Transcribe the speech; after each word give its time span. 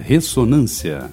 Ressonância. 0.00 1.10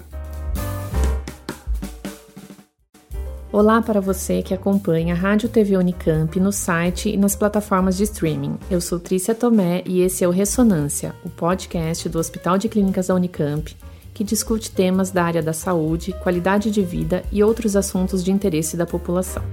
Olá 3.52 3.82
para 3.82 4.00
você 4.00 4.42
que 4.42 4.54
acompanha 4.54 5.14
a 5.14 5.18
Rádio 5.18 5.50
TV 5.50 5.78
Unicamp 5.78 6.40
no 6.40 6.52
site 6.52 7.10
e 7.10 7.18
nas 7.18 7.36
plataformas 7.36 7.98
de 7.98 8.04
streaming. 8.04 8.58
Eu 8.70 8.80
sou 8.80 9.00
Trícia 9.00 9.34
Tomé 9.34 9.82
e 9.86 10.02
esse 10.02 10.24
é 10.24 10.28
o 10.28 10.32
Ressonância, 10.32 11.16
o 11.24 11.30
podcast 11.30 12.08
do 12.10 12.20
Hospital 12.20 12.58
de 12.58 12.70
Clínicas 12.70 13.08
da 13.08 13.16
Unicamp, 13.16 13.76
que 14.14 14.24
discute 14.24 14.72
temas 14.72 15.10
da 15.10 15.24
área 15.24 15.42
da 15.42 15.54
saúde, 15.54 16.14
qualidade 16.22 16.70
de 16.70 16.84
vida 16.84 17.24
e 17.32 17.44
outros 17.44 17.76
assuntos 17.76 18.24
de 18.24 18.32
interesse 18.32 18.78
da 18.78 18.86
população. 18.86 19.44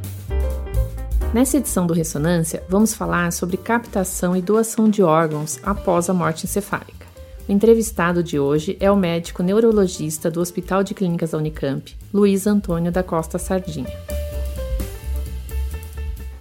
Nessa 1.33 1.57
edição 1.57 1.87
do 1.87 1.95
Ressonância, 1.95 2.63
vamos 2.69 2.93
falar 2.93 3.33
sobre 3.33 3.57
captação 3.57 4.37
e 4.37 4.43
doação 4.43 4.89
de 4.89 5.03
órgãos 5.03 5.59
após 5.63 6.11
a 6.11 6.15
morte 6.15 6.45
encefálica. 6.45 7.02
O 7.49 7.53
entrevistado 7.53 8.23
de 8.23 8.39
hoje 8.39 8.77
é 8.79 8.91
o 8.91 8.97
médico 8.97 9.43
neurologista 9.43 10.31
do 10.31 10.41
Hospital 10.41 10.85
de 10.85 10.95
Clínicas 10.95 11.33
da 11.33 11.39
Unicamp, 11.39 11.93
Luiz 12.15 12.47
Antônio 12.47 12.93
da 12.93 13.03
Costa 13.03 13.37
Sardinha. 13.37 13.91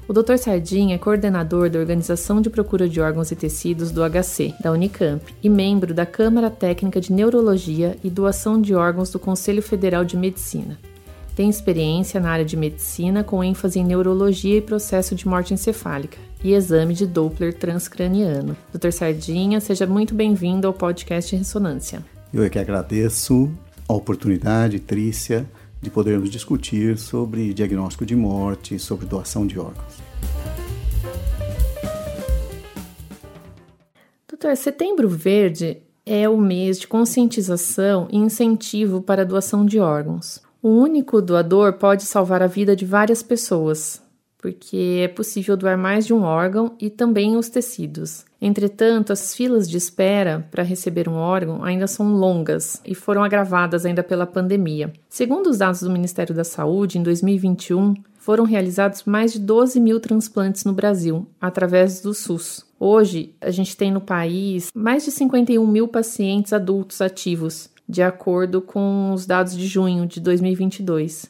O 0.07 0.13
Dr. 0.13 0.37
Sardinha 0.37 0.95
é 0.95 0.97
coordenador 0.99 1.69
da 1.69 1.79
Organização 1.79 2.39
de 2.39 2.49
Procura 2.49 2.87
de 2.87 3.01
Órgãos 3.01 3.31
e 3.31 3.35
Tecidos 3.35 3.91
do 3.91 4.01
HC, 4.01 4.53
da 4.61 4.71
Unicamp, 4.71 5.23
e 5.41 5.49
membro 5.49 5.93
da 5.93 6.05
Câmara 6.05 6.51
Técnica 6.51 7.01
de 7.01 7.11
Neurologia 7.11 7.97
e 8.03 8.09
Doação 8.09 8.61
de 8.61 8.75
Órgãos 8.75 9.09
do 9.09 9.17
Conselho 9.17 9.61
Federal 9.63 10.03
de 10.03 10.15
Medicina. 10.15 10.77
Tem 11.41 11.49
experiência 11.49 12.19
na 12.19 12.29
área 12.29 12.45
de 12.45 12.55
medicina 12.55 13.23
com 13.23 13.43
ênfase 13.43 13.79
em 13.79 13.83
neurologia 13.83 14.57
e 14.57 14.61
processo 14.61 15.15
de 15.15 15.27
morte 15.27 15.55
encefálica 15.55 16.19
e 16.43 16.53
exame 16.53 16.93
de 16.93 17.07
Doppler 17.07 17.51
transcraniano. 17.51 18.55
Dr. 18.71 18.91
Sardinha, 18.91 19.59
seja 19.59 19.87
muito 19.87 20.13
bem-vindo 20.13 20.67
ao 20.67 20.73
podcast 20.73 21.35
Ressonância. 21.35 22.05
Eu 22.31 22.43
é 22.43 22.49
que 22.51 22.59
agradeço 22.59 23.51
a 23.89 23.93
oportunidade, 23.93 24.79
Trícia, 24.79 25.49
de 25.81 25.89
podermos 25.89 26.29
discutir 26.29 26.95
sobre 26.99 27.55
diagnóstico 27.55 28.05
de 28.05 28.15
morte, 28.15 28.77
sobre 28.77 29.07
doação 29.07 29.48
de 29.48 29.57
órgãos. 29.57 29.95
Doutor, 34.29 34.55
Setembro 34.55 35.09
Verde 35.09 35.81
é 36.05 36.29
o 36.29 36.37
mês 36.37 36.79
de 36.79 36.87
conscientização 36.87 38.07
e 38.11 38.17
incentivo 38.17 39.01
para 39.01 39.23
a 39.23 39.26
doação 39.26 39.65
de 39.65 39.79
órgãos. 39.79 40.51
O 40.63 40.70
único 40.70 41.23
doador 41.23 41.73
pode 41.73 42.04
salvar 42.04 42.43
a 42.43 42.48
vida 42.48 42.76
de 42.76 42.85
várias 42.85 43.23
pessoas, 43.23 43.99
porque 44.37 44.99
é 45.04 45.07
possível 45.07 45.57
doar 45.57 45.76
mais 45.76 46.05
de 46.05 46.13
um 46.13 46.21
órgão 46.21 46.76
e 46.79 46.87
também 46.87 47.35
os 47.35 47.49
tecidos. 47.49 48.26
Entretanto, 48.40 49.12
as 49.12 49.34
filas 49.34 49.67
de 49.67 49.77
espera 49.77 50.48
para 50.51 50.62
receber 50.62 51.09
um 51.09 51.15
órgão 51.15 51.63
ainda 51.63 51.87
são 51.87 52.13
longas 52.13 52.79
e 52.85 52.93
foram 52.93 53.23
agravadas 53.23 53.87
ainda 53.87 54.04
pela 54.04 54.27
pandemia. 54.27 54.93
Segundo 55.09 55.48
os 55.48 55.57
dados 55.57 55.82
do 55.82 55.89
Ministério 55.89 56.35
da 56.35 56.43
Saúde, 56.43 56.99
em 56.99 57.04
2021 57.04 57.95
foram 58.20 58.43
realizados 58.43 59.04
mais 59.04 59.34
de 59.34 59.39
12 59.39 59.79
mil 59.79 59.99
transplantes 59.99 60.63
no 60.63 60.73
Brasil, 60.73 61.26
através 61.41 62.01
do 62.01 62.13
SUS. 62.13 62.63
Hoje, 62.79 63.35
a 63.41 63.49
gente 63.49 63.76
tem 63.76 63.91
no 63.91 64.01
país 64.01 64.69
mais 64.75 65.03
de 65.06 65.09
51 65.09 65.66
mil 65.66 65.88
pacientes 65.88 66.53
adultos 66.53 67.01
ativos, 67.01 67.67
de 67.91 68.01
acordo 68.01 68.61
com 68.61 69.11
os 69.11 69.25
dados 69.25 69.56
de 69.56 69.67
junho 69.67 70.06
de 70.06 70.22
2022 70.22 71.29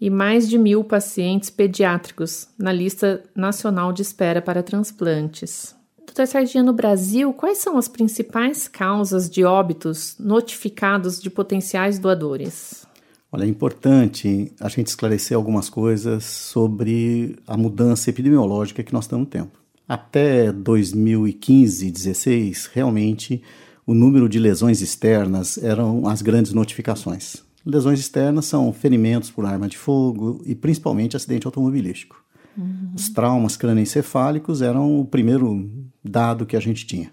e 0.00 0.08
mais 0.08 0.48
de 0.48 0.56
mil 0.56 0.84
pacientes 0.84 1.50
pediátricos 1.50 2.46
na 2.56 2.72
lista 2.72 3.20
nacional 3.34 3.92
de 3.92 4.02
espera 4.02 4.40
para 4.40 4.62
transplantes. 4.62 5.74
Doutor 6.06 6.28
Sardinha, 6.28 6.62
no 6.62 6.72
Brasil, 6.72 7.32
quais 7.32 7.58
são 7.58 7.76
as 7.76 7.88
principais 7.88 8.68
causas 8.68 9.28
de 9.28 9.44
óbitos 9.44 10.14
notificados 10.20 11.20
de 11.20 11.28
potenciais 11.28 11.98
doadores? 11.98 12.86
Olha, 13.32 13.42
é 13.42 13.48
importante 13.48 14.52
a 14.60 14.68
gente 14.68 14.86
esclarecer 14.86 15.36
algumas 15.36 15.68
coisas 15.68 16.22
sobre 16.24 17.36
a 17.44 17.56
mudança 17.56 18.08
epidemiológica 18.08 18.84
que 18.84 18.92
nós 18.92 19.04
estamos 19.04 19.28
tendo. 19.28 19.50
Até 19.86 20.52
2015, 20.52 21.90
16, 21.90 22.70
realmente 22.72 23.42
o 23.88 23.94
número 23.94 24.28
de 24.28 24.38
lesões 24.38 24.82
externas 24.82 25.56
eram 25.56 26.06
as 26.06 26.20
grandes 26.20 26.52
notificações. 26.52 27.42
Lesões 27.64 27.98
externas 27.98 28.44
são 28.44 28.70
ferimentos 28.70 29.30
por 29.30 29.46
arma 29.46 29.66
de 29.66 29.78
fogo 29.78 30.42
e 30.44 30.54
principalmente 30.54 31.16
acidente 31.16 31.46
automobilístico. 31.46 32.22
Uhum. 32.54 32.92
Os 32.94 33.08
traumas 33.08 33.56
crânioencefálicos 33.56 34.60
eram 34.60 35.00
o 35.00 35.06
primeiro 35.06 35.70
dado 36.04 36.44
que 36.44 36.54
a 36.54 36.60
gente 36.60 36.86
tinha. 36.86 37.10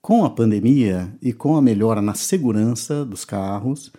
Com 0.00 0.24
a 0.24 0.30
pandemia 0.30 1.12
e 1.20 1.32
com 1.32 1.56
a 1.56 1.62
melhora 1.62 2.00
na 2.00 2.14
segurança 2.14 3.04
dos 3.04 3.24
carros 3.24 3.90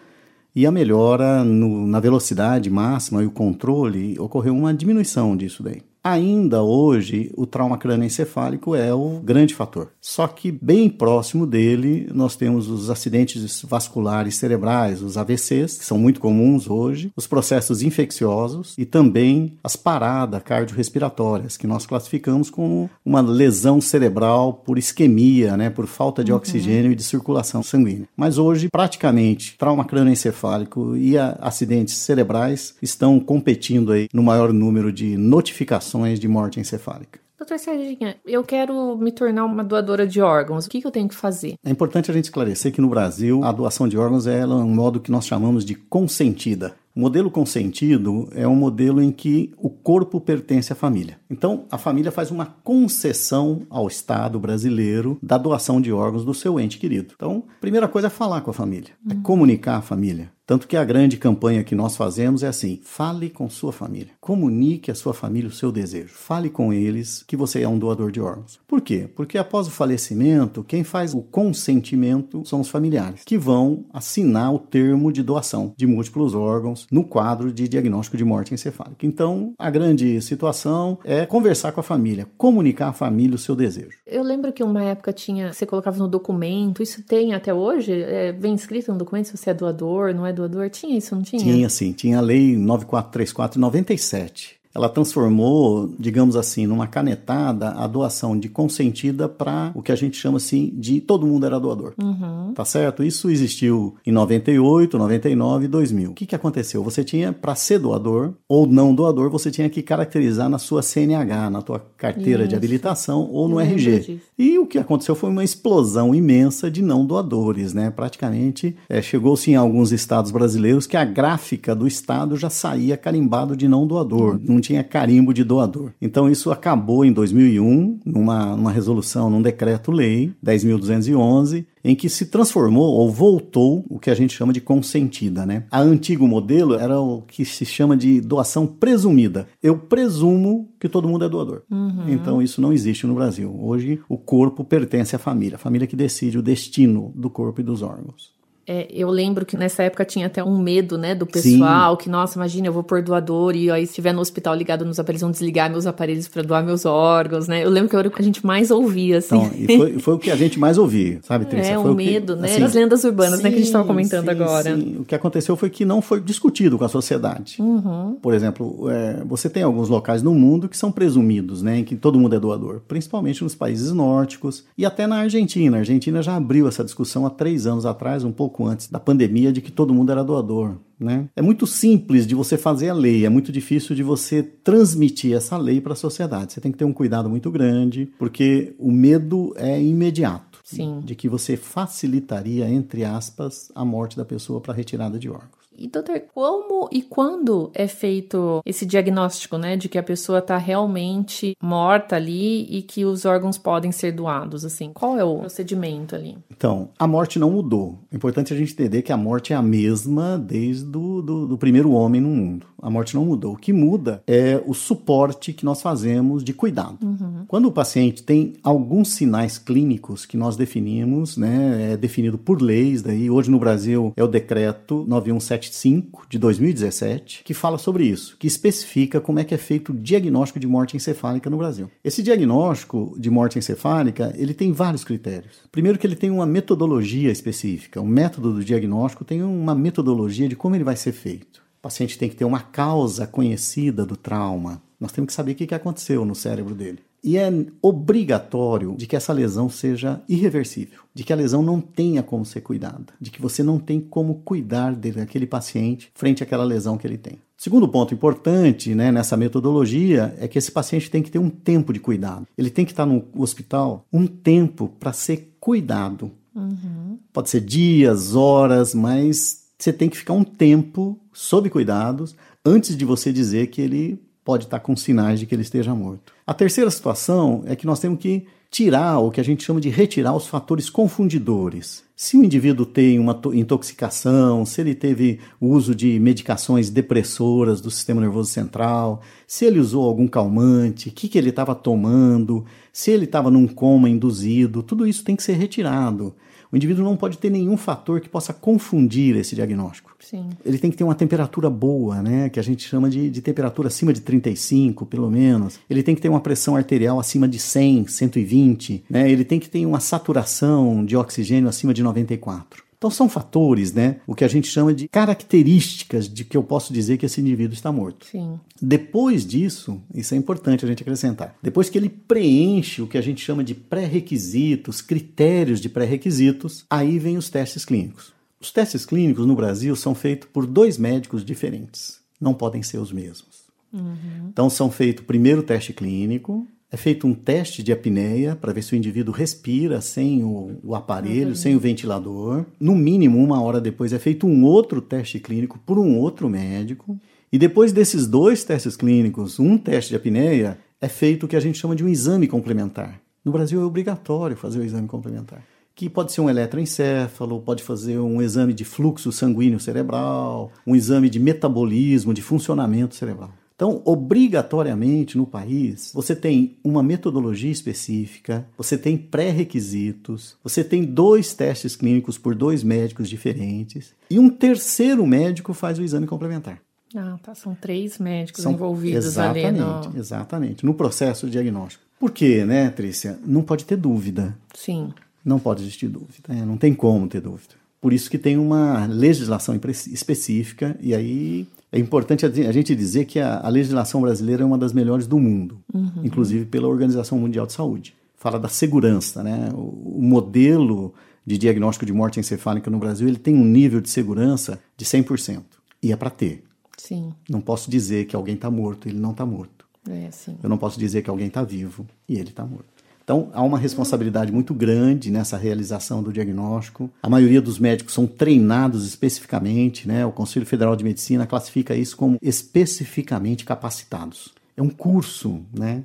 e 0.56 0.66
a 0.66 0.72
melhora 0.72 1.44
no, 1.44 1.86
na 1.86 2.00
velocidade 2.00 2.70
máxima 2.70 3.22
e 3.22 3.26
o 3.26 3.32
controle, 3.32 4.18
ocorreu 4.18 4.56
uma 4.56 4.74
diminuição 4.74 5.36
disso 5.36 5.62
daí. 5.62 5.82
Ainda 6.06 6.62
hoje, 6.62 7.32
o 7.36 7.48
trauma 7.48 7.80
crânioencefálico 7.80 8.76
é 8.76 8.94
o 8.94 9.20
grande 9.24 9.56
fator. 9.56 9.90
Só 10.00 10.28
que 10.28 10.52
bem 10.52 10.88
próximo 10.88 11.48
dele, 11.48 12.08
nós 12.14 12.36
temos 12.36 12.70
os 12.70 12.92
acidentes 12.92 13.64
vasculares 13.68 14.36
cerebrais, 14.36 15.02
os 15.02 15.18
AVCs, 15.18 15.80
que 15.80 15.84
são 15.84 15.98
muito 15.98 16.20
comuns 16.20 16.70
hoje, 16.70 17.12
os 17.18 17.26
processos 17.26 17.82
infecciosos 17.82 18.76
e 18.78 18.86
também 18.86 19.58
as 19.64 19.76
paradas 19.76 20.44
cardiorrespiratórias, 20.44 21.58
que 21.58 21.66
nós 21.66 21.88
classificamos 21.88 22.52
como 22.52 22.88
uma 23.04 23.22
lesão 23.22 23.82
cerebral 23.82 24.54
por 24.54 24.78
isquemia, 24.78 25.58
né, 25.58 25.72
por 25.72 25.88
falta 25.88 26.24
de 26.24 26.32
uhum. 26.32 26.38
oxigênio 26.38 26.92
e 26.92 26.96
de 26.96 27.02
circulação 27.04 27.64
sanguínea. 27.64 28.08
Mas 28.16 28.38
hoje, 28.38 28.70
praticamente, 28.70 29.58
trauma 29.58 29.84
crânioencefálico 29.84 30.96
e 30.96 31.18
acidentes 31.18 31.96
cerebrais 31.96 32.76
estão 32.80 33.20
competindo 33.20 33.92
aí 33.92 34.08
no 34.14 34.22
maior 34.22 34.54
número 34.54 34.94
de 34.94 35.18
notificações 35.18 35.95
de 36.20 36.28
morte 36.28 36.60
encefálica. 36.60 37.20
Doutor 37.38 37.60
Serginha, 37.60 38.16
eu 38.26 38.44
quero 38.44 38.98
me 38.98 39.12
tornar 39.12 39.44
uma 39.44 39.64
doadora 39.64 40.08
de 40.08 40.22
órgãos. 40.22 40.66
O 40.66 40.70
que, 40.70 40.80
que, 40.80 40.88
eu 40.88 40.92
tenho 40.92 41.10
que 41.10 41.16
fazer? 41.16 41.56
É 41.64 41.70
importante 41.70 42.10
a 42.10 42.14
gente 42.14 42.26
esclarecer 42.26 42.72
que 42.72 42.80
no 42.80 42.88
Brasil 42.88 43.44
a 43.44 43.52
doação 43.52 43.88
de 43.88 43.98
órgãos 43.98 44.26
é 44.26 44.46
um 44.46 44.74
modo 44.74 45.02
que 45.02 45.12
nós 45.12 45.28
chamamos 45.28 45.66
de 45.66 45.76
consentida. 45.76 46.76
O 46.96 47.00
modelo 47.02 47.30
consentido 47.30 48.30
é 48.34 48.48
um 48.48 48.56
modelo 48.56 49.02
em 49.02 49.12
que 49.12 49.54
o 49.58 49.70
corpo 49.70 50.22
pertence 50.22 50.72
à 50.72 50.76
família. 50.76 51.20
Então, 51.30 51.66
a 51.70 51.78
família 51.78 52.10
faz 52.10 52.32
uma 52.32 52.46
concessão 52.46 53.64
ao 53.70 53.86
Estado 53.86 54.40
brasileiro 54.40 55.20
da 55.22 55.38
doação 55.38 55.82
de 55.82 55.92
órgãos 55.92 56.24
do 56.24 56.34
seu 56.34 56.58
ente 56.58 56.78
querido. 56.78 57.14
Então, 57.14 57.44
a 57.58 57.60
primeira 57.60 57.90
coisa 57.90 58.08
é 58.08 58.10
falar 58.10 58.40
com 58.40 58.52
a 58.52 58.54
família, 58.54 58.94
é 59.06 59.14
uhum. 59.14 59.20
é 59.20 59.24
comunicar 59.24 59.76
a 59.76 59.82
família. 59.82 60.32
Tanto 60.46 60.68
que 60.68 60.78
a 60.78 60.86
grande 60.86 61.18
campanha 61.18 61.64
que 61.64 61.74
nós 61.74 61.98
fazemos 61.98 62.44
é 62.44 62.48
assim: 62.48 62.80
fale 62.84 63.30
com 63.30 63.50
sua 63.50 63.74
família. 63.74 64.14
Comunique 64.22 64.92
à 64.92 64.96
sua 64.96 65.14
família 65.14 65.50
o 65.50 65.54
seu 65.54 65.72
desejo. 65.72 66.14
Fale 66.14 66.50
com 66.50 66.72
eles 66.72 67.24
que 67.28 67.36
você 67.36 67.62
é 67.62 67.68
um 67.68 67.80
doador 67.80 68.12
de 68.12 68.22
órgãos. 68.22 68.60
Por 68.68 68.82
quê? 68.82 69.10
Porque 69.16 69.38
após 69.38 69.68
o 69.68 69.72
falecimento, 69.72 70.64
quem 70.64 70.84
faz 70.84 71.16
o 71.16 71.22
consentimento 71.22 72.44
são 72.46 72.62
os 72.62 72.70
familiares, 72.70 73.24
que 73.26 73.38
vão 73.38 73.86
assinar 73.92 74.54
o 74.54 74.60
termo 74.60 75.12
de 75.12 75.24
doação 75.24 75.74
de 75.76 75.88
múltiplos 75.88 76.36
órgãos 76.36 76.86
no 76.92 77.04
quadro 77.04 77.52
de 77.52 77.68
diagnóstico 77.68 78.18
de 78.18 78.24
morte 78.24 78.54
encefálica. 78.54 79.06
Então, 79.06 79.54
a 79.58 79.70
grande 79.72 80.22
situação 80.22 81.00
é 81.04 81.26
conversar 81.26 81.72
com 81.72 81.80
a 81.80 81.84
família, 81.84 82.28
comunicar 82.38 82.90
à 82.90 82.94
família 82.94 83.36
o 83.36 83.40
seu 83.40 83.56
desejo. 83.56 83.98
Eu 84.06 84.22
lembro 84.22 84.54
que 84.54 84.64
uma 84.64 84.84
época 84.84 85.12
tinha, 85.12 85.52
você 85.52 85.66
colocava 85.66 85.98
no 85.98 86.08
documento, 86.08 86.84
isso 86.84 87.02
tem 87.04 87.34
até 87.34 87.54
hoje? 87.54 87.92
É, 87.94 88.32
vem 88.32 88.54
escrito 88.54 88.92
no 88.92 88.98
documento 88.98 89.28
se 89.28 89.38
você 89.38 89.50
é 89.50 89.54
doador, 89.54 90.14
não 90.14 90.26
é 90.26 90.35
doador? 90.36 90.70
Tinha 90.70 90.98
isso, 90.98 91.16
não 91.16 91.24
tinha? 91.24 91.42
Tinha, 91.42 91.70
sim. 91.70 91.92
Tinha 91.94 92.18
a 92.18 92.22
lei 92.22 92.56
9434 92.56 93.54
de 93.56 93.60
97 93.60 94.65
ela 94.76 94.90
transformou, 94.90 95.90
digamos 95.98 96.36
assim, 96.36 96.68
numa 96.68 96.86
canetada 96.86 97.70
a 97.70 97.88
doação 97.88 98.38
de 98.38 98.50
consentida 98.50 99.30
para 99.30 99.72
o 99.74 99.82
que 99.82 99.92
a 99.92 99.96
gente 99.96 100.18
chama 100.18 100.36
assim 100.36 100.74
de 100.76 101.00
todo 101.00 101.26
mundo 101.26 101.46
era 101.46 101.58
doador. 101.58 101.94
Uhum. 101.98 102.54
Tá 102.54 102.66
certo? 102.66 103.02
Isso 103.02 103.30
existiu 103.30 103.96
em 104.06 104.12
98, 104.12 104.98
99 104.98 105.66
e 105.66 105.68
2000. 105.70 106.12
O 106.12 106.14
que, 106.14 106.26
que 106.26 106.36
aconteceu? 106.36 106.84
Você 106.84 107.06
tinha, 107.06 107.32
para 107.32 107.56
ser 107.56 107.80
doador 107.80 108.34
ou 108.50 108.68
não 108.68 108.94
doador, 108.94 109.30
você 109.30 109.50
tinha 109.50 109.70
que 109.70 109.82
caracterizar 109.82 110.50
na 110.50 110.58
sua 110.58 110.82
CNH, 110.82 111.50
na 111.50 111.62
tua 111.62 111.80
carteira 111.96 112.42
Isso. 112.42 112.50
de 112.50 112.56
habilitação 112.56 113.30
ou 113.32 113.48
no 113.48 113.60
RG. 113.60 114.20
E 114.38 114.60
o 114.60 114.66
que 114.66 114.78
aconteceu 114.78 115.16
foi 115.16 115.30
uma 115.30 115.44
explosão 115.44 116.14
imensa 116.14 116.70
de 116.70 116.82
não 116.82 117.06
doadores, 117.06 117.74
né? 117.74 117.90
Praticamente 117.92 118.76
é, 118.90 119.02
chegou-se 119.02 119.50
em 119.50 119.56
alguns 119.56 119.94
estados 119.94 120.32
brasileiros 120.32 120.86
que 120.86 120.98
a 120.98 121.06
gráfica 121.06 121.74
do 121.74 121.88
estado 121.88 122.36
já 122.36 122.50
saía 122.50 122.98
carimbado 122.98 123.56
de 123.56 123.70
não 123.70 123.88
doador. 123.88 124.34
Uhum. 124.34 124.42
Não 124.44 124.65
tinha 124.66 124.84
carimbo 124.84 125.34
de 125.34 125.44
doador. 125.44 125.92
Então 126.02 126.30
isso 126.30 126.52
acabou 126.52 127.06
em 127.06 127.12
2001, 127.12 128.00
numa, 128.06 128.56
numa 128.56 128.72
resolução, 128.72 129.30
num 129.30 129.42
decreto-lei 129.42 130.34
10.211, 130.44 131.66
em 131.84 131.96
que 131.96 132.10
se 132.10 132.26
transformou 132.26 132.94
ou 132.96 133.12
voltou 133.12 133.86
o 133.88 134.00
que 134.00 134.10
a 134.10 134.16
gente 134.16 134.34
chama 134.34 134.52
de 134.52 134.60
consentida, 134.60 135.46
né? 135.46 135.66
A 135.70 135.80
antigo 135.80 136.28
modelo 136.28 136.74
era 136.74 137.00
o 137.00 137.22
que 137.22 137.46
se 137.46 137.64
chama 137.64 137.96
de 137.96 138.20
doação 138.20 138.66
presumida. 138.66 139.48
Eu 139.62 139.78
presumo 139.78 140.68
que 140.80 140.90
todo 140.90 141.08
mundo 141.08 141.26
é 141.26 141.30
doador. 141.30 141.62
Uhum. 141.70 142.10
Então 142.10 142.42
isso 142.42 142.60
não 142.60 142.74
existe 142.74 143.06
no 143.06 143.14
Brasil. 143.14 143.56
Hoje 143.62 144.00
o 144.10 144.18
corpo 144.18 144.64
pertence 144.64 145.16
à 145.16 145.20
família, 145.20 145.58
a 145.58 145.60
família 145.60 145.88
que 145.88 145.96
decide 145.96 146.40
o 146.40 146.42
destino 146.42 147.14
do 147.16 147.30
corpo 147.30 147.62
e 147.62 147.64
dos 147.64 147.84
órgãos. 147.84 148.35
É, 148.68 148.88
eu 148.90 149.10
lembro 149.10 149.46
que 149.46 149.56
nessa 149.56 149.84
época 149.84 150.04
tinha 150.04 150.26
até 150.26 150.44
um 150.44 150.58
medo, 150.58 150.98
né, 150.98 151.14
do 151.14 151.26
pessoal, 151.26 151.92
Sim. 151.92 152.04
que, 152.04 152.10
nossa, 152.10 152.38
imagina, 152.38 152.68
eu 152.68 152.74
vou 152.74 152.84
por 152.84 153.02
doador 153.02 153.56
e 153.56 153.70
aí 153.70 153.86
se 153.86 153.92
estiver 153.92 154.14
no 154.14 154.22
hospital 154.22 154.56
ligado 154.56 154.84
nos 154.84 155.00
aparelhos, 155.00 155.22
vão 155.22 155.32
desligar 155.32 155.70
meus 155.70 155.86
aparelhos 155.86 156.28
para 156.28 156.42
doar 156.42 156.64
meus 156.64 156.86
órgãos, 156.86 157.48
né? 157.48 157.64
Eu 157.64 157.70
lembro 157.70 157.90
que 157.90 157.96
era 157.96 158.08
o 158.08 158.12
que 158.12 158.22
a 158.22 158.26
gente 158.26 158.46
mais 158.46 158.72
ouvia, 158.72 159.20
assim. 159.20 159.38
Então, 159.38 159.52
e 159.56 159.78
foi, 159.78 160.00
foi 160.00 160.14
o 160.16 160.20
que 160.20 160.32
a 160.32 160.36
gente 160.36 160.60
mais 160.60 160.78
ouvia, 160.78 161.20
sabe, 161.24 161.46
Trícia? 161.46 161.66
É, 161.76 161.78
o 161.78 161.92
um 161.92 161.96
medo, 161.96 162.36
que, 162.36 162.42
né? 162.42 162.54
Assim, 162.54 162.64
As 162.64 162.74
lendas 162.74 163.04
urbanas, 163.04 163.38
sim, 163.38 163.44
né, 163.44 163.50
que 163.50 163.56
a 163.56 163.58
gente 163.58 163.68
estava 163.68 163.86
comentando 163.86 164.26
sim, 164.26 164.32
agora. 164.32 164.76
Sim. 164.76 164.98
O 165.00 165.06
que 165.06 165.16
aconteceu 165.16 165.56
foi 165.56 165.70
que 165.70 165.84
não 165.84 166.02
foi 166.02 166.22
discutido 166.22 166.78
com 166.78 166.86
a 166.86 166.88
sociedade. 166.88 167.58
Uhum. 167.60 168.18
Por 168.22 168.34
exemplo, 168.34 168.90
é, 168.90 169.24
você 169.26 169.50
tem 169.50 169.64
alguns 169.64 169.90
locais 169.90 170.22
no 170.22 170.34
mundo 170.34 170.70
que 170.70 170.78
são 170.78 170.92
presumidos, 170.92 171.62
né, 171.62 171.80
em 171.80 171.84
que 171.84 171.96
todo 171.96 172.20
mundo 172.20 172.36
é 172.36 172.40
doador, 172.40 172.82
principalmente 172.88 173.44
nos 173.44 173.56
países 173.56 173.92
nórdicos 173.92 174.64
e 174.78 174.86
até 174.86 175.08
na 175.08 175.18
Argentina. 175.18 175.78
A 175.78 175.80
Argentina 175.80 176.22
já 176.22 176.36
abriu 176.36 176.68
essa 176.68 176.84
discussão 176.84 177.26
há 177.26 177.30
três 177.30 177.68
anos 177.68 177.86
atrás, 177.86 178.24
um 178.24 178.32
pouco 178.32 178.55
antes 178.64 178.88
da 178.88 179.00
pandemia, 179.00 179.52
de 179.52 179.60
que 179.60 179.72
todo 179.72 179.94
mundo 179.94 180.12
era 180.12 180.24
doador. 180.24 180.78
Né? 181.00 181.28
É 181.36 181.42
muito 181.42 181.68
simples 181.68 182.26
de 182.26 182.36
você 182.36 182.58
fazer 182.58 182.90
a 182.90 182.94
lei, 182.94 183.26
é 183.26 183.30
muito 183.30 183.52
difícil 183.52 183.96
de 183.96 184.04
você 184.04 184.42
transmitir 184.42 185.34
essa 185.34 185.58
lei 185.58 185.82
para 185.82 185.94
a 185.94 185.96
sociedade. 185.96 186.54
Você 186.54 186.62
tem 186.62 186.72
que 186.72 186.78
ter 186.78 186.86
um 186.86 186.94
cuidado 186.94 187.30
muito 187.30 187.52
grande, 187.52 188.10
porque 188.18 188.74
o 188.80 188.92
medo 188.92 189.54
é 189.58 189.82
imediato. 189.82 190.60
Sim. 190.64 191.02
De 191.04 191.14
que 191.14 191.28
você 191.28 191.58
facilitaria, 191.58 192.68
entre 192.70 193.04
aspas, 193.04 193.72
a 193.76 193.84
morte 193.84 194.16
da 194.18 194.26
pessoa 194.26 194.62
para 194.62 194.74
retirada 194.74 195.20
de 195.20 195.30
órgãos. 195.30 195.65
E 195.78 195.88
doutor, 195.88 196.22
como 196.34 196.90
e 196.92 197.02
quando 197.02 197.72
é 197.74 197.88
feito 197.88 198.62
esse 198.66 198.86
diagnóstico, 198.86 199.58
né, 199.58 199.76
de 199.76 199.90
que 199.90 199.98
a 199.98 200.04
pessoa 200.04 200.40
está 200.40 200.58
realmente 200.58 201.56
morta 201.62 202.16
ali 202.16 202.66
e 202.70 202.82
que 202.82 203.06
os 203.06 203.26
órgãos 203.26 203.58
podem 203.58 203.92
ser 203.92 204.12
doados, 204.12 204.64
assim? 204.64 204.92
Qual 204.94 205.20
é 205.20 205.24
o 205.24 205.40
procedimento 205.40 206.16
ali? 206.16 206.38
Então, 206.50 206.90
a 206.98 207.08
morte 207.08 207.38
não 207.40 207.52
mudou. 207.52 208.00
É 208.12 208.16
importante 208.16 208.54
a 208.54 208.58
gente 208.58 208.74
entender 208.74 209.02
que 209.02 209.12
a 209.12 209.18
morte 209.18 209.54
é 209.54 209.56
a 209.56 209.62
mesma 209.62 210.38
desde 210.38 210.86
do, 210.86 211.22
do, 211.22 211.48
do 211.48 211.58
primeiro 211.58 211.92
homem 211.92 212.22
no 212.22 212.30
mundo. 212.30 212.68
A 212.82 212.90
morte 212.90 213.16
não 213.16 213.26
mudou. 213.26 213.54
O 213.54 213.58
que 213.58 213.74
muda 213.74 214.22
é 214.28 214.62
o 214.66 214.74
suporte 214.74 215.54
que 215.54 215.66
nós 215.66 215.82
fazemos 215.82 216.44
de 216.44 216.54
cuidado. 216.54 216.98
Uhum. 217.02 217.44
Quando 217.48 217.66
o 217.66 217.72
paciente 217.72 218.22
tem 218.22 218.54
alguns 218.64 219.14
sinais 219.14 219.58
clínicos 219.58 220.26
que 220.26 220.38
nós 220.38 220.56
definimos, 220.56 221.36
né, 221.36 221.94
é 221.94 221.98
definido 221.98 222.38
por 222.38 222.62
leis, 222.62 223.02
daí 223.02 223.30
hoje 223.30 223.50
no 223.50 223.60
Brasil 223.60 224.14
é 224.16 224.24
o 224.24 224.28
decreto 224.28 225.04
9175 225.08 225.65
75 225.66 226.26
de 226.30 226.38
2017, 226.38 227.44
que 227.44 227.54
fala 227.54 227.78
sobre 227.78 228.06
isso, 228.06 228.36
que 228.38 228.48
especifica 228.48 229.20
como 229.20 229.40
é 229.40 229.44
que 229.44 229.54
é 229.54 229.58
feito 229.58 229.92
o 229.92 229.96
diagnóstico 229.96 230.60
de 230.60 230.68
morte 230.68 230.96
encefálica 230.96 231.50
no 231.50 231.58
Brasil. 231.58 231.90
Esse 232.04 232.24
diagnóstico 232.24 233.16
de 233.18 233.30
morte 233.30 233.60
encefálica, 233.60 234.34
ele 234.38 234.54
tem 234.54 234.72
vários 234.72 235.04
critérios. 235.04 235.60
Primeiro 235.72 235.98
que 235.98 236.08
ele 236.08 236.16
tem 236.16 236.30
uma 236.30 236.46
metodologia 236.46 237.32
específica. 237.32 238.02
O 238.02 238.08
método 238.08 238.54
do 238.54 238.64
diagnóstico 238.64 239.26
tem 239.26 239.44
uma 239.44 239.76
metodologia 239.76 240.48
de 240.48 240.56
como 240.56 240.76
ele 240.76 240.84
vai 240.84 240.96
ser 240.96 241.12
feito. 241.12 241.64
O 241.80 241.82
paciente 241.82 242.18
tem 242.18 242.30
que 242.30 242.36
ter 242.36 242.46
uma 242.46 242.62
causa 242.62 243.28
conhecida 243.28 244.06
do 244.06 244.18
trauma. 244.18 244.82
Nós 245.00 245.12
temos 245.12 245.28
que 245.28 245.34
saber 245.34 245.52
o 245.52 245.56
que 245.56 245.76
aconteceu 245.76 246.26
no 246.26 246.34
cérebro 246.34 246.74
dele. 246.74 247.00
E 247.26 247.38
é 247.38 247.52
obrigatório 247.82 248.96
de 248.96 249.08
que 249.08 249.16
essa 249.16 249.34
lesão 249.34 249.68
seja 249.68 250.22
irreversível, 250.30 251.00
de 251.12 251.24
que 251.24 251.34
a 251.34 251.36
lesão 251.36 251.64
não 251.64 251.82
tenha 251.82 252.22
como 252.22 252.46
ser 252.46 252.62
cuidada, 252.62 253.14
de 253.20 253.32
que 253.32 253.42
você 253.42 253.64
não 253.64 253.80
tem 253.80 254.00
como 254.00 254.36
cuidar 254.46 254.96
daquele 254.96 255.48
paciente 255.48 256.12
frente 256.14 256.44
àquela 256.44 256.64
lesão 256.64 257.00
que 257.00 257.08
ele 257.08 257.18
tem. 257.18 257.40
Segundo 257.58 257.88
ponto 257.88 258.14
importante 258.14 258.94
né, 258.94 259.12
nessa 259.12 259.36
metodologia 259.36 260.36
é 260.40 260.48
que 260.48 260.60
esse 260.60 260.72
paciente 260.72 261.10
tem 261.10 261.24
que 261.24 261.32
ter 261.32 261.40
um 261.40 261.50
tempo 261.50 261.92
de 261.92 262.00
cuidado. 262.00 262.46
Ele 262.56 262.70
tem 262.70 262.86
que 262.86 262.92
estar 262.92 263.08
no 263.08 263.26
hospital 263.36 264.06
um 264.14 264.28
tempo 264.28 264.94
para 265.00 265.12
ser 265.12 265.56
cuidado. 265.60 266.32
Uhum. 266.54 267.18
Pode 267.34 267.50
ser 267.50 267.62
dias, 267.62 268.36
horas, 268.36 268.94
mas 268.94 269.64
você 269.80 269.92
tem 269.92 270.10
que 270.10 270.18
ficar 270.18 270.34
um 270.34 270.44
tempo 270.44 271.18
sob 271.34 271.72
cuidados 271.72 272.36
antes 272.64 272.96
de 272.96 273.04
você 273.04 273.34
dizer 273.34 273.68
que 273.68 273.82
ele 273.82 274.20
pode 274.46 274.66
estar 274.66 274.80
com 274.80 274.96
sinais 274.96 275.40
de 275.40 275.48
que 275.48 275.56
ele 275.56 275.64
esteja 275.64 275.96
morto. 275.96 276.32
A 276.46 276.54
terceira 276.54 276.90
situação 276.92 277.64
é 277.66 277.76
que 277.76 277.88
nós 277.88 278.00
temos 278.00 278.20
que 278.20 278.46
tirar 278.70 279.20
o 279.20 279.32
que 279.32 279.42
a 279.42 279.44
gente 279.44 279.64
chama 279.64 279.82
de 279.82 279.90
retirar 279.90 280.36
os 280.36 280.48
fatores 280.48 280.90
confundidores. 280.90 282.04
Se 282.16 282.38
o 282.38 282.44
indivíduo 282.44 282.86
tem 282.86 283.18
uma 283.20 283.40
intoxicação, 283.54 284.66
se 284.66 284.82
ele 284.82 284.94
teve 284.94 285.40
uso 285.60 285.96
de 285.96 286.20
medicações 286.20 286.90
depressoras 286.90 287.82
do 287.82 287.90
sistema 287.90 288.22
nervoso 288.22 288.50
central, 288.52 289.22
se 289.48 289.66
ele 289.66 289.80
usou 289.80 290.06
algum 290.06 290.28
calmante, 290.28 291.10
o 291.10 291.12
que, 291.12 291.28
que 291.28 291.38
ele 291.38 291.50
estava 291.50 291.74
tomando, 291.74 292.66
se 292.94 293.12
ele 293.12 293.26
estava 293.26 293.50
num 293.50 293.68
coma 293.68 294.10
induzido, 294.10 294.84
tudo 294.84 295.08
isso 295.08 295.24
tem 295.24 295.36
que 295.36 295.44
ser 295.44 295.54
retirado. 295.54 296.36
O 296.72 296.76
indivíduo 296.76 297.04
não 297.04 297.16
pode 297.16 297.38
ter 297.38 297.50
nenhum 297.50 297.78
fator 297.78 298.20
que 298.20 298.30
possa 298.30 298.54
confundir 298.54 299.36
esse 299.36 299.56
diagnóstico. 299.56 300.16
Sim. 300.20 300.50
Ele 300.66 300.78
tem 300.78 300.90
que 300.90 300.98
ter 300.98 301.04
uma 301.04 301.16
temperatura 301.16 301.70
boa, 301.70 302.22
né? 302.22 302.50
Que 302.50 302.60
a 302.60 302.64
gente 302.64 302.88
chama 302.88 303.10
de, 303.10 303.30
de 303.30 303.42
temperatura 303.42 303.88
acima 303.88 304.12
de 304.12 304.22
35, 304.22 305.06
pelo 305.06 305.30
menos. 305.30 305.80
Ele 305.90 306.02
tem 306.02 306.16
que 306.16 306.22
ter 306.22 306.30
uma 306.30 306.40
pressão 306.40 306.76
arterial 306.76 307.20
acima 307.20 307.48
de 307.48 307.60
100, 307.60 308.08
120, 308.08 309.04
né? 309.10 309.30
Ele 309.30 309.44
tem 309.44 309.60
que 309.60 309.70
ter 309.70 309.86
uma 309.86 310.00
saturação 310.00 311.06
de 311.06 311.16
oxigênio 311.16 311.70
acima 311.70 311.94
de 311.94 312.02
94. 312.02 312.85
Então 312.98 313.10
são 313.10 313.30
fatores, 313.30 313.94
né? 313.94 314.18
O 314.26 314.34
que 314.34 314.44
a 314.44 314.48
gente 314.48 314.68
chama 314.68 314.94
de 314.94 315.08
características 315.08 316.28
de 316.28 316.44
que 316.44 316.58
eu 316.58 316.64
posso 316.64 316.94
dizer 316.94 317.18
que 317.18 317.26
esse 317.26 317.42
indivíduo 317.42 317.74
está 317.74 317.92
morto. 317.92 318.26
Sim. 318.26 318.60
Depois 318.82 319.46
disso, 319.46 320.02
isso 320.14 320.34
é 320.34 320.38
importante 320.38 320.86
a 320.86 320.88
gente 320.88 321.04
acrescentar. 321.04 321.56
Depois 321.62 321.90
que 321.90 321.98
ele 321.98 322.10
preenche 322.10 323.02
o 323.02 323.08
que 323.08 323.18
a 323.18 323.22
gente 323.22 323.44
chama 323.44 323.64
de 323.64 323.76
pré-requisitos, 323.76 325.02
critérios 325.02 325.80
de 325.80 325.90
pré-requisitos, 325.90 326.86
aí 326.90 327.20
vem 327.20 327.38
os 327.38 327.50
testes 327.50 327.86
clínicos. 327.86 328.34
Os 328.60 328.72
testes 328.72 329.06
clínicos 329.06 329.46
no 329.46 329.56
Brasil 329.56 329.96
são 329.96 330.16
feitos 330.16 330.50
por 330.52 330.66
dois 330.66 330.98
médicos 330.98 331.46
diferentes. 331.46 332.20
Não 332.40 332.54
podem 332.54 332.82
ser 332.82 332.98
os 332.98 333.12
mesmos. 333.12 333.66
Uhum. 333.94 334.50
Então 334.50 334.70
são 334.70 334.92
feito 334.92 335.24
primeiro 335.24 335.62
o 335.62 335.64
teste 335.64 335.94
clínico, 335.94 336.68
é 336.92 336.98
feito 336.98 337.28
um 337.28 337.34
teste 337.34 337.84
de 337.84 337.92
apneia 337.92 338.56
para 338.56 338.72
ver 338.72 338.82
se 338.82 338.94
o 338.94 338.96
indivíduo 338.96 339.34
respira 339.34 340.00
sem 340.02 340.44
o, 340.44 340.80
o 340.84 340.96
aparelho, 340.96 341.50
uhum. 341.50 341.56
sem 341.56 341.76
o 341.76 341.80
ventilador. 341.80 342.66
No 342.80 342.96
mínimo, 342.96 343.44
uma 343.44 343.62
hora 343.62 343.82
depois, 343.82 344.14
é 344.14 344.20
feito 344.20 344.48
um 344.48 344.64
outro 344.64 345.02
teste 345.02 345.40
clínico 345.40 345.80
por 345.86 346.00
um 346.00 346.18
outro 346.18 346.50
médico. 346.50 347.20
E 347.52 347.58
depois 347.58 347.92
desses 347.92 348.28
dois 348.28 348.64
testes 348.64 348.96
clínicos, 348.96 349.60
um 349.60 349.78
teste 349.78 350.12
de 350.12 350.16
apneia, 350.16 350.78
é 351.02 351.08
feito 351.08 351.46
o 351.46 351.48
que 351.48 351.56
a 351.56 351.60
gente 351.60 351.78
chama 351.78 351.96
de 351.96 352.04
um 352.04 352.08
exame 352.08 352.48
complementar. 352.48 353.20
No 353.44 353.52
Brasil 353.52 353.82
é 353.82 353.86
obrigatório 353.86 354.56
fazer 354.56 354.80
o 354.80 354.84
exame 354.84 355.08
complementar. 355.08 355.64
Que 355.94 356.10
pode 356.10 356.32
ser 356.32 356.42
um 356.42 356.50
eletroencefalo, 356.50 357.62
pode 357.62 357.84
fazer 357.84 358.18
um 358.20 358.42
exame 358.42 358.74
de 358.74 358.84
fluxo 358.84 359.32
sanguíneo 359.32 359.80
cerebral, 359.80 360.72
um 360.86 360.96
exame 360.96 361.30
de 361.30 361.40
metabolismo, 361.40 362.34
de 362.34 362.42
funcionamento 362.42 363.16
cerebral. 363.16 363.52
Então, 363.76 364.02
obrigatoriamente 364.06 365.38
no 365.38 365.46
país, 365.46 366.12
você 366.14 366.34
tem 366.34 366.78
uma 366.82 367.04
metodologia 367.04 367.72
específica, 367.72 368.66
você 368.78 368.98
tem 368.98 369.18
pré-requisitos, 369.18 370.56
você 370.64 370.82
tem 370.82 371.04
dois 371.04 371.54
testes 371.54 371.94
clínicos 371.96 372.38
por 372.38 372.56
dois 372.56 372.84
médicos 372.84 373.30
diferentes 373.30 374.14
e 374.30 374.40
um 374.40 374.50
terceiro 374.50 375.28
médico 375.28 375.74
faz 375.74 376.00
o 376.00 376.04
exame 376.04 376.26
complementar. 376.26 376.80
Ah, 377.14 377.38
tá. 377.44 377.54
São 377.54 377.76
três 377.76 378.18
médicos 378.18 378.64
São, 378.64 378.72
envolvidos 378.72 379.26
exatamente, 379.26 379.68
ali. 379.68 379.80
No... 379.80 380.18
Exatamente, 380.18 380.86
no 380.86 380.94
processo 380.94 381.46
de 381.46 381.54
diagnóstico. 381.54 382.04
Por 382.18 382.32
quê, 382.32 382.64
né, 382.64 382.90
Trícia? 382.90 383.38
Não 383.46 383.62
pode 383.62 383.86
ter 383.86 383.98
dúvida. 383.98 384.58
Sim. 384.74 385.14
Não 385.44 385.60
pode 385.60 385.84
existir 385.84 386.08
dúvida. 386.08 386.48
Né? 386.48 386.66
Não 386.66 386.78
tem 386.78 386.94
como 386.94 387.28
ter 387.28 387.42
dúvida. 387.42 387.76
Por 388.02 388.14
isso 388.14 388.30
que 388.30 388.38
tem 388.38 388.58
uma 388.58 389.06
legislação 389.06 389.80
específica 390.12 390.98
e 391.02 391.14
aí 391.14 391.68
é 391.96 392.00
importante 392.00 392.46
a 392.46 392.72
gente 392.74 392.94
dizer 392.94 393.24
que 393.24 393.40
a, 393.40 393.62
a 393.62 393.70
legislação 393.70 394.20
brasileira 394.20 394.64
é 394.64 394.66
uma 394.66 394.78
das 394.78 394.92
melhores 394.92 395.26
do 395.28 395.40
mundo, 395.40 395.80
uhum. 395.94 396.26
inclusive 396.26 396.66
pela 396.66 396.90
Organização 396.90 397.40
Mundial 397.40 397.66
de 397.66 397.72
Saúde. 397.72 398.14
Fala 398.36 398.60
da 398.60 398.68
segurança, 398.68 399.42
né? 399.42 399.70
O, 399.74 400.18
o, 400.18 400.22
modelo 400.22 401.14
de 401.46 401.58
diagnóstico 401.58 402.06
de 402.06 402.12
morte 402.12 402.38
encefálica 402.38 402.92
no 402.92 403.00
Brasil 403.00 403.30
ele 403.30 403.38
tem 403.38 403.56
um 403.56 403.64
nível 403.64 404.02
de 404.02 404.10
segurança 404.10 404.78
de 404.98 405.06
100%. 405.06 405.64
E 406.04 406.12
é 406.12 406.18
para 406.18 406.30
ter. 406.30 406.66
Sim. 406.98 407.34
Não 407.50 407.62
posso 407.62 407.90
dizer 407.90 408.26
que 408.26 408.36
alguém 408.36 408.56
está 408.56 408.70
morto, 408.70 409.08
ele 409.08 409.18
não 409.18 409.32
está 409.32 409.46
morto. 409.46 409.86
É, 410.10 410.30
sim. 410.32 410.58
Eu 410.62 410.68
não 410.68 410.78
posso 410.78 411.00
dizer 411.00 411.22
que 411.22 411.30
alguém 411.30 411.48
está 411.48 411.64
vivo 411.64 412.06
e 412.28 412.38
ele 412.38 412.50
está 412.50 412.66
morto. 412.66 412.95
Então, 413.26 413.50
há 413.54 413.64
uma 413.64 413.80
responsabilidade 413.80 414.52
muito 414.52 414.72
grande 414.72 415.32
nessa 415.32 415.58
realização 415.58 416.22
do 416.22 416.32
diagnóstico. 416.32 417.10
A 417.24 417.30
maioria 417.30 417.60
dos 417.60 417.80
médicos 417.80 418.14
são 418.14 418.28
treinados 418.28 419.04
especificamente, 419.04 420.08
né? 420.08 420.24
O 420.24 420.32
Conselho 420.32 420.64
Federal 420.64 420.96
de 420.96 421.04
Medicina 421.04 421.48
classifica 421.48 421.96
isso 421.96 422.16
como 422.16 422.38
especificamente 422.40 423.66
capacitados. 423.66 424.54
É 424.78 424.82
um 424.82 424.90
curso, 424.90 425.60
né? 425.76 426.04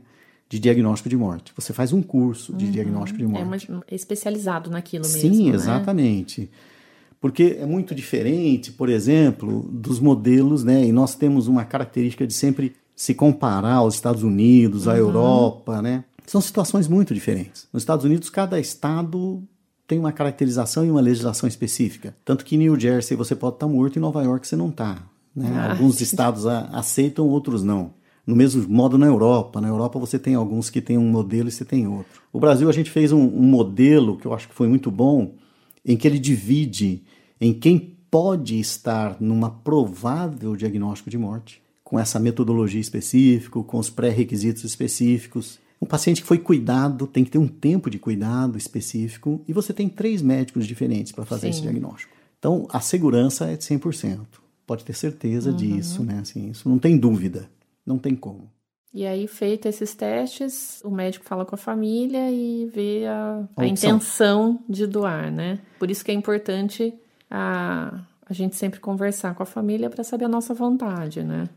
De 0.49 0.59
diagnóstico 0.59 1.11
de 1.11 1.17
morte. 1.17 1.53
Você 1.55 1.75
faz 1.75 1.93
um 1.93 2.03
curso 2.03 2.55
de 2.55 2.65
uhum. 2.65 2.71
diagnóstico 2.71 3.19
de 3.19 3.27
morte. 3.27 3.71
É 3.71 3.73
uma, 3.73 3.85
especializado 3.93 4.71
naquilo 4.71 5.05
mesmo. 5.05 5.21
Sim, 5.21 5.51
né? 5.51 5.57
exatamente. 5.57 6.51
Porque 7.21 7.59
é 7.61 7.67
muito 7.67 7.95
diferente, 7.95 8.73
por 8.73 8.89
exemplo, 8.89 9.69
dos 9.71 10.01
modelos, 10.01 10.65
né? 10.65 10.87
E 10.87 10.91
nós 10.91 11.15
temos 11.15 11.49
uma 11.49 11.67
característica 11.67 12.27
de 12.27 12.33
sempre 12.33 12.75
se 13.01 13.15
comparar 13.15 13.77
aos 13.77 13.95
Estados 13.95 14.23
Unidos, 14.23 14.87
à 14.87 14.93
uhum. 14.93 14.99
Europa, 14.99 15.81
né? 15.81 16.05
São 16.27 16.41
situações 16.41 16.89
muito 16.89 17.15
diferentes. 17.15 17.67
Nos 17.73 17.83
Estados 17.83 18.05
Unidos, 18.05 18.31
cada 18.31 18.59
estado 18.59 19.43
tem 19.87 19.99
uma 19.99 20.13
caracterização 20.13 20.85
e 20.85 20.91
uma 20.91 21.01
legislação 21.01 21.49
específica. 21.49 22.15
Tanto 22.25 22.45
que 22.45 22.55
em 22.55 22.59
New 22.59 22.79
Jersey 22.79 23.17
você 23.17 23.35
pode 23.35 23.57
estar 23.57 23.67
morto, 23.67 23.97
em 23.97 24.01
Nova 24.01 24.23
York 24.23 24.47
você 24.47 24.55
não 24.55 24.69
está. 24.69 25.03
Né? 25.35 25.51
Ah, 25.53 25.73
Alguns 25.73 25.97
sim. 25.97 26.05
estados 26.05 26.47
aceitam, 26.47 27.27
outros 27.27 27.65
não. 27.65 27.95
No 28.27 28.37
mesmo 28.37 28.69
modo 28.69 28.97
na 28.97 29.07
Europa. 29.07 29.61
Na 29.61 29.69
Europa 29.69 29.99
você 29.99 30.19
tem 30.19 30.35
alguns 30.35 30.71
que 30.71 30.81
têm 30.81 30.97
um 30.97 31.11
modelo 31.11 31.49
e 31.49 31.53
você 31.53 31.65
tem 31.65 31.89
outro. 31.89 32.23
O 32.33 32.39
Brasil 32.39 32.69
a 32.69 32.73
gente 32.73 32.91
fez 32.91 33.11
um, 33.11 33.21
um 33.21 33.43
modelo 33.43 34.17
que 34.17 34.27
eu 34.27 34.33
acho 34.33 34.49
que 34.49 34.55
foi 34.55 34.69
muito 34.69 34.91
bom, 34.91 35.35
em 35.85 35.97
que 35.97 36.07
ele 36.07 36.19
divide 36.19 37.03
em 37.41 37.53
quem 37.53 37.97
pode 38.11 38.59
estar 38.61 39.17
numa 39.21 39.51
provável 39.51 40.55
diagnóstico 40.55 41.11
de 41.11 41.17
morte, 41.17 41.63
com 41.83 41.99
essa 41.99 42.19
metodologia 42.21 42.81
específica, 42.81 43.61
com 43.63 43.79
os 43.79 43.91
pré-requisitos 43.91 44.63
específicos. 44.63 45.59
Um 45.81 45.87
paciente 45.87 46.21
que 46.21 46.29
foi 46.29 46.39
cuidado 46.39 47.07
tem 47.07 47.25
que 47.25 47.31
ter 47.31 47.39
um 47.39 47.49
tempo 47.49 47.89
de 47.89 47.99
cuidado 47.99 48.59
específico 48.59 49.43
e 49.49 49.53
você 49.53 49.73
tem 49.73 49.89
três 49.89 50.21
médicos 50.21 50.67
diferentes 50.67 51.13
para 51.13 51.25
fazer 51.25 51.47
Sim. 51.47 51.51
esse 51.51 51.63
diagnóstico. 51.63 52.15
Então, 52.39 52.67
a 52.71 52.81
segurança 52.81 53.47
é 53.47 53.57
de 53.57 53.65
100%. 53.65 54.21
Pode 54.67 54.85
ter 54.85 54.95
certeza 54.95 55.51
uhum. 55.51 55.57
disso, 55.57 56.03
né? 56.03 56.19
Assim, 56.21 56.51
isso 56.51 56.69
não 56.69 56.79
tem 56.79 56.99
dúvida. 56.99 57.49
Não 57.85 57.99
tem 57.99 58.15
como. 58.15 58.51
E 58.93 59.07
aí, 59.07 59.27
feito 59.29 59.69
esses 59.69 59.95
testes, 59.95 60.81
o 60.85 60.91
médico 60.91 61.25
fala 61.25 61.45
com 61.45 61.55
a 61.55 61.59
família 61.59 62.31
e 62.31 62.67
vê 62.67 63.07
a, 63.07 63.47
a, 63.57 63.63
a 63.63 63.67
intenção 63.67 64.59
de 64.69 64.87
doar, 64.87 65.31
né? 65.31 65.61
Por 65.79 65.91
isso 65.91 66.05
que 66.05 66.11
é 66.11 66.15
importante 66.15 66.93
a, 67.31 68.01
a 68.27 68.33
gente 68.33 68.57
sempre 68.57 68.81
conversar 68.81 69.35
com 69.35 69.43
a 69.43 69.47
família 69.47 69.89
para 69.89 70.03
saber 70.03 70.25
a 70.25 70.29
nossa 70.29 70.53
vontade, 70.53 71.23
né? 71.23 71.49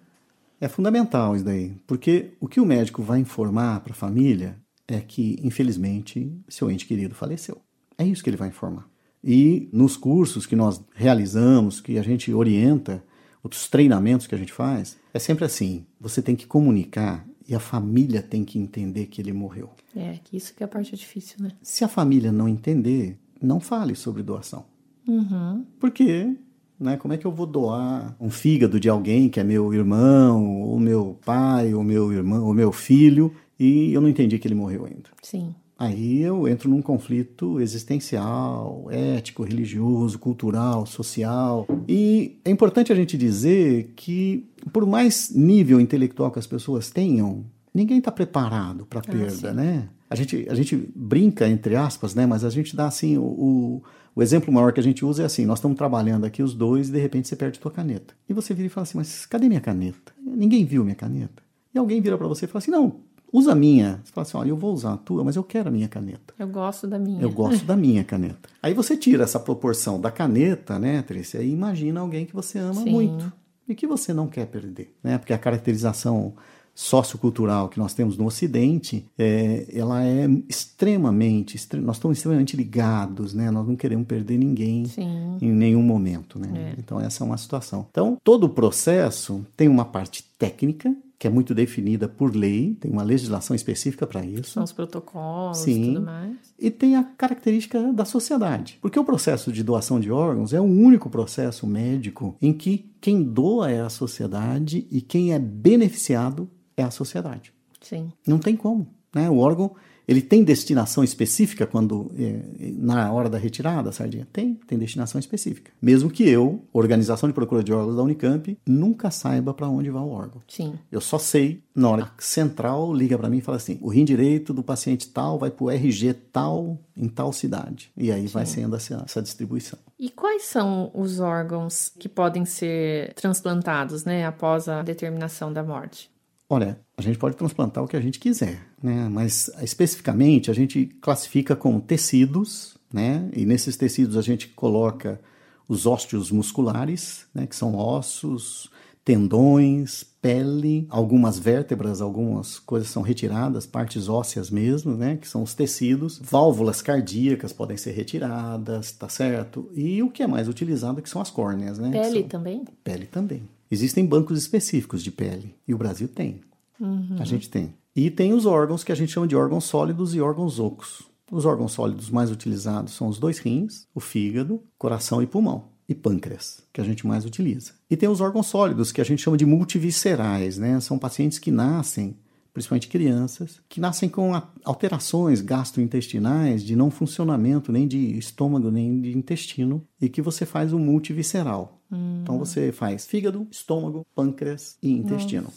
É 0.63 0.70
fundamental 0.70 1.36
isso 1.36 1.43
daí, 1.43 1.75
porque 1.86 2.32
o 2.39 2.48
que 2.48 2.62
o 2.62 2.65
médico 2.65 3.03
vai 3.03 3.20
informar 3.20 3.82
para 3.82 3.91
a 3.91 3.96
família 3.96 4.55
é 4.88 5.01
que, 5.01 5.38
infelizmente, 5.43 6.32
seu 6.48 6.72
ente 6.72 6.86
querido 6.86 7.13
faleceu. 7.13 7.58
É 7.98 8.05
isso 8.05 8.24
que 8.24 8.29
ele 8.29 8.38
vai 8.38 8.48
informar. 8.48 8.88
E 9.22 9.67
nos 9.74 9.98
cursos 9.98 10.46
que 10.46 10.55
nós 10.55 10.82
realizamos, 10.96 11.82
que 11.82 11.98
a 11.98 12.01
gente 12.01 12.34
orienta, 12.34 13.03
outros 13.43 13.67
treinamentos 13.67 14.25
que 14.25 14.36
a 14.36 14.38
gente 14.38 14.53
faz, 14.53 14.96
é 15.13 15.20
sempre 15.20 15.43
assim: 15.43 15.86
você 16.00 16.22
tem 16.22 16.34
que 16.34 16.48
comunicar 16.48 17.27
e 17.46 17.53
a 17.53 17.60
família 17.60 18.22
tem 18.22 18.46
que 18.46 18.58
entender 18.58 19.08
que 19.08 19.22
ele 19.22 19.34
morreu. 19.34 19.70
É, 19.93 20.17
que 20.24 20.38
isso 20.38 20.53
que 20.53 20.63
é 20.63 20.65
a 20.65 20.70
parte 20.70 20.96
difícil, 20.96 21.43
né? 21.43 21.51
Se 21.62 21.84
a 21.84 21.89
família 21.89 22.32
não 22.32 22.48
entender, 22.48 23.20
não 23.41 23.60
fale 23.60 23.96
sobre 23.96 24.24
doação. 24.24 24.63
Uhum. 25.05 25.65
Porque, 25.77 26.34
né, 26.83 26.97
como 26.97 27.13
é 27.13 27.17
que 27.17 27.25
eu 27.25 27.31
vou 27.31 27.45
doar 27.45 28.15
um 28.19 28.29
fígado 28.29 28.79
de 28.79 28.89
alguém 28.89 29.29
que 29.29 29.39
é 29.39 29.43
meu 29.43 29.73
irmão, 29.73 30.61
ou 30.61 30.79
meu 30.79 31.17
pai, 31.25 31.73
ou 31.73 31.83
meu 31.83 32.11
irmão, 32.11 32.45
ou 32.45 32.53
meu 32.53 32.71
filho, 32.71 33.33
e 33.59 33.93
eu 33.93 34.01
não 34.01 34.09
entendi 34.09 34.37
que 34.37 34.47
ele 34.47 34.55
morreu 34.55 34.85
ainda? 34.85 35.09
Sim. 35.21 35.55
Aí 35.77 36.21
eu 36.21 36.47
entro 36.47 36.69
num 36.69 36.81
conflito 36.81 37.59
existencial, 37.59 38.87
ético, 38.89 39.43
religioso, 39.43 40.19
cultural, 40.19 40.85
social. 40.85 41.67
E 41.87 42.37
é 42.45 42.51
importante 42.51 42.91
a 42.91 42.95
gente 42.95 43.17
dizer 43.17 43.91
que, 43.95 44.45
por 44.71 44.85
mais 44.85 45.31
nível 45.33 45.81
intelectual 45.81 46.31
que 46.31 46.39
as 46.39 46.47
pessoas 46.47 46.89
tenham, 46.89 47.43
ninguém 47.73 47.97
está 47.97 48.11
preparado 48.11 48.85
para 48.85 48.99
a 48.99 49.03
ah, 49.05 49.11
perda, 49.11 49.49
ah, 49.49 49.53
né? 49.53 49.89
A 50.13 50.15
gente, 50.15 50.48
a 50.48 50.53
gente 50.53 50.75
brinca, 50.96 51.48
entre 51.48 51.75
aspas, 51.75 52.13
né? 52.13 52.27
Mas 52.27 52.43
a 52.43 52.50
gente 52.51 52.75
dá 52.75 52.86
assim 52.86 53.17
o, 53.17 53.82
o 54.15 54.22
exemplo 54.22 54.53
maior 54.53 54.72
que 54.72 54.79
a 54.79 54.84
gente 54.84 55.03
usa 55.03 55.24
é 55.24 55.25
assim: 55.25 55.43
nós 55.46 55.58
estamos 55.58 55.75
trabalhando 55.75 56.25
aqui 56.25 56.43
os 56.43 56.53
dois 56.53 56.89
e 56.89 56.91
de 56.91 57.00
repente 57.00 57.27
você 57.27 57.36
perde 57.36 57.58
a 57.58 57.62
tua 57.62 57.72
caneta. 57.72 58.13
E 58.29 58.34
você 58.34 58.53
vira 58.53 58.67
e 58.67 58.70
fala 58.70 58.84
assim: 58.84 58.98
mas 58.98 59.25
cadê 59.25 59.48
minha 59.48 59.62
caneta? 59.62 60.13
Ninguém 60.24 60.65
viu 60.65 60.84
minha 60.84 60.96
caneta. 60.96 61.41
E 61.74 61.79
alguém 61.79 62.00
vira 62.00 62.15
para 62.17 62.27
você 62.27 62.46
e 62.46 62.48
fala 62.48 62.60
assim: 62.60 62.70
não, 62.72 62.98
usa 63.32 63.53
a 63.53 63.55
minha. 63.55 64.00
Você 64.03 64.12
fala 64.12 64.27
assim: 64.27 64.38
olha, 64.38 64.50
eu 64.50 64.58
vou 64.58 64.72
usar 64.72 64.93
a 64.93 64.98
tua, 64.98 65.24
mas 65.24 65.36
eu 65.36 65.43
quero 65.43 65.70
a 65.70 65.72
minha 65.72 65.88
caneta. 65.88 66.34
Eu 66.38 66.48
gosto 66.48 66.86
da 66.86 67.00
minha. 67.00 67.22
Eu 67.22 67.32
gosto 67.32 67.65
da 67.65 67.75
minha 67.75 68.03
caneta. 68.03 68.50
Aí 68.62 68.74
você 68.75 68.96
tira 68.96 69.24
essa 69.24 69.39
proporção 69.39 70.00
da 70.00 70.12
caneta, 70.12 70.77
né, 70.77 71.01
Trícia? 71.01 71.41
E 71.41 71.51
imagina 71.51 72.00
alguém 72.00 72.25
que 72.25 72.36
você 72.36 72.60
ama 72.60 72.84
Sim. 72.84 72.91
muito 72.91 73.34
e 73.67 73.74
que 73.74 73.88
você 73.88 74.13
não 74.13 74.27
quer 74.27 74.46
perder, 74.46 74.96
né? 75.03 75.17
Porque 75.17 75.34
a 75.34 75.38
caracterização 75.38 76.36
sociocultural 76.73 77.69
que 77.69 77.77
nós 77.77 77.93
temos 77.93 78.17
no 78.17 78.25
Ocidente, 78.25 79.05
é, 79.17 79.67
ela 79.71 80.03
é 80.03 80.27
extremamente, 80.49 81.59
nós 81.77 81.97
estamos 81.97 82.17
extremamente 82.17 82.57
ligados, 82.57 83.33
né? 83.33 83.51
Nós 83.51 83.67
não 83.67 83.75
queremos 83.75 84.07
perder 84.07 84.37
ninguém 84.37 84.85
Sim. 84.85 85.37
em 85.41 85.51
nenhum 85.51 85.83
momento, 85.83 86.39
né? 86.39 86.73
É. 86.75 86.79
Então 86.79 86.99
essa 86.99 87.23
é 87.23 87.25
uma 87.25 87.37
situação. 87.37 87.87
Então 87.91 88.17
todo 88.23 88.45
o 88.45 88.49
processo 88.49 89.45
tem 89.55 89.67
uma 89.67 89.85
parte 89.85 90.23
técnica 90.37 90.95
que 91.23 91.27
é 91.27 91.29
muito 91.29 91.55
definida 91.55 92.05
por 92.05 92.35
lei, 92.35 92.75
tem 92.81 92.91
uma 92.91 93.01
legislação 93.01 93.55
específica 93.55 94.05
para 94.05 94.25
isso. 94.25 94.51
São 94.51 94.63
os 94.65 94.73
protocolos 94.73 95.59
Sim. 95.59 95.83
e 95.83 95.93
tudo 95.93 96.05
mais. 96.05 96.35
E 96.59 96.69
tem 96.69 96.97
a 96.97 97.03
característica 97.03 97.93
da 97.93 98.03
sociedade. 98.03 98.77
Porque 98.81 98.99
o 98.99 99.05
processo 99.05 99.49
de 99.49 99.63
doação 99.63 100.01
de 100.01 100.11
órgãos 100.11 100.53
é 100.53 100.59
o 100.59 100.65
único 100.65 101.09
processo 101.09 101.65
médico 101.65 102.35
em 102.41 102.51
que 102.51 102.91
quem 102.99 103.23
doa 103.23 103.71
é 103.71 103.79
a 103.79 103.87
sociedade 103.87 104.85
e 104.91 104.99
quem 104.99 105.31
é 105.31 105.39
beneficiado 105.39 106.49
é 106.75 106.83
a 106.83 106.91
sociedade. 106.91 107.53
Sim. 107.81 108.11
Não 108.25 108.39
tem 108.39 108.55
como. 108.55 108.87
Né? 109.13 109.29
O 109.29 109.37
órgão 109.37 109.75
ele 110.07 110.21
tem 110.21 110.43
destinação 110.43 111.03
específica 111.03 111.65
quando 111.65 112.11
é, 112.17 112.41
na 112.77 113.11
hora 113.11 113.29
da 113.29 113.37
retirada, 113.37 113.91
sardinha? 113.91 114.27
Tem, 114.31 114.55
tem 114.67 114.77
destinação 114.77 115.19
específica. 115.19 115.71
Mesmo 115.81 116.09
que 116.09 116.27
eu, 116.27 116.61
organização 116.73 117.29
de 117.29 117.33
procura 117.33 117.63
de 117.63 117.71
órgãos 117.71 117.95
da 117.95 118.03
Unicamp, 118.03 118.57
nunca 118.67 119.09
saiba 119.09 119.53
para 119.53 119.67
onde 119.67 119.89
vai 119.89 120.01
o 120.01 120.09
órgão. 120.09 120.41
Sim. 120.47 120.77
Eu 120.91 120.99
só 120.99 121.17
sei 121.17 121.63
na 121.73 121.89
hora 121.89 122.11
que 122.17 122.25
central 122.25 122.93
liga 122.93 123.17
para 123.17 123.29
mim 123.29 123.37
e 123.37 123.41
fala 123.41 123.57
assim: 123.57 123.77
o 123.81 123.89
rim 123.89 124.03
direito 124.03 124.53
do 124.53 124.63
paciente 124.63 125.07
tal 125.07 125.39
vai 125.39 125.49
para 125.49 125.63
o 125.63 125.71
RG 125.71 126.13
tal 126.31 126.77
em 126.95 127.07
tal 127.07 127.31
cidade. 127.31 127.91
E 127.95 128.11
aí 128.11 128.27
Sim. 128.27 128.33
vai 128.33 128.45
sendo 128.45 128.75
essa, 128.75 129.03
essa 129.05 129.21
distribuição. 129.21 129.79
E 129.97 130.09
quais 130.09 130.43
são 130.43 130.91
os 130.93 131.19
órgãos 131.19 131.91
que 131.97 132.09
podem 132.09 132.43
ser 132.43 133.13
transplantados, 133.13 134.03
né, 134.03 134.25
após 134.25 134.67
a 134.67 134.81
determinação 134.81 135.53
da 135.53 135.63
morte? 135.63 136.12
Olha, 136.53 136.79
a 136.95 137.01
gente 137.01 137.17
pode 137.17 137.36
transplantar 137.36 137.83
o 137.83 137.88
que 137.88 137.98
a 137.98 138.01
gente 138.01 138.19
quiser, 138.19 138.62
né? 138.81 139.10
Mas 139.10 139.50
especificamente 139.62 140.51
a 140.51 140.53
gente 140.53 140.86
classifica 141.01 141.55
como 141.55 141.81
tecidos, 141.81 142.77
né? 142.93 143.27
E 143.33 143.43
nesses 143.43 143.75
tecidos 143.75 144.17
a 144.17 144.22
gente 144.22 144.50
coloca 144.50 145.19
os 145.67 145.88
ósteos 145.88 146.29
musculares, 146.29 147.25
né? 147.33 147.48
Que 147.48 147.55
são 147.55 147.75
ossos, 147.75 148.69
tendões, 149.03 150.03
pele, 150.22 150.86
algumas 150.89 151.39
vértebras, 151.39 152.01
algumas 152.01 152.60
coisas 152.60 152.88
são 152.88 153.01
retiradas, 153.01 153.65
partes 153.65 154.07
ósseas 154.07 154.50
mesmo, 154.50 154.95
né, 154.95 155.17
que 155.17 155.27
são 155.27 155.43
os 155.43 155.53
tecidos, 155.53 156.22
válvulas 156.24 156.81
cardíacas 156.81 157.51
podem 157.51 157.75
ser 157.75 157.91
retiradas, 157.91 158.93
tá 158.93 159.10
certo? 159.10 159.69
E 159.74 160.01
o 160.01 160.10
que 160.10 160.24
é 160.24 160.27
mais 160.27 160.48
utilizado 160.48 161.01
que 161.01 161.10
são 161.10 161.22
as 161.22 161.29
córneas, 161.29 161.77
né? 161.77 161.91
Pele 161.91 162.22
são... 162.22 162.29
também? 162.29 162.63
Pele 162.83 163.05
também. 163.05 163.43
Existem 163.73 164.05
bancos 164.05 164.37
específicos 164.37 165.03
de 165.03 165.11
pele 165.11 165.55
e 165.67 165.73
o 165.73 165.77
Brasil 165.77 166.07
tem. 166.07 166.41
Uhum. 166.79 167.17
A 167.19 167.25
gente 167.25 167.49
tem. 167.49 167.73
E 167.95 168.09
tem 168.09 168.33
os 168.33 168.45
órgãos 168.45 168.83
que 168.83 168.91
a 168.91 168.95
gente 168.95 169.11
chama 169.11 169.27
de 169.27 169.35
órgãos 169.35 169.65
sólidos 169.65 170.13
e 170.13 170.21
órgãos 170.21 170.59
ocos. 170.59 171.03
Os 171.31 171.45
órgãos 171.45 171.71
sólidos 171.71 172.09
mais 172.09 172.29
utilizados 172.29 172.93
são 172.93 173.07
os 173.07 173.17
dois 173.17 173.39
rins, 173.39 173.87
o 173.93 173.99
fígado, 173.99 174.61
coração 174.77 175.21
e 175.21 175.27
pulmão. 175.27 175.71
E 175.89 175.93
pâncreas, 175.93 176.63
que 176.71 176.79
a 176.79 176.83
gente 176.83 177.05
mais 177.05 177.25
utiliza. 177.25 177.71
E 177.89 177.97
tem 177.97 178.07
os 178.07 178.21
órgãos 178.21 178.47
sólidos, 178.47 178.91
que 178.91 179.01
a 179.01 179.03
gente 179.03 179.21
chama 179.21 179.35
de 179.35 179.45
multiviscerais, 179.45 180.57
né? 180.57 180.79
São 180.79 180.97
pacientes 180.97 181.39
que 181.39 181.51
nascem, 181.51 182.15
principalmente 182.53 182.88
crianças, 182.88 183.60
que 183.67 183.81
nascem 183.81 184.07
com 184.07 184.39
alterações 184.63 185.41
gastrointestinais 185.41 186.63
de 186.63 186.75
não 186.75 186.91
funcionamento 186.91 187.72
nem 187.72 187.88
de 187.88 188.17
estômago 188.17 188.69
nem 188.69 189.01
de 189.01 189.17
intestino 189.17 189.86
e 190.00 190.07
que 190.07 190.22
você 190.22 190.45
faz 190.45 190.72
o 190.72 190.79
multivisceral. 190.79 191.81
Hum. 191.91 192.19
Então 192.22 192.38
você 192.38 192.72
faz 192.72 193.07
fígado, 193.07 193.48
estômago, 193.50 194.05
pâncreas 194.15 194.77
e 194.81 194.91
intestino. 194.91 195.48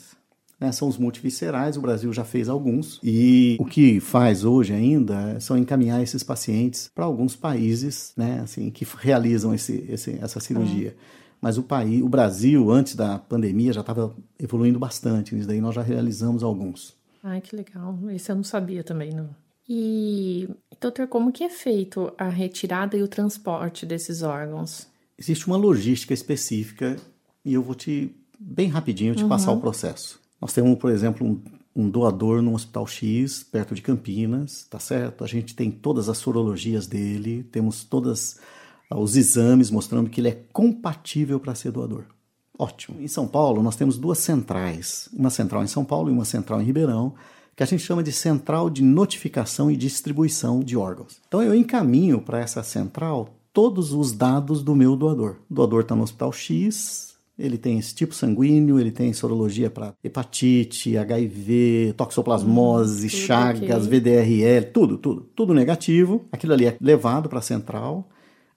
Né, 0.59 0.73
são 0.73 0.89
os 0.89 0.97
multiviscerais, 0.97 1.77
o 1.77 1.83
Brasil 1.83 2.11
já 2.15 2.25
fez 2.25 2.49
alguns, 2.49 2.99
e 3.05 3.59
o 3.61 3.67
que 3.67 4.01
faz 4.01 4.43
hoje 4.43 4.73
ainda 4.73 5.39
são 5.39 5.59
encaminhar 5.59 6.03
esses 6.03 6.23
pacientes 6.23 6.91
para 6.95 7.05
alguns 7.05 7.37
países 7.37 8.15
né, 8.17 8.41
assim, 8.43 8.71
que 8.71 8.87
realizam 8.99 9.53
esse, 9.53 9.85
esse, 9.87 10.19
essa 10.19 10.41
cirurgia. 10.41 10.97
Mas 11.47 11.57
o 11.59 11.63
país, 11.63 12.03
o 12.03 12.09
Brasil, 12.09 12.73
antes 12.73 12.97
da 12.97 13.21
pandemia, 13.21 13.73
já 13.73 13.81
estava 13.81 14.13
evoluindo 14.37 14.81
bastante, 14.81 15.39
isso 15.39 15.47
daí 15.47 15.61
nós 15.61 15.77
já 15.77 15.81
realizamos 15.81 16.43
alguns. 16.43 16.93
Ai, 17.23 17.41
que 17.41 17.55
legal. 17.55 17.97
Isso 18.13 18.33
eu 18.33 18.35
não 18.35 18.43
sabia 18.43 18.83
também, 18.83 19.13
não. 19.13 19.31
E, 19.69 20.49
doutor, 20.81 21.07
como 21.07 21.31
que 21.31 21.45
é 21.45 21.49
feito 21.49 22.13
a 22.19 22.29
retirada 22.29 22.97
e 22.97 23.03
o 23.05 23.07
transporte 23.07 23.87
desses 23.87 24.23
órgãos? 24.23 24.89
Existe 25.17 25.47
uma 25.47 25.57
logística 25.57 26.13
específica 26.13 26.97
e 27.45 27.55
eu 27.55 27.63
vou 27.63 27.77
te, 27.77 28.13
bem 28.37 28.69
rapidinho, 28.69 29.15
te 29.15 29.23
uhum. 29.23 29.29
passar 29.29 29.53
o 29.53 29.61
processo. 29.61 30.21
Nós 30.41 30.53
temos, 30.53 30.77
por 30.77 30.91
exemplo, 30.91 31.25
um, 31.25 31.41
um, 31.77 31.89
doador 31.89 32.43
no 32.43 32.55
Hospital 32.55 32.89
X, 32.89 33.45
perto 33.45 33.73
de 33.73 33.83
Campinas, 33.83 34.67
tá 34.69 34.81
certo? 34.81 35.23
A 35.23 35.29
gente 35.29 35.55
tem 35.55 35.71
todas 35.71 36.09
as 36.09 36.19
sorologias 36.19 36.89
dele, 36.89 37.45
temos 37.45 37.85
todos 37.85 38.41
ah, 38.91 38.99
os 38.99 39.17
exames 39.17 39.71
mostrando 39.71 40.11
que 40.11 40.21
ele 40.21 40.29
é 40.29 40.43
compatível 40.53 41.41
para 41.41 41.55
ser 41.55 41.71
doador. 41.71 42.05
Ótimo. 42.59 43.01
Em 43.01 43.09
São 43.09 43.27
Paulo, 43.27 43.63
nós 43.63 43.77
temos 43.77 43.99
duas 43.99 44.19
centrais, 44.19 45.09
uma 45.13 45.31
central 45.31 45.63
em 45.63 45.67
São 45.67 45.85
Paulo 45.85 46.09
e 46.09 46.13
uma 46.13 46.25
central 46.25 46.61
em 46.61 46.65
Ribeirão, 46.65 47.15
que 47.55 47.63
a 47.63 47.67
gente 47.67 47.83
chama 47.83 48.03
de 48.03 48.13
central 48.13 48.69
de 48.69 48.83
notificação 48.83 49.71
e 49.71 49.77
distribuição 49.77 50.61
de 50.61 50.77
órgãos. 50.77 51.21
Então 51.27 51.43
eu 51.43 51.55
encaminho 51.55 52.21
para 52.21 52.41
essa 52.41 52.63
central 52.63 53.31
todos 53.53 53.93
os 53.93 54.13
dados 54.13 54.63
do 54.63 54.75
meu 54.75 54.95
doador. 54.95 55.37
O 55.51 55.55
doador 55.55 55.81
está 55.81 55.95
no 55.95 56.03
hospital 56.03 56.33
X, 56.33 57.17
ele 57.39 57.59
tem 57.59 57.79
esse 57.79 57.95
tipo 57.95 58.15
sanguíneo, 58.15 58.79
ele 58.79 58.91
tem 58.91 59.13
sorologia 59.13 59.71
para 59.71 59.95
hepatite, 60.03 60.97
HIV, 60.97 61.95
toxoplasmose, 61.97 63.07
hum, 63.07 63.11
chagas. 63.11 63.87
VDRL, 63.87 64.67
tudo, 64.73 64.97
tudo, 64.97 65.21
tudo 65.35 65.55
negativo. 65.55 66.25
Aquilo 66.33 66.55
ali 66.55 66.67
é 66.67 66.77
levado 66.81 67.29
para 67.29 67.39
a 67.39 67.43
central. 67.43 68.09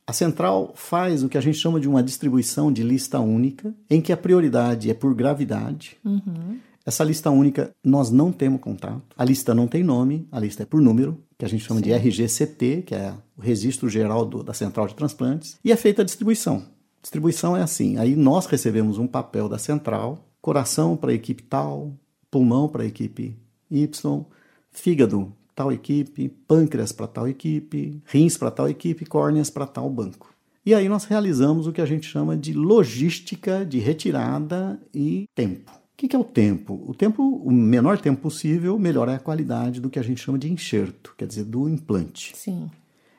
A 0.09 0.13
central 0.13 0.71
faz 0.73 1.21
o 1.21 1.29
que 1.29 1.37
a 1.37 1.41
gente 1.41 1.59
chama 1.59 1.79
de 1.79 1.87
uma 1.87 2.01
distribuição 2.01 2.71
de 2.71 2.81
lista 2.81 3.19
única, 3.19 3.75
em 3.87 4.01
que 4.01 4.11
a 4.11 4.17
prioridade 4.17 4.89
é 4.89 4.93
por 4.95 5.13
gravidade. 5.13 5.97
Uhum. 6.03 6.57
Essa 6.83 7.03
lista 7.03 7.29
única 7.29 7.69
nós 7.83 8.09
não 8.09 8.31
temos 8.31 8.59
contato. 8.59 9.03
A 9.15 9.23
lista 9.23 9.53
não 9.53 9.67
tem 9.67 9.83
nome, 9.83 10.27
a 10.31 10.39
lista 10.39 10.63
é 10.63 10.65
por 10.65 10.81
número, 10.81 11.15
que 11.37 11.45
a 11.45 11.47
gente 11.47 11.63
chama 11.63 11.79
Sim. 11.79 11.83
de 11.83 11.93
RGCT, 11.93 12.85
que 12.87 12.95
é 12.95 13.13
o 13.37 13.41
registro 13.43 13.87
geral 13.87 14.25
do, 14.25 14.41
da 14.41 14.51
central 14.51 14.87
de 14.87 14.95
transplantes, 14.95 15.59
e 15.63 15.71
é 15.71 15.75
feita 15.75 16.01
a 16.01 16.05
distribuição. 16.05 16.65
Distribuição 17.03 17.55
é 17.55 17.61
assim: 17.61 17.99
aí 17.99 18.15
nós 18.15 18.47
recebemos 18.47 18.97
um 18.97 19.05
papel 19.05 19.47
da 19.47 19.59
central, 19.59 20.27
coração 20.41 20.97
para 20.97 21.11
a 21.11 21.13
equipe 21.13 21.43
tal, 21.43 21.93
pulmão 22.31 22.67
para 22.67 22.81
a 22.81 22.87
equipe 22.87 23.37
Y, 23.69 24.25
fígado 24.71 25.31
tal 25.59 25.73
equipe, 25.73 26.29
pâncreas 26.47 26.93
para 26.93 27.05
tal 27.05 27.27
equipe, 27.27 28.01
rins 28.05 28.37
para 28.37 28.49
tal 28.49 28.69
equipe, 28.69 29.05
córneas 29.05 29.49
para 29.49 29.67
tal 29.67 29.89
banco. 29.89 30.33
E 30.65 30.73
aí 30.73 30.87
nós 30.87 31.03
realizamos 31.03 31.67
o 31.67 31.73
que 31.73 31.81
a 31.81 31.85
gente 31.85 32.07
chama 32.07 32.37
de 32.37 32.53
logística 32.53 33.65
de 33.65 33.77
retirada 33.77 34.81
e 34.95 35.25
tempo. 35.35 35.69
O 35.69 35.97
que 35.97 36.15
é 36.15 36.19
o 36.19 36.23
tempo? 36.23 36.81
O 36.87 36.95
tempo, 36.95 37.21
o 37.21 37.51
menor 37.51 37.99
tempo 37.99 38.21
possível, 38.21 38.79
melhor 38.79 39.09
é 39.09 39.15
a 39.15 39.19
qualidade 39.19 39.81
do 39.81 39.89
que 39.89 39.99
a 39.99 40.01
gente 40.01 40.21
chama 40.21 40.39
de 40.39 40.49
enxerto, 40.49 41.13
quer 41.17 41.27
dizer, 41.27 41.43
do 41.43 41.67
implante. 41.67 42.31
Sim. 42.37 42.71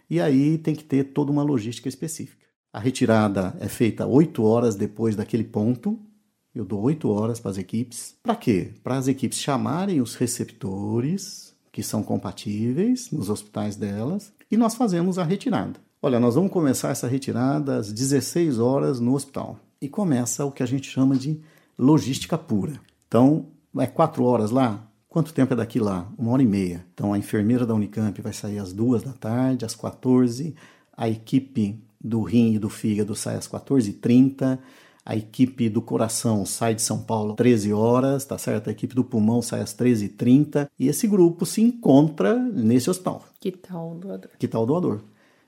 E 0.09 0.19
aí 0.19 0.57
tem 0.57 0.75
que 0.75 0.85
ter 0.85 1.13
toda 1.13 1.31
uma 1.31 1.43
logística 1.43 1.91
específica. 1.91 2.47
A 2.73 2.81
retirada 2.81 3.55
é 3.61 3.69
feita 3.69 4.07
oito 4.07 4.45
horas 4.45 4.77
depois 4.77 5.15
daquele 5.15 5.45
ponto. 5.45 6.01
Eu 6.55 6.65
dou 6.65 6.81
oito 6.85 7.11
horas 7.11 7.39
para 7.39 7.51
as 7.51 7.59
equipes. 7.59 8.17
Para 8.23 8.35
quê? 8.35 8.71
Para 8.83 8.97
as 8.97 9.09
equipes 9.09 9.39
chamarem 9.39 10.01
os 10.01 10.15
receptores 10.15 11.50
que 11.73 11.83
são 11.83 12.03
compatíveis 12.03 13.11
nos 13.11 13.31
hospitais 13.31 13.77
delas, 13.77 14.33
e 14.51 14.57
nós 14.57 14.75
fazemos 14.75 15.19
a 15.19 15.25
retirada. 15.25 15.79
Olha, 16.03 16.19
nós 16.19 16.35
vamos 16.35 16.51
começar 16.51 16.91
essa 16.91 17.07
retirada 17.07 17.77
às 17.77 17.93
16 17.93 18.59
horas 18.59 19.01
no 19.01 19.15
hospital. 19.15 19.59
E 19.81 19.89
começa 19.89 20.45
o 20.45 20.53
que 20.53 20.63
a 20.63 20.67
gente 20.67 20.89
chama 20.89 21.17
de 21.17 21.41
logística 21.79 22.37
pura. 22.37 22.81
Então, 23.07 23.47
é 23.79 23.87
quatro 23.87 24.25
horas 24.25 24.51
lá? 24.51 24.87
Quanto 25.09 25.33
tempo 25.33 25.53
é 25.53 25.57
daqui 25.57 25.79
lá? 25.79 26.09
Uma 26.17 26.33
hora 26.33 26.43
e 26.43 26.47
meia. 26.47 26.87
Então, 26.95 27.13
a 27.13 27.19
enfermeira 27.19 27.67
da 27.67 27.75
Unicamp 27.75 28.21
vai 28.23 28.33
sair 28.33 28.59
às 28.59 28.73
duas 28.73 29.03
da 29.03 29.13
tarde, 29.13 29.65
às 29.65 29.75
14 29.75 30.55
a 31.01 31.09
equipe 31.09 31.83
do 31.99 32.21
rim 32.21 32.53
e 32.53 32.59
do 32.59 32.69
fígado 32.69 33.17
sai 33.17 33.37
às 33.37 33.49
14h30, 33.49 34.59
a 35.05 35.17
equipe 35.17 35.69
do 35.69 35.81
coração 35.81 36.45
sai 36.45 36.75
de 36.75 36.83
São 36.83 37.03
Paulo 37.03 37.33
às 37.33 37.37
13 37.37 37.73
horas, 37.73 38.25
tá 38.25 38.37
certo? 38.37 38.69
A 38.69 38.73
equipe 38.73 38.95
do 38.95 39.05
pulmão 39.05 39.41
sai 39.43 39.61
às 39.61 39.75
13h30 39.75 40.69
e 40.79 40.89
esse 40.89 41.07
grupo 41.07 41.47
se 41.47 41.61
encontra 41.63 42.39
nesse 42.39 42.91
hospital. 42.91 43.25
Que 43.41 43.51
tal 43.51 43.93
o 43.93 43.95
doador? 43.95 44.31
Que 44.39 44.49
tal 44.49 44.63
o 44.63 44.67
doador? 44.67 45.01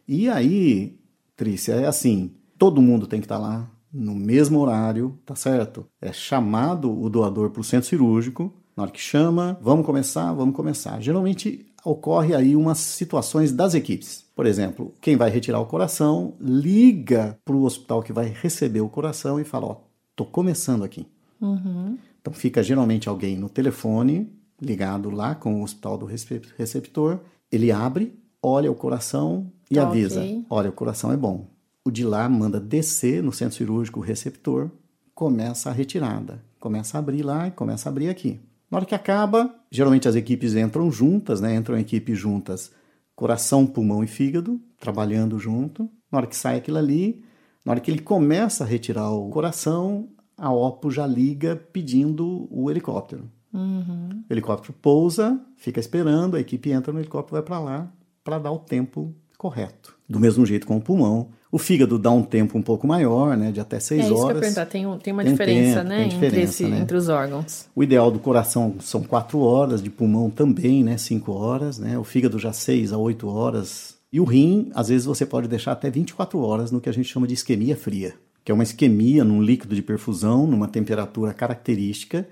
E 0.09 0.29
aí, 0.29 0.99
Trícia, 1.37 1.75
é 1.75 1.87
assim, 1.87 2.33
todo 2.59 2.83
mundo 2.83 3.07
tem 3.07 3.21
que 3.21 3.27
estar 3.27 3.39
tá 3.39 3.43
lá 3.43 3.71
no 3.93 4.15
mesmo 4.15 4.59
horário, 4.59 5.19
tá 5.27 5.37
certo? 5.37 5.87
É 6.01 6.13
chamado 6.13 6.91
o 6.91 7.11
doador 7.11 7.51
para 7.51 7.61
o 7.61 7.65
centro 7.65 7.89
cirúrgico, 7.89 8.53
na 8.77 8.85
hora 8.85 8.93
que 8.93 9.01
chama, 9.01 9.59
vamos 9.61 9.85
começar, 9.85 10.33
vamos 10.33 10.57
começar. 10.57 11.01
Geralmente 11.01 11.67
ocorre 11.85 12.35
aí 12.35 12.57
umas 12.57 12.79
situações 12.79 13.53
das 13.53 13.75
equipes. 13.75 14.22
Por 14.35 14.47
exemplo, 14.47 14.95
quem 15.01 15.17
vai 15.17 15.31
retirar 15.31 15.61
o 15.61 15.67
coração 15.67 16.35
liga 16.41 17.39
para 17.45 17.55
o 17.55 17.65
hospital 17.65 18.03
que 18.03 18.13
vai 18.13 18.27
receber 18.27 18.81
o 18.81 18.89
coração 18.89 19.39
e 19.39 19.45
fala: 19.45 19.67
Ó, 19.67 19.77
tô 20.17 20.25
começando 20.25 20.85
aqui. 20.85 21.07
Uhum. 21.41 21.99
Então 22.21 22.33
fica 22.33 22.63
geralmente 22.63 23.09
alguém 23.09 23.37
no 23.37 23.49
telefone 23.49 24.33
ligado 24.61 25.11
lá 25.11 25.35
com 25.35 25.61
o 25.61 25.65
hospital 25.65 25.99
do 25.99 26.07
receptor. 26.07 27.19
Ele 27.51 27.73
abre, 27.73 28.15
olha 28.41 28.71
o 28.71 28.75
coração 28.75 29.51
e 29.71 29.75
tá 29.75 29.87
avisa: 29.87 30.21
okay. 30.21 30.45
Olha, 30.49 30.71
o 30.71 30.73
coração 30.73 31.13
é 31.13 31.17
bom. 31.17 31.49
O 31.85 31.91
de 31.91 32.05
lá 32.05 32.29
manda 32.29 32.61
descer 32.61 33.23
no 33.23 33.33
centro 33.33 33.57
cirúrgico 33.57 33.99
o 33.99 34.03
receptor, 34.03 34.71
começa 35.15 35.69
a 35.69 35.73
retirada, 35.73 36.43
começa 36.61 36.97
a 36.97 37.01
abrir 37.01 37.23
lá 37.23 37.49
e 37.49 37.51
começa 37.51 37.89
a 37.89 37.91
abrir 37.91 38.09
aqui. 38.09 38.41
Na 38.71 38.79
hora 38.79 38.87
que 38.87 38.95
acaba, 38.95 39.53
geralmente 39.71 40.09
as 40.09 40.15
equipes 40.15 40.55
entram 40.55 40.91
juntas, 40.91 41.41
né? 41.41 41.55
Entram 41.55 41.77
equipes 41.77 42.19
juntas, 42.19 42.71
coração, 43.15 43.67
pulmão 43.67 44.03
e 44.03 44.07
fígado, 44.07 44.61
trabalhando 44.79 45.39
junto. 45.39 45.89
Na 46.11 46.19
hora 46.19 46.27
que 46.27 46.37
sai 46.37 46.57
aquilo 46.59 46.79
ali, 46.79 47.25
na 47.65 47.73
hora 47.73 47.81
que 47.81 47.91
ele 47.91 48.01
começa 48.01 48.65
a 48.65 48.67
retirar 48.67 49.11
o 49.11 49.29
coração, 49.31 50.09
a 50.37 50.53
OPO 50.53 50.91
já 50.91 51.07
liga 51.07 51.57
pedindo 51.73 52.49
o 52.51 52.71
helicóptero. 52.71 53.31
Uhum. 53.53 54.25
O 54.29 54.33
helicóptero 54.33 54.75
pousa, 54.81 55.41
fica 55.57 55.79
esperando, 55.79 56.37
a 56.37 56.41
equipe 56.41 56.71
entra 56.71 56.93
no 56.93 56.99
helicóptero 56.99 57.37
vai 57.37 57.43
para 57.43 57.59
lá 57.59 57.93
para 58.25 58.39
dar 58.39 58.53
o 58.53 58.59
tempo 58.59 59.15
correto. 59.37 59.97
Do 60.09 60.21
mesmo 60.21 60.47
jeito 60.47 60.67
com 60.67 60.77
o 60.77 60.81
pulmão. 60.81 61.31
O 61.53 61.59
fígado 61.59 61.99
dá 61.99 62.11
um 62.11 62.23
tempo 62.23 62.57
um 62.57 62.63
pouco 62.63 62.87
maior, 62.87 63.37
né, 63.37 63.53
de 63.53 63.61
até 63.61 63.79
seis 63.79 64.01
é 64.01 64.05
isso 64.07 64.15
horas. 64.15 64.27
Que 64.27 64.37
eu 64.37 64.41
perguntar. 64.41 64.65
Tem, 64.65 64.87
um, 64.87 64.97
tem 64.97 65.13
uma 65.13 65.23
tem 65.23 65.33
diferença, 65.33 65.77
tempo, 65.81 65.89
né, 65.91 66.05
diferença, 66.09 66.27
entre, 66.27 66.41
esse, 66.41 66.65
né? 66.65 66.79
entre 66.79 66.97
os 66.97 67.11
órgãos. 67.11 67.69
O 67.77 67.83
ideal 67.83 68.11
do 68.11 68.19
coração 68.19 68.77
são 68.81 69.03
quatro 69.03 69.39
horas, 69.41 69.83
de 69.83 69.91
pulmão 69.91 70.31
também, 70.31 70.83
né, 70.83 70.97
cinco 70.97 71.31
horas, 71.33 71.79
né, 71.79 71.99
o 71.99 72.05
fígado 72.05 72.39
já 72.39 72.55
seis 72.55 72.91
a 72.91 72.97
oito 72.97 73.29
horas. 73.29 73.99
E 74.11 74.19
o 74.19 74.25
rim, 74.25 74.71
às 74.75 74.89
vezes 74.89 75.05
você 75.05 75.27
pode 75.27 75.47
deixar 75.47 75.73
até 75.73 75.91
24 75.91 76.39
horas 76.41 76.71
no 76.71 76.81
que 76.81 76.89
a 76.89 76.93
gente 76.93 77.11
chama 77.11 77.27
de 77.27 77.35
isquemia 77.35 77.77
fria, 77.77 78.15
que 78.43 78.51
é 78.51 78.55
uma 78.55 78.65
isquemia 78.65 79.23
num 79.23 79.43
líquido 79.43 79.75
de 79.75 79.83
perfusão, 79.83 80.47
numa 80.47 80.69
temperatura 80.69 81.35
característica, 81.35 82.27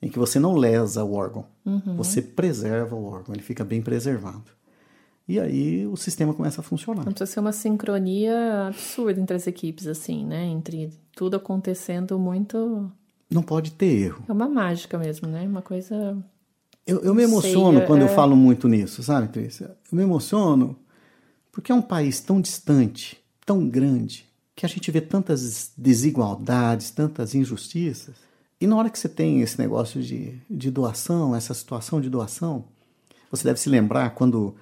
em 0.00 0.08
que 0.08 0.18
você 0.18 0.38
não 0.38 0.54
lesa 0.54 1.02
o 1.02 1.12
órgão, 1.12 1.44
uhum. 1.66 1.96
você 1.96 2.22
preserva 2.22 2.94
o 2.94 3.04
órgão, 3.04 3.34
ele 3.34 3.42
fica 3.42 3.64
bem 3.64 3.82
preservado. 3.82 4.44
E 5.26 5.40
aí 5.40 5.86
o 5.86 5.96
sistema 5.96 6.34
começa 6.34 6.60
a 6.60 6.64
funcionar. 6.64 7.04
Não 7.04 7.12
precisa 7.12 7.30
ser 7.30 7.40
uma 7.40 7.52
sincronia 7.52 8.66
absurda 8.68 9.20
entre 9.20 9.36
as 9.36 9.46
equipes, 9.46 9.86
assim, 9.86 10.24
né? 10.24 10.44
Entre 10.44 10.92
tudo 11.14 11.36
acontecendo 11.36 12.18
muito. 12.18 12.90
Não 13.30 13.42
pode 13.42 13.72
ter 13.72 13.86
erro. 13.86 14.24
É 14.28 14.32
uma 14.32 14.48
mágica 14.48 14.98
mesmo, 14.98 15.26
né? 15.26 15.42
Uma 15.42 15.62
coisa. 15.62 16.16
Eu, 16.86 17.00
eu 17.00 17.14
me 17.14 17.22
emociono 17.22 17.78
Sei, 17.78 17.86
quando 17.86 18.02
é... 18.02 18.04
eu 18.04 18.08
falo 18.08 18.36
muito 18.36 18.68
nisso, 18.68 19.02
sabe, 19.02 19.28
Trícia? 19.28 19.74
Eu 19.90 19.96
me 19.96 20.02
emociono 20.02 20.76
porque 21.50 21.72
é 21.72 21.74
um 21.74 21.80
país 21.80 22.20
tão 22.20 22.40
distante, 22.40 23.16
tão 23.46 23.66
grande, 23.68 24.26
que 24.56 24.66
a 24.66 24.68
gente 24.68 24.90
vê 24.90 25.00
tantas 25.00 25.72
desigualdades, 25.76 26.90
tantas 26.90 27.34
injustiças. 27.34 28.14
E 28.60 28.66
na 28.66 28.76
hora 28.76 28.90
que 28.90 28.98
você 28.98 29.08
tem 29.08 29.40
esse 29.40 29.58
negócio 29.58 30.02
de, 30.02 30.38
de 30.50 30.70
doação, 30.70 31.34
essa 31.34 31.54
situação 31.54 32.00
de 32.00 32.10
doação, 32.10 32.64
você 33.30 33.44
deve 33.44 33.58
se 33.58 33.68
lembrar 33.68 34.10
quando 34.10 34.54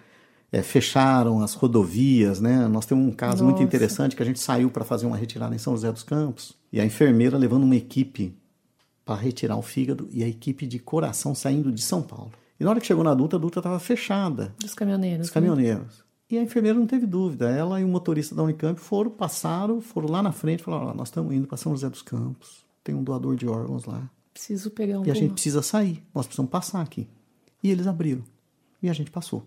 é, 0.53 0.62
fecharam 0.62 1.43
as 1.43 1.55
rodovias, 1.55 2.38
né? 2.38 2.69
Nós 2.69 2.85
temos 2.85 3.05
um 3.07 3.11
caso 3.11 3.43
Nossa. 3.43 3.45
muito 3.45 3.62
interessante 3.62 4.15
que 4.15 4.23
a 4.23 4.27
gente 4.27 4.38
saiu 4.38 4.71
para 4.71 4.85
fazer 4.85 5.07
uma 5.07 5.17
retirada 5.17 5.55
em 5.55 5.59
São 5.59 5.73
José 5.73 5.91
dos 5.91 6.03
Campos 6.03 6.55
e 6.71 6.79
a 6.79 6.85
enfermeira 6.85 7.38
levando 7.38 7.65
uma 7.65 7.75
equipe 7.75 8.37
para 9.03 9.17
retirar 9.17 9.57
o 9.57 9.62
fígado 9.62 10.09
e 10.12 10.23
a 10.23 10.29
equipe 10.29 10.67
de 10.67 10.79
coração 10.79 11.35
saindo 11.35 11.73
de 11.73 11.81
São 11.81 12.03
Paulo. 12.03 12.33
E 12.61 12.65
na 12.65 12.71
hora 12.71 12.81
que 12.81 12.87
chegou 12.87 13.03
na 13.03 13.15
Dutra, 13.15 13.38
a 13.38 13.41
Dutra 13.41 13.61
estava 13.61 13.81
fechada. 13.81 14.55
Dos 14.61 14.75
caminhoneiros. 14.75 15.27
Dos 15.27 15.31
caminhoneiros. 15.31 15.99
Né? 15.99 16.05
E 16.31 16.38
a 16.38 16.43
enfermeira 16.43 16.79
não 16.79 16.87
teve 16.87 17.07
dúvida. 17.07 17.51
Ela 17.51 17.81
e 17.81 17.85
o 17.85 17.88
motorista 17.88 18.35
da 18.35 18.43
Unicamp 18.43 18.79
foram, 18.79 19.11
passaram, 19.11 19.81
foram 19.81 20.09
lá 20.09 20.23
na 20.23 20.33
frente 20.33 20.61
e 20.61 20.62
falaram: 20.62 20.95
nós 20.95 21.09
estamos 21.09 21.35
indo 21.35 21.47
para 21.47 21.57
São 21.57 21.73
José 21.73 21.88
dos 21.88 22.03
Campos. 22.03 22.65
Tem 22.85 22.95
um 22.95 23.03
doador 23.03 23.37
de 23.37 23.49
órgãos 23.49 23.85
lá. 23.85 24.09
Preciso 24.33 24.71
pegar 24.71 25.01
um. 25.01 25.07
E 25.07 25.11
a 25.11 25.15
gente 25.15 25.33
precisa 25.33 25.61
sair. 25.62 26.03
Nós 26.15 26.27
precisamos 26.27 26.51
passar 26.51 26.81
aqui. 26.81 27.09
E 27.62 27.71
eles 27.71 27.87
abriram. 27.87 28.23
E 28.83 28.88
a 28.88 28.93
gente 28.93 29.11
passou. 29.11 29.45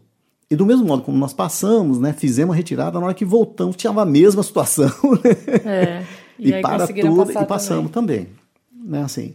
E 0.50 0.56
do 0.56 0.66
mesmo 0.66 0.86
modo 0.86 1.02
como 1.02 1.18
nós 1.18 1.34
passamos, 1.34 2.00
né, 2.00 2.14
fizemos 2.14 2.54
a 2.54 2.58
retirada, 2.58 3.00
na 3.00 3.06
hora 3.06 3.16
que 3.16 3.26
voltamos 3.26 3.76
tinha 3.76 3.92
a 3.92 4.06
mesma 4.06 4.44
situação. 4.44 4.92
Né? 5.24 5.62
É, 5.66 6.06
e, 6.38 6.52
e 6.52 6.62
para 6.62 6.88
tudo 6.88 7.32
e 7.32 7.46
passamos 7.46 7.92
também. 7.92 8.26
também. 8.26 8.36
né, 8.74 9.04
assim. 9.04 9.34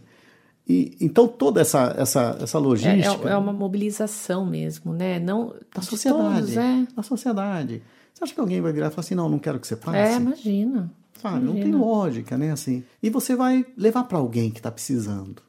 E, 0.69 0.97
então 1.01 1.27
toda 1.27 1.61
essa, 1.61 1.95
essa, 1.99 2.39
essa 2.41 2.59
logística... 2.59 3.29
É, 3.29 3.33
é, 3.33 3.37
uma 3.37 3.53
mobilização 3.53 4.47
mesmo, 4.47 4.93
né? 4.93 5.19
Não, 5.19 5.55
da 5.75 5.83
sociedade. 5.83 6.41
Todos, 6.41 6.57
é. 6.57 6.87
Da 6.95 7.03
sociedade. 7.03 7.83
Você 8.13 8.25
acha 8.25 8.35
que 8.35 8.41
alguém 8.41 8.61
vai 8.61 8.73
virar 8.73 8.89
e 8.89 8.91
falar 8.91 9.01
assim, 9.01 9.15
não, 9.15 9.29
não 9.29 9.39
quero 9.39 9.59
que 9.59 9.67
você 9.67 9.77
passe? 9.77 9.97
É, 9.97 10.17
imagina. 10.17 10.93
Sabe, 11.21 11.39
imagina. 11.39 11.55
não 11.55 11.61
tem 11.61 11.73
lógica, 11.73 12.39
né? 12.39 12.53
Assim, 12.53 12.85
e 13.03 13.11
você 13.11 13.35
vai 13.35 13.67
levar 13.77 14.05
para 14.05 14.19
alguém 14.19 14.51
que 14.51 14.59
está 14.59 14.71
precisando, 14.71 15.43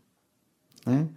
né? 0.85 1.07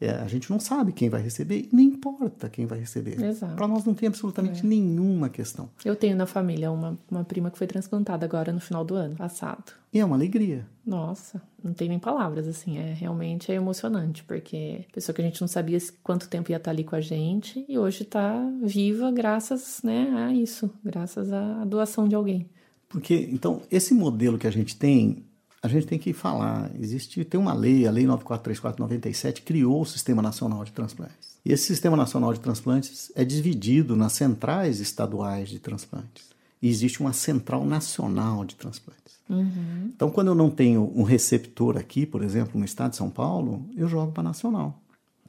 É, 0.00 0.10
a 0.10 0.28
gente 0.28 0.48
não 0.50 0.60
sabe 0.60 0.92
quem 0.92 1.08
vai 1.08 1.20
receber, 1.20 1.68
nem 1.72 1.88
importa 1.88 2.48
quem 2.48 2.66
vai 2.66 2.78
receber. 2.78 3.20
Exato. 3.20 3.56
Para 3.56 3.66
nós 3.66 3.84
não 3.84 3.94
tem 3.94 4.06
absolutamente 4.06 4.64
nenhuma 4.64 5.28
questão. 5.28 5.68
Eu 5.84 5.96
tenho 5.96 6.16
na 6.16 6.26
família 6.26 6.70
uma, 6.70 6.96
uma 7.10 7.24
prima 7.24 7.50
que 7.50 7.58
foi 7.58 7.66
transplantada 7.66 8.24
agora 8.24 8.52
no 8.52 8.60
final 8.60 8.84
do 8.84 8.94
ano 8.94 9.16
passado. 9.16 9.72
E 9.92 9.98
é 9.98 10.04
uma 10.04 10.14
alegria. 10.14 10.66
Nossa, 10.86 11.42
não 11.62 11.72
tem 11.72 11.88
nem 11.88 11.98
palavras, 11.98 12.46
assim, 12.46 12.78
é 12.78 12.92
realmente 12.92 13.50
é 13.50 13.56
emocionante, 13.56 14.22
porque 14.22 14.84
pessoa 14.92 15.14
que 15.14 15.20
a 15.20 15.24
gente 15.24 15.40
não 15.40 15.48
sabia 15.48 15.78
quanto 16.02 16.28
tempo 16.28 16.50
ia 16.50 16.58
estar 16.58 16.70
ali 16.70 16.84
com 16.84 16.94
a 16.94 17.00
gente 17.00 17.64
e 17.68 17.78
hoje 17.78 18.02
está 18.02 18.48
viva 18.62 19.10
graças, 19.10 19.80
né, 19.82 20.10
a 20.16 20.32
isso, 20.32 20.70
graças 20.84 21.32
à 21.32 21.64
doação 21.64 22.06
de 22.06 22.14
alguém. 22.14 22.48
Porque, 22.88 23.28
então, 23.30 23.62
esse 23.70 23.92
modelo 23.92 24.38
que 24.38 24.46
a 24.46 24.50
gente 24.50 24.76
tem, 24.76 25.24
a 25.62 25.68
gente 25.68 25.86
tem 25.86 25.98
que 25.98 26.12
falar. 26.12 26.70
Existe, 26.78 27.24
tem 27.24 27.38
uma 27.38 27.52
lei, 27.52 27.86
a 27.86 27.90
Lei 27.90 28.06
943497, 28.06 29.42
criou 29.42 29.82
o 29.82 29.86
Sistema 29.86 30.22
Nacional 30.22 30.64
de 30.64 30.72
Transplantes. 30.72 31.38
E 31.44 31.52
esse 31.52 31.64
Sistema 31.64 31.96
Nacional 31.96 32.32
de 32.32 32.40
Transplantes 32.40 33.10
é 33.14 33.24
dividido 33.24 33.96
nas 33.96 34.12
centrais 34.12 34.80
estaduais 34.80 35.48
de 35.48 35.58
transplantes. 35.58 36.28
E 36.60 36.68
existe 36.68 37.00
uma 37.00 37.12
central 37.12 37.64
nacional 37.64 38.44
de 38.44 38.56
transplantes. 38.56 39.18
Uhum. 39.28 39.92
Então, 39.94 40.10
quando 40.10 40.28
eu 40.28 40.34
não 40.34 40.50
tenho 40.50 40.92
um 40.94 41.02
receptor 41.02 41.76
aqui, 41.76 42.04
por 42.04 42.22
exemplo, 42.22 42.58
no 42.58 42.64
estado 42.64 42.90
de 42.90 42.96
São 42.96 43.10
Paulo, 43.10 43.64
eu 43.76 43.86
jogo 43.86 44.12
para 44.12 44.22
a 44.22 44.24
nacional. 44.24 44.80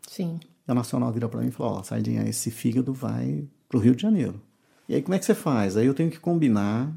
Sim. 0.07 0.39
E 0.67 0.71
a 0.71 0.73
nacional 0.73 1.11
vira 1.11 1.29
para 1.29 1.41
mim 1.41 1.49
e 1.49 1.51
fala: 1.51 1.79
Ó, 1.79 1.83
Sardinha, 1.83 2.27
esse 2.27 2.49
fígado 2.49 2.93
vai 2.93 3.43
para 3.67 3.77
o 3.77 3.81
Rio 3.81 3.95
de 3.95 4.01
Janeiro. 4.01 4.41
E 4.87 4.95
aí, 4.95 5.01
como 5.01 5.13
é 5.13 5.19
que 5.19 5.25
você 5.25 5.35
faz? 5.35 5.77
Aí 5.77 5.85
eu 5.85 5.93
tenho 5.93 6.09
que 6.09 6.19
combinar 6.19 6.91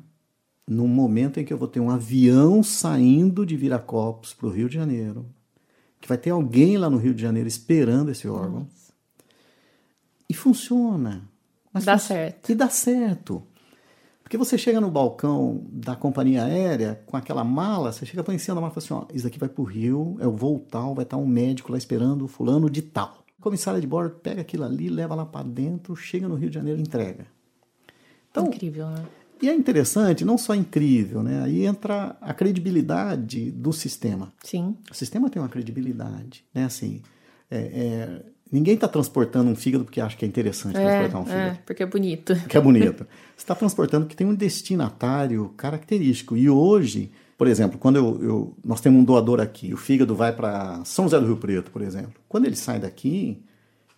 no 0.67 0.87
momento 0.87 1.39
em 1.41 1.45
que 1.45 1.53
eu 1.53 1.59
vou 1.59 1.69
ter 1.69 1.81
um 1.81 1.91
avião 1.91 2.63
saindo 2.63 3.45
de 3.45 3.57
Viracopos 3.57 4.33
para 4.35 4.47
o 4.47 4.51
Rio 4.51 4.69
de 4.69 4.75
Janeiro, 4.77 5.27
que 6.01 6.09
vai 6.09 6.17
ter 6.19 6.31
alguém 6.31 6.77
lá 6.79 6.89
no 6.89 6.97
Rio 6.99 7.15
de 7.15 7.23
Janeiro 7.23 7.49
esperando 7.49 8.11
esse 8.11 8.27
órgão. 8.29 8.61
Nossa. 8.61 8.93
E 10.29 10.35
funciona. 10.35 11.23
Mas 11.73 11.85
Dá 11.85 11.99
fun- 11.99 12.07
certo. 12.07 12.53
E 12.53 12.55
dá 12.55 12.69
certo. 12.69 13.43
Porque 14.23 14.37
você 14.39 14.57
chega 14.57 14.81
no 14.81 14.91
balcão 14.91 15.63
da 15.71 15.95
companhia 15.95 16.45
aérea 16.45 17.03
com 17.07 17.17
aquela 17.17 17.45
mala, 17.45 17.93
você 17.93 18.07
chega 18.07 18.25
para 18.25 18.33
em 18.33 18.39
cima 18.39 18.55
da 18.55 18.61
mala 18.63 18.73
e 18.73 18.81
fala 18.81 19.03
assim: 19.03 19.13
ó, 19.13 19.15
isso 19.17 19.27
aqui 19.27 19.39
vai 19.39 19.49
para 19.49 19.61
o 19.61 19.65
Rio, 19.65 20.17
é 20.21 20.27
o 20.27 20.33
voo 20.35 20.59
tal, 20.59 20.95
vai 20.95 21.03
estar 21.05 21.17
um 21.19 21.27
médico 21.27 21.71
lá 21.71 21.77
esperando, 21.77 22.25
o 22.25 22.29
fulano 22.29 22.71
de 22.71 22.81
tal. 22.81 23.25
A 23.39 23.43
comissária 23.43 23.81
de 23.81 23.87
bordo 23.87 24.15
pega 24.23 24.41
aquilo 24.41 24.65
ali, 24.65 24.89
leva 24.89 25.15
lá 25.15 25.27
para 25.27 25.47
dentro, 25.47 25.95
chega 25.97 26.29
no 26.29 26.35
Rio 26.37 26.49
de 26.49 26.55
Janeiro 26.55 26.79
e 26.79 26.83
entrega. 26.83 27.27
Então, 28.31 28.47
Incrível, 28.47 28.89
né? 28.89 29.05
E 29.43 29.49
é 29.49 29.55
interessante, 29.55 30.25
não 30.25 30.39
só 30.39 30.55
incrível, 30.55 31.23
né? 31.23 31.43
Aí 31.43 31.67
entra 31.67 32.17
a 32.21 32.33
credibilidade 32.33 33.51
do 33.51 33.73
sistema. 33.73 34.33
Sim. 34.43 34.77
O 34.91 34.95
sistema 34.95 35.29
tem 35.29 35.43
uma 35.43 35.49
credibilidade, 35.49 36.45
né? 36.55 36.65
Assim, 36.65 37.03
é, 37.51 37.59
é, 37.59 38.23
ninguém 38.51 38.75
está 38.75 38.87
transportando 38.89 39.51
um 39.51 39.57
fígado 39.57 39.85
porque 39.85 40.01
acha 40.01 40.17
que 40.17 40.25
é 40.25 40.29
interessante 40.29 40.77
É, 40.77 40.81
transportar 40.83 41.21
um 41.21 41.25
fígado, 41.27 41.47
é, 41.57 41.59
porque 41.67 41.83
é 41.83 41.87
bonito. 41.87 42.35
que 42.49 42.57
é 42.57 42.61
bonito. 42.61 43.05
Você 43.37 43.43
está 43.45 43.55
transportando 43.55 44.05
porque 44.07 44.17
tem 44.17 44.27
um 44.27 44.35
destinatário 44.35 45.49
característico. 45.57 46.37
E 46.37 46.49
hoje, 46.49 47.11
por 47.37 47.47
exemplo, 47.47 47.79
quando 47.79 47.97
eu, 47.97 48.23
eu- 48.23 48.57
nós 48.65 48.81
temos 48.81 49.01
um 49.01 49.05
doador 49.05 49.41
aqui, 49.41 49.73
o 49.75 49.77
fígado 49.77 50.15
vai 50.15 50.35
para 50.35 50.85
São 50.85 51.05
José 51.07 51.19
do 51.21 51.27
Rio 51.27 51.37
Preto, 51.37 51.71
por 51.71 51.83
exemplo. 51.83 52.15
Quando 52.29 52.47
ele 52.47 52.57
sai 52.57 52.79
daqui, 52.79 53.43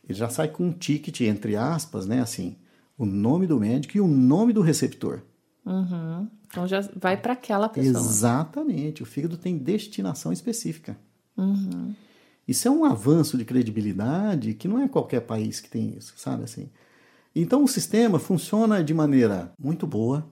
ele 0.08 0.18
já 0.18 0.28
sai 0.28 0.48
com 0.48 0.64
um 0.66 0.72
ticket, 0.72 1.20
entre 1.22 1.54
aspas, 1.56 2.06
né? 2.06 2.20
Assim, 2.20 2.56
o 2.96 3.04
nome 3.04 3.46
do 3.46 3.58
médico 3.60 3.96
e 3.96 4.00
o 4.00 4.06
nome 4.08 4.52
do 4.52 4.60
receptor. 4.62 5.20
Uhum. 5.64 6.28
Então 6.46 6.66
já 6.66 6.80
vai 6.94 7.16
para 7.16 7.32
aquela 7.32 7.68
pessoa. 7.68 8.04
Exatamente. 8.04 9.02
O 9.02 9.06
fígado 9.06 9.36
tem 9.36 9.56
destinação 9.56 10.32
específica. 10.32 10.96
Uhum. 11.36 11.94
Isso 12.46 12.68
é 12.68 12.70
um 12.70 12.84
avanço 12.84 13.38
de 13.38 13.44
credibilidade 13.44 14.54
que 14.54 14.68
não 14.68 14.80
é 14.80 14.88
qualquer 14.88 15.20
país 15.20 15.60
que 15.60 15.68
tem 15.68 15.94
isso, 15.96 16.12
sabe 16.16 16.44
assim? 16.44 16.68
Então 17.34 17.64
o 17.64 17.68
sistema 17.68 18.18
funciona 18.18 18.84
de 18.84 18.94
maneira 18.94 19.52
muito 19.58 19.86
boa, 19.86 20.24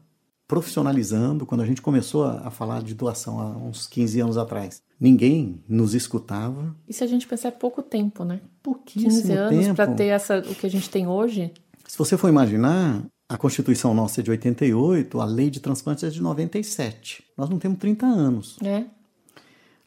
profissionalizando. 0.47 1.47
Quando 1.47 1.63
a 1.63 1.67
gente 1.67 1.81
começou 1.81 2.25
a, 2.25 2.47
a 2.47 2.51
falar 2.51 2.83
de 2.83 2.95
doação 2.95 3.41
há 3.41 3.49
uns 3.57 3.87
15 3.87 4.21
anos 4.21 4.37
atrás, 4.37 4.83
ninguém 5.01 5.61
nos 5.67 5.95
escutava. 5.95 6.77
E 6.87 6.93
se 6.93 7.03
a 7.03 7.07
gente 7.07 7.27
pensar 7.27 7.49
é 7.49 7.53
pouco 7.53 7.83
tempo, 7.83 8.25
né? 8.25 8.41
Pouquíssimo 8.63 9.11
15 9.11 9.33
anos 9.33 9.69
para 9.73 9.93
ter 9.95 10.07
essa, 10.07 10.39
o 10.39 10.55
que 10.55 10.67
a 10.67 10.71
gente 10.71 10.89
tem 10.91 11.09
hoje. 11.09 11.51
Se 11.89 11.99
você 11.99 12.17
for 12.17 12.29
imaginar, 12.29 13.05
a 13.33 13.39
Constituição 13.39 13.95
nossa 13.95 14.21
é 14.21 14.23
de 14.23 14.31
88, 14.31 15.19
a 15.19 15.25
lei 15.25 15.49
de 15.49 15.59
transplantes 15.59 16.05
é 16.05 16.11
de 16.11 16.21
97. 16.21 17.25
Nós 17.35 17.49
não 17.49 17.59
temos 17.59 17.79
30 17.79 18.05
anos. 18.05 18.59
né? 18.61 18.89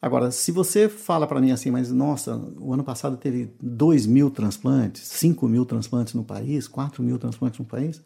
Agora, 0.02 0.32
se 0.32 0.52
você 0.52 0.90
fala 0.90 1.28
para 1.28 1.40
mim 1.40 1.52
assim, 1.52 1.70
mas 1.70 1.92
nossa, 1.92 2.36
o 2.60 2.74
ano 2.74 2.84
passado 2.84 3.18
teve 3.18 3.54
2 3.62 4.08
mil 4.08 4.32
transplantes, 4.32 5.04
5 5.04 5.48
mil 5.48 5.64
transplantes 5.64 6.16
no 6.16 6.24
país, 6.24 6.68
4 6.68 7.04
mil 7.04 7.20
transplantes 7.20 7.60
no 7.60 7.66
país, 7.66 8.02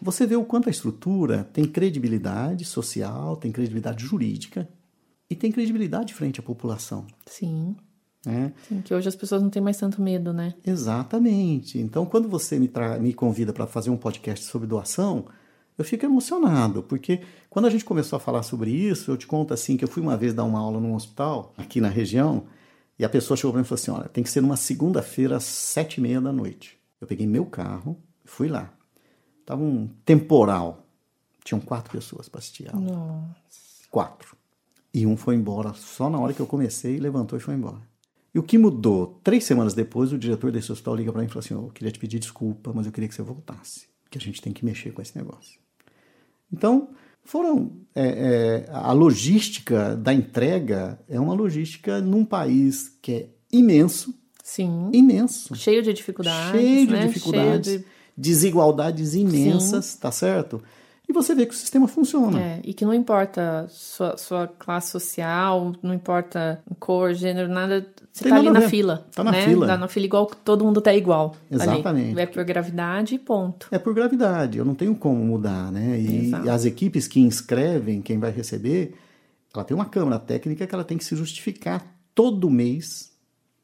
você 0.00 0.24
vê 0.24 0.36
o 0.36 0.44
quanto 0.44 0.68
a 0.68 0.70
estrutura 0.70 1.42
tem 1.52 1.64
credibilidade 1.64 2.64
social, 2.64 3.36
tem 3.36 3.50
credibilidade 3.50 4.04
jurídica 4.04 4.68
e 5.28 5.34
tem 5.34 5.50
credibilidade 5.50 6.14
frente 6.14 6.38
à 6.38 6.42
população. 6.44 7.06
Sim. 7.26 7.74
Né? 8.26 8.52
Sim, 8.68 8.82
que 8.82 8.92
hoje 8.92 9.06
as 9.08 9.14
pessoas 9.14 9.40
não 9.40 9.48
têm 9.48 9.62
mais 9.62 9.76
tanto 9.76 10.02
medo, 10.02 10.32
né? 10.32 10.52
Exatamente. 10.66 11.78
Então, 11.78 12.04
quando 12.04 12.28
você 12.28 12.58
me, 12.58 12.68
me 13.00 13.14
convida 13.14 13.52
para 13.52 13.68
fazer 13.68 13.88
um 13.88 13.96
podcast 13.96 14.44
sobre 14.46 14.66
doação, 14.66 15.26
eu 15.78 15.84
fico 15.84 16.04
emocionado, 16.04 16.82
porque 16.82 17.20
quando 17.48 17.66
a 17.66 17.70
gente 17.70 17.84
começou 17.84 18.16
a 18.16 18.20
falar 18.20 18.42
sobre 18.42 18.72
isso, 18.72 19.12
eu 19.12 19.16
te 19.16 19.28
conto 19.28 19.54
assim 19.54 19.76
que 19.76 19.84
eu 19.84 19.88
fui 19.88 20.02
uma 20.02 20.16
vez 20.16 20.34
dar 20.34 20.42
uma 20.42 20.58
aula 20.58 20.80
num 20.80 20.96
hospital 20.96 21.54
aqui 21.56 21.80
na 21.80 21.88
região 21.88 22.42
e 22.98 23.04
a 23.04 23.08
pessoa 23.08 23.36
chegou 23.36 23.52
para 23.52 23.60
mim 23.60 23.64
e 23.64 23.68
falou 23.68 23.80
assim: 23.80 23.90
olha, 23.92 24.08
tem 24.08 24.24
que 24.24 24.30
ser 24.30 24.40
numa 24.40 24.56
segunda-feira 24.56 25.36
às 25.36 25.44
sete 25.44 25.98
e 25.98 26.00
meia 26.00 26.20
da 26.20 26.32
noite. 26.32 26.76
Eu 27.00 27.06
peguei 27.06 27.28
meu 27.28 27.46
carro 27.46 27.96
e 28.24 28.28
fui 28.28 28.48
lá. 28.48 28.72
Tava 29.44 29.62
um 29.62 29.86
temporal. 30.04 30.84
Tinham 31.44 31.60
quatro 31.60 31.92
pessoas 31.92 32.28
para 32.28 32.40
assistir 32.40 32.68
a 32.68 32.74
aula. 32.74 32.90
Nossa. 32.90 33.86
Quatro. 33.88 34.36
E 34.92 35.06
um 35.06 35.16
foi 35.16 35.36
embora 35.36 35.72
só 35.74 36.10
na 36.10 36.18
hora 36.18 36.32
que 36.32 36.40
eu 36.40 36.46
comecei, 36.46 36.98
levantou 36.98 37.38
e 37.38 37.40
foi 37.40 37.54
embora. 37.54 37.82
E 38.36 38.38
o 38.38 38.42
que 38.42 38.58
mudou? 38.58 39.18
Três 39.24 39.44
semanas 39.44 39.72
depois, 39.72 40.12
o 40.12 40.18
diretor 40.18 40.52
desse 40.52 40.70
hospital 40.70 40.94
liga 40.94 41.10
para 41.10 41.22
mim 41.22 41.26
e 41.26 41.30
fala 41.30 41.40
assim: 41.42 41.54
Eu 41.54 41.70
queria 41.74 41.90
te 41.90 41.98
pedir 41.98 42.18
desculpa, 42.18 42.70
mas 42.74 42.84
eu 42.84 42.92
queria 42.92 43.08
que 43.08 43.14
você 43.14 43.22
voltasse, 43.22 43.86
que 44.10 44.18
a 44.18 44.20
gente 44.20 44.42
tem 44.42 44.52
que 44.52 44.62
mexer 44.62 44.90
com 44.92 45.00
esse 45.00 45.16
negócio. 45.16 45.58
Então, 46.52 46.90
foram. 47.24 47.72
é, 47.94 48.66
é, 48.66 48.70
a 48.70 48.92
logística 48.92 49.96
da 49.96 50.12
entrega 50.12 51.00
é 51.08 51.18
uma 51.18 51.32
logística 51.32 51.98
num 52.02 52.26
país 52.26 52.92
que 53.00 53.12
é 53.12 53.28
imenso, 53.50 54.14
Sim. 54.44 54.90
imenso, 54.92 55.54
Cheio 55.56 55.82
de 55.82 55.94
dificuldades. 55.94 56.60
cheio 56.60 56.86
de 56.86 56.92
né? 56.92 57.06
dificuldades, 57.06 57.66
Cheio 57.70 57.78
de- 57.80 57.86
desigualdades 58.18 59.14
imensas, 59.14 59.94
tá 59.96 60.12
certo? 60.12 60.62
E 61.08 61.12
você 61.12 61.34
vê 61.34 61.46
que 61.46 61.54
o 61.54 61.56
sistema 61.56 61.86
funciona. 61.86 62.40
É, 62.40 62.60
e 62.64 62.74
que 62.74 62.84
não 62.84 62.92
importa 62.92 63.66
sua, 63.68 64.16
sua 64.16 64.48
classe 64.48 64.90
social, 64.90 65.72
não 65.80 65.94
importa 65.94 66.60
cor, 66.80 67.14
gênero, 67.14 67.48
nada. 67.48 67.86
Você 68.12 68.24
Tem 68.24 68.32
tá 68.32 68.38
ali 68.38 68.50
na 68.50 68.60
ver. 68.60 68.68
fila. 68.68 69.06
Tá 69.14 69.22
na 69.22 69.30
né? 69.30 69.44
fila. 69.44 69.66
Tá 69.66 69.76
na 69.76 69.88
fila 69.88 70.06
igual 70.06 70.26
todo 70.26 70.64
mundo 70.64 70.80
tá 70.80 70.92
igual. 70.92 71.36
ali. 71.50 71.62
Exatamente. 71.62 72.18
É 72.18 72.26
por 72.26 72.44
gravidade 72.44 73.14
e 73.14 73.18
ponto. 73.18 73.68
É 73.70 73.78
por 73.78 73.94
gravidade, 73.94 74.58
eu 74.58 74.64
não 74.64 74.74
tenho 74.74 74.96
como 74.96 75.24
mudar, 75.24 75.70
né? 75.70 75.98
E, 75.98 76.26
Exato. 76.26 76.50
as 76.50 76.64
equipes 76.64 77.06
que 77.06 77.20
inscrevem 77.20 78.02
quem 78.02 78.18
vai 78.18 78.32
receber, 78.32 78.96
ela 79.54 79.64
tem 79.64 79.76
uma 79.76 79.86
câmara 79.86 80.18
técnica 80.18 80.66
que 80.66 80.74
ela 80.74 80.84
tem 80.84 80.98
que 80.98 81.04
se 81.04 81.14
justificar 81.14 81.86
todo 82.14 82.50
mês, 82.50 83.12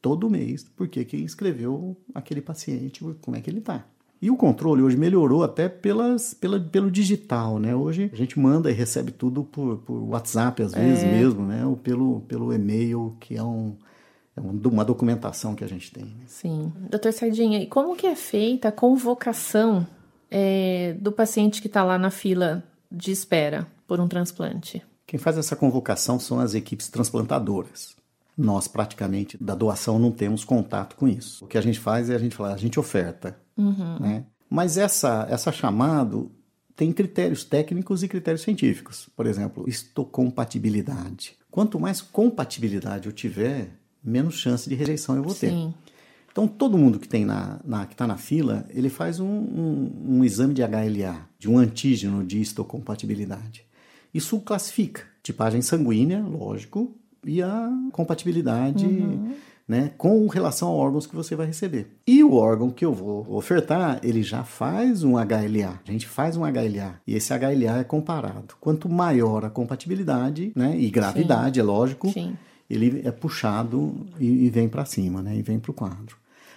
todo 0.01 0.31
mês, 0.31 0.65
porque 0.77 1.05
que 1.05 1.17
inscreveu 1.17 1.97
aquele 2.15 2.41
paciente, 2.41 3.03
como 3.21 3.37
é 3.37 3.41
que 3.41 3.51
ele 3.51 3.61
tá. 3.61 3.85
E 4.23 4.31
o 4.31 4.37
controle 4.37 4.83
hoje 4.83 4.97
melhorou 4.97 5.43
até 5.43 5.69
pelas, 5.69 6.33
pela, 6.33 6.61
pelo 6.61 6.93
digital, 6.93 7.59
né? 7.59 7.75
Hoje 7.75 8.09
a 8.13 8.17
gente 8.17 8.39
manda 8.39 8.71
e 8.71 8.73
recebe 8.73 9.11
tudo 9.11 9.43
por, 9.43 9.79
por 9.79 9.99
WhatsApp, 10.11 10.63
às 10.63 10.73
vezes 10.73 11.03
mesmo, 11.03 11.45
né? 11.45 11.67
Ou 11.67 11.77
pelo, 11.77 12.21
pelo 12.21 12.53
e-mail, 12.53 13.17
que 13.19 13.37
é, 13.37 13.43
um, 13.43 13.77
é 14.37 14.41
um- 14.41 14.61
uma 14.71 14.85
documentação 14.85 15.57
que 15.57 15.65
a 15.65 15.67
gente 15.67 15.91
tem. 15.91 16.05
né? 16.05 16.25
Sim. 16.29 16.73
Doutor 16.89 17.13
Sardinha, 17.13 17.61
e 17.61 17.67
como 17.67 17.97
que 17.97 18.07
é 18.07 18.15
feita 18.15 18.69
a 18.69 18.73
convocação 18.73 19.85
é, 20.31 20.95
do 21.01 21.11
paciente 21.11 21.61
que 21.61 21.67
está 21.67 21.83
lá 21.83 21.99
na 21.99 22.11
fila 22.11 22.63
de 22.91 23.11
espera 23.11 23.67
por 23.89 23.99
um 23.99 24.07
transplante? 24.07 24.81
Quem 25.05 25.19
faz 25.19 25.37
essa 25.37 25.57
convocação 25.57 26.21
são 26.21 26.39
as 26.39 26.55
equipes 26.55 26.89
transplantadoras. 26.89 27.97
Nós, 28.39 28.67
praticamente, 28.69 29.37
da 29.43 29.55
doação, 29.55 29.99
não 29.99 30.11
temos 30.13 30.45
contato 30.45 30.95
com 30.97 31.07
isso. 31.09 31.45
O 31.45 31.49
que 31.49 31.59
a 31.59 31.61
gente 31.61 31.79
faz 31.81 32.09
é 32.09 32.15
a 32.15 32.19
gente 32.19 32.35
falar, 32.37 32.55
a 32.55 32.57
gente 32.57 32.79
oferta. 32.81 33.37
Né? 34.01 34.25
Mas 34.49 34.77
essa, 34.77 35.27
essa 35.31 35.51
chamado 35.53 36.31
tem 36.77 36.93
critérios 36.93 37.45
técnicos 37.45 38.03
e 38.03 38.09
critérios 38.09 38.43
científicos. 38.43 39.09
Por 39.17 39.27
exemplo, 39.27 39.69
histocompatibilidade. 39.69 41.37
Quanto 41.51 41.79
mais 41.79 42.01
compatibilidade 42.01 43.07
eu 43.07 43.13
tiver, 43.13 43.71
menos 44.03 44.35
chance 44.35 44.69
de 44.69 44.75
rejeição 44.75 45.17
eu 45.17 45.23
vou 45.23 45.35
ter. 45.35 45.51
Sim. 45.51 45.75
Então, 46.31 46.49
todo 46.49 46.79
mundo 46.79 46.99
que 46.99 47.07
tem 47.09 47.27
na, 47.27 47.61
na- 47.63 47.85
que 47.85 47.93
está 47.93 48.07
na 48.07 48.17
fila, 48.17 48.65
ele 48.71 48.89
faz 48.89 49.21
um, 49.21 49.27
um- 49.29 49.93
um 50.19 50.25
exame 50.25 50.55
de 50.55 50.63
HLA, 50.63 51.29
de 51.39 51.49
um 51.49 51.59
antígeno 51.59 52.25
de 52.25 52.41
histocompatibilidade. 52.41 53.67
Isso 54.15 54.41
classifica 54.41 55.03
tipagem 55.23 55.61
sanguínea, 55.61 56.21
lógico, 56.23 56.97
e 57.25 57.43
a 57.43 57.71
compatibilidade 57.93 58.87
né, 59.67 59.93
com 59.97 60.27
relação 60.27 60.69
a 60.69 60.73
órgãos 60.73 61.07
que 61.07 61.15
você 61.15 61.37
vai 61.37 61.47
receber. 61.47 61.87
E 62.07 62.23
o 62.23 62.35
órgão 62.35 62.71
que 62.71 62.85
eu 62.85 62.93
vou 62.93 63.27
ofertar, 63.33 64.01
ele 64.03 64.23
já 64.23 64.45
faz 64.45 65.05
um 65.05 65.13
HLA. 65.17 65.81
A 65.87 65.91
gente 65.91 66.07
faz 66.07 66.37
um 66.37 66.43
HLA 66.43 67.01
e 67.07 67.15
esse 67.15 67.33
HLA 67.33 67.79
é 67.79 67.85
comparado. 67.85 68.55
Quanto 68.61 68.89
maior 68.89 69.45
a 69.45 69.51
compatibilidade, 69.51 70.53
né, 70.55 70.77
e 70.79 70.91
gravidade, 70.91 71.57
Sim. 71.57 71.61
é 71.61 71.63
lógico, 71.63 72.11
Sim. 72.11 72.37
ele 72.69 73.03
é 73.05 73.11
puxado 73.11 74.07
e, 74.19 74.47
e 74.47 74.51
vem 74.51 74.69
para 74.69 74.85
cima, 74.85 75.23
né, 75.23 75.37
e 75.37 75.43
vem 75.43 75.59
para 75.59 75.71
o 75.71 75.75
quadro. 75.75 76.17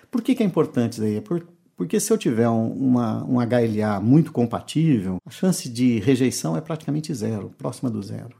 Por 0.10 0.22
que, 0.22 0.36
que 0.36 0.44
é 0.44 0.46
importante 0.46 0.94
isso 0.94 1.04
aí? 1.04 1.18
É 1.18 1.22
por, 1.22 1.46
porque 1.76 2.00
se 2.00 2.12
eu 2.12 2.18
tiver 2.18 2.50
um, 2.50 2.70
uma, 2.70 3.24
um 3.26 3.36
HLA 3.40 4.00
muito 4.00 4.32
compatível, 4.32 5.18
a 5.26 5.30
chance 5.30 5.68
de 5.68 6.00
rejeição 6.00 6.56
é 6.56 6.62
praticamente 6.62 7.14
zero, 7.14 7.52
próxima 7.58 7.90
do 7.90 8.02
zero. 8.02 8.36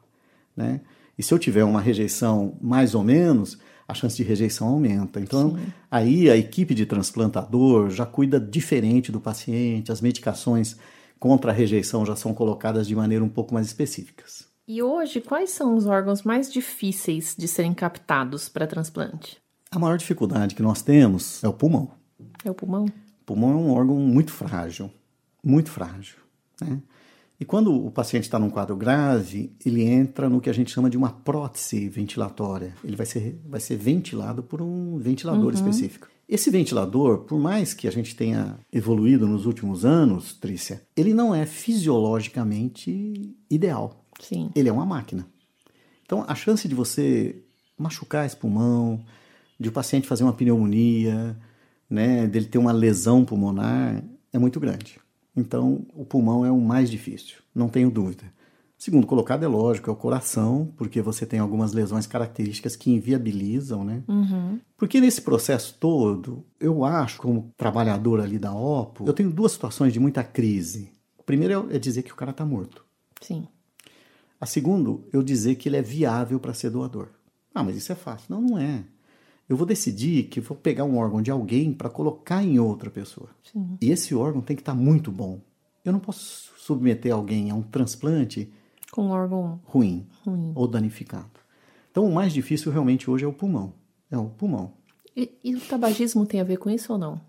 Né? 0.56 0.82
E 1.18 1.24
se 1.24 1.34
eu 1.34 1.40
tiver 1.40 1.64
uma 1.64 1.82
rejeição 1.82 2.58
mais 2.62 2.96
ou 2.96 3.04
menos, 3.04 3.58
a 3.88 3.94
chance 3.94 4.16
de 4.16 4.24
rejeição 4.24 4.68
aumenta. 4.68 5.20
Então, 5.20 5.56
Sim. 5.56 5.68
aí 5.90 6.30
a 6.30 6.36
equipe 6.36 6.74
de 6.74 6.86
transplantador 6.86 7.90
já 7.90 8.06
cuida 8.06 8.40
diferente 8.40 9.12
do 9.12 9.20
paciente, 9.20 9.92
as 9.92 10.02
medicações 10.02 10.78
contra 11.20 11.52
a 11.52 11.54
rejeição 11.54 12.06
já 12.06 12.16
são 12.16 12.34
colocadas 12.34 12.88
de 12.88 12.96
maneira 12.96 13.24
um 13.24 13.30
pouco 13.30 13.54
mais 13.54 13.68
específicas. 13.68 14.48
E 14.68 14.82
hoje, 14.82 15.22
quais 15.22 15.52
são 15.52 15.76
os 15.76 15.86
órgãos 15.86 16.24
mais 16.24 16.52
difíceis 16.52 17.36
de 17.38 17.48
serem 17.48 17.74
captados 17.74 18.50
para 18.50 18.66
transplante? 18.66 19.38
A 19.70 19.78
maior 19.78 19.98
dificuldade 19.98 20.56
que 20.56 20.64
nós 20.64 20.82
temos 20.82 21.44
é 21.44 21.48
o 21.48 21.54
pulmão. 21.54 21.92
É 22.44 22.50
o 22.50 22.54
pulmão? 22.54 22.86
O 22.86 23.26
pulmão 23.26 23.52
é 23.52 23.56
um 23.56 23.72
órgão 23.72 23.98
muito 23.98 24.32
frágil, 24.32 24.90
muito 25.44 25.70
frágil. 25.70 26.18
Né? 26.60 26.82
E 27.40 27.44
quando 27.44 27.74
o 27.74 27.92
paciente 27.92 28.24
está 28.24 28.40
num 28.40 28.50
quadro 28.50 28.76
grave, 28.76 29.54
ele 29.66 29.84
entra 29.84 30.30
no 30.30 30.40
que 30.40 30.50
a 30.50 30.54
gente 30.54 30.72
chama 30.72 30.90
de 30.90 30.98
uma 30.98 31.10
prótese 31.10 31.90
ventilatória. 31.90 32.74
Ele 32.84 32.96
vai 32.96 33.06
ser, 33.06 33.42
vai 33.46 33.60
ser 33.60 33.76
ventilado 33.76 34.42
por 34.42 34.62
um 34.62 34.98
ventilador 34.98 35.46
uhum. 35.46 35.52
específico. 35.52 36.08
Esse 36.28 36.50
ventilador, 36.50 37.20
por 37.20 37.40
mais 37.40 37.74
que 37.74 37.88
a 37.88 37.92
gente 37.92 38.16
tenha 38.16 38.58
evoluído 38.72 39.28
nos 39.28 39.46
últimos 39.46 39.86
anos, 39.86 40.34
Trícia, 40.34 40.82
ele 40.96 41.14
não 41.14 41.36
é 41.36 41.46
fisiologicamente 41.46 43.36
ideal. 43.50 44.06
Sim. 44.20 44.50
Ele 44.56 44.70
é 44.70 44.72
uma 44.72 44.86
máquina. 44.86 45.28
Então, 46.04 46.24
a 46.28 46.34
chance 46.34 46.68
de 46.68 46.74
você 46.74 47.44
machucar 47.78 48.26
esse 48.26 48.36
pulmão, 48.36 49.04
de 49.60 49.70
o 49.70 49.72
paciente 49.72 50.08
fazer 50.08 50.24
uma 50.24 50.34
pneumonia, 50.34 51.38
né, 51.90 52.26
dele 52.28 52.46
ter 52.46 52.58
uma 52.58 52.72
lesão 52.72 53.24
pulmonar, 53.24 54.04
é 54.34 54.40
muito 54.40 54.60
grande. 54.60 55.00
Então, 55.36 55.86
o 55.94 56.06
pulmão 56.06 56.46
é 56.46 56.52
o 56.52 56.60
mais 56.60 56.90
difícil, 56.90 57.38
não 57.54 57.68
tenho 57.68 57.92
dúvida. 57.92 58.24
Segundo 58.78 59.08
colocado 59.08 59.44
é 59.44 59.48
lógico, 59.48 59.90
é 59.90 59.94
o 59.94 59.96
coração, 59.96 60.72
porque 60.78 61.02
você 61.02 61.26
tem 61.26 61.40
algumas 61.40 61.74
lesões 61.74 62.06
características 62.06 62.76
que 62.76 62.92
inviabilizam, 62.92 63.84
né? 63.84 64.04
Uhum. 64.08 64.60
Porque 64.78 65.00
nesse 65.00 65.22
processo 65.22 65.76
todo, 65.80 66.46
eu 66.60 66.84
acho, 66.84 67.20
como 67.20 67.52
trabalhador 67.58 68.20
ali 68.20 68.38
da 68.38 68.54
OPO, 68.54 69.06
eu 69.08 69.14
tenho 69.14 69.32
duas 69.32 69.54
situações 69.54 69.94
de 69.94 70.00
muita 70.00 70.24
crise. 70.24 70.92
O 71.18 71.24
primeiro 71.24 71.68
é 71.72 71.80
dizer 71.80 72.04
que 72.04 72.12
o 72.12 72.16
cara 72.16 72.32
está 72.32 72.46
morto. 72.46 72.86
Sim. 73.22 73.48
A 74.40 74.46
segundo, 74.46 75.08
eu 75.12 75.24
dizer 75.24 75.56
que 75.56 75.70
ele 75.70 75.78
é 75.78 75.82
viável 75.82 76.40
para 76.40 76.54
ser 76.54 76.70
doador. 76.70 77.08
Ah, 77.54 77.64
mas 77.64 77.78
isso 77.78 77.92
é 77.92 77.96
fácil. 77.96 78.28
Não, 78.30 78.42
não 78.42 78.60
é 78.60 78.84
eu 79.48 79.56
vou 79.56 79.66
decidir 79.66 80.24
que 80.24 80.40
vou 80.40 80.58
pegar 80.58 80.84
um 80.84 80.98
órgão 80.98 81.22
de 81.22 81.30
alguém 81.30 81.72
para 81.72 81.90
colocar 81.90 82.44
em 82.44 82.60
outra 82.60 82.90
pessoa. 82.90 83.30
Sim. 83.44 83.78
E 83.82 83.92
esse 83.92 84.16
órgão 84.16 84.42
tem 84.42 84.56
que 84.56 84.62
estar 84.62 84.74
tá 84.74 84.78
muito 84.78 85.12
bom. 85.12 85.40
Eu 85.84 85.94
não 85.94 86.00
posso 86.00 86.52
submeter 86.58 87.14
alguém 87.14 87.52
a 87.52 87.56
um 87.56 87.62
transplante 87.62 88.52
com 88.92 89.04
um 89.04 89.12
órgão 89.12 89.60
ruim, 89.66 90.08
ruim, 90.26 90.52
ou 90.56 90.68
danificado. 90.68 91.30
Então, 91.92 92.06
o 92.06 92.14
mais 92.14 92.34
difícil 92.34 92.72
realmente 92.72 93.10
hoje 93.10 93.24
é 93.24 93.28
o 93.28 93.34
pulmão. 93.34 93.74
É 94.10 94.18
o 94.18 94.26
pulmão. 94.26 94.72
E, 95.16 95.32
e 95.44 95.56
o 95.56 95.60
tabagismo 95.62 96.26
tem 96.26 96.42
a 96.42 96.44
ver 96.44 96.58
com 96.58 96.70
isso 96.70 96.94
ou 96.94 97.00
não? 97.00 97.22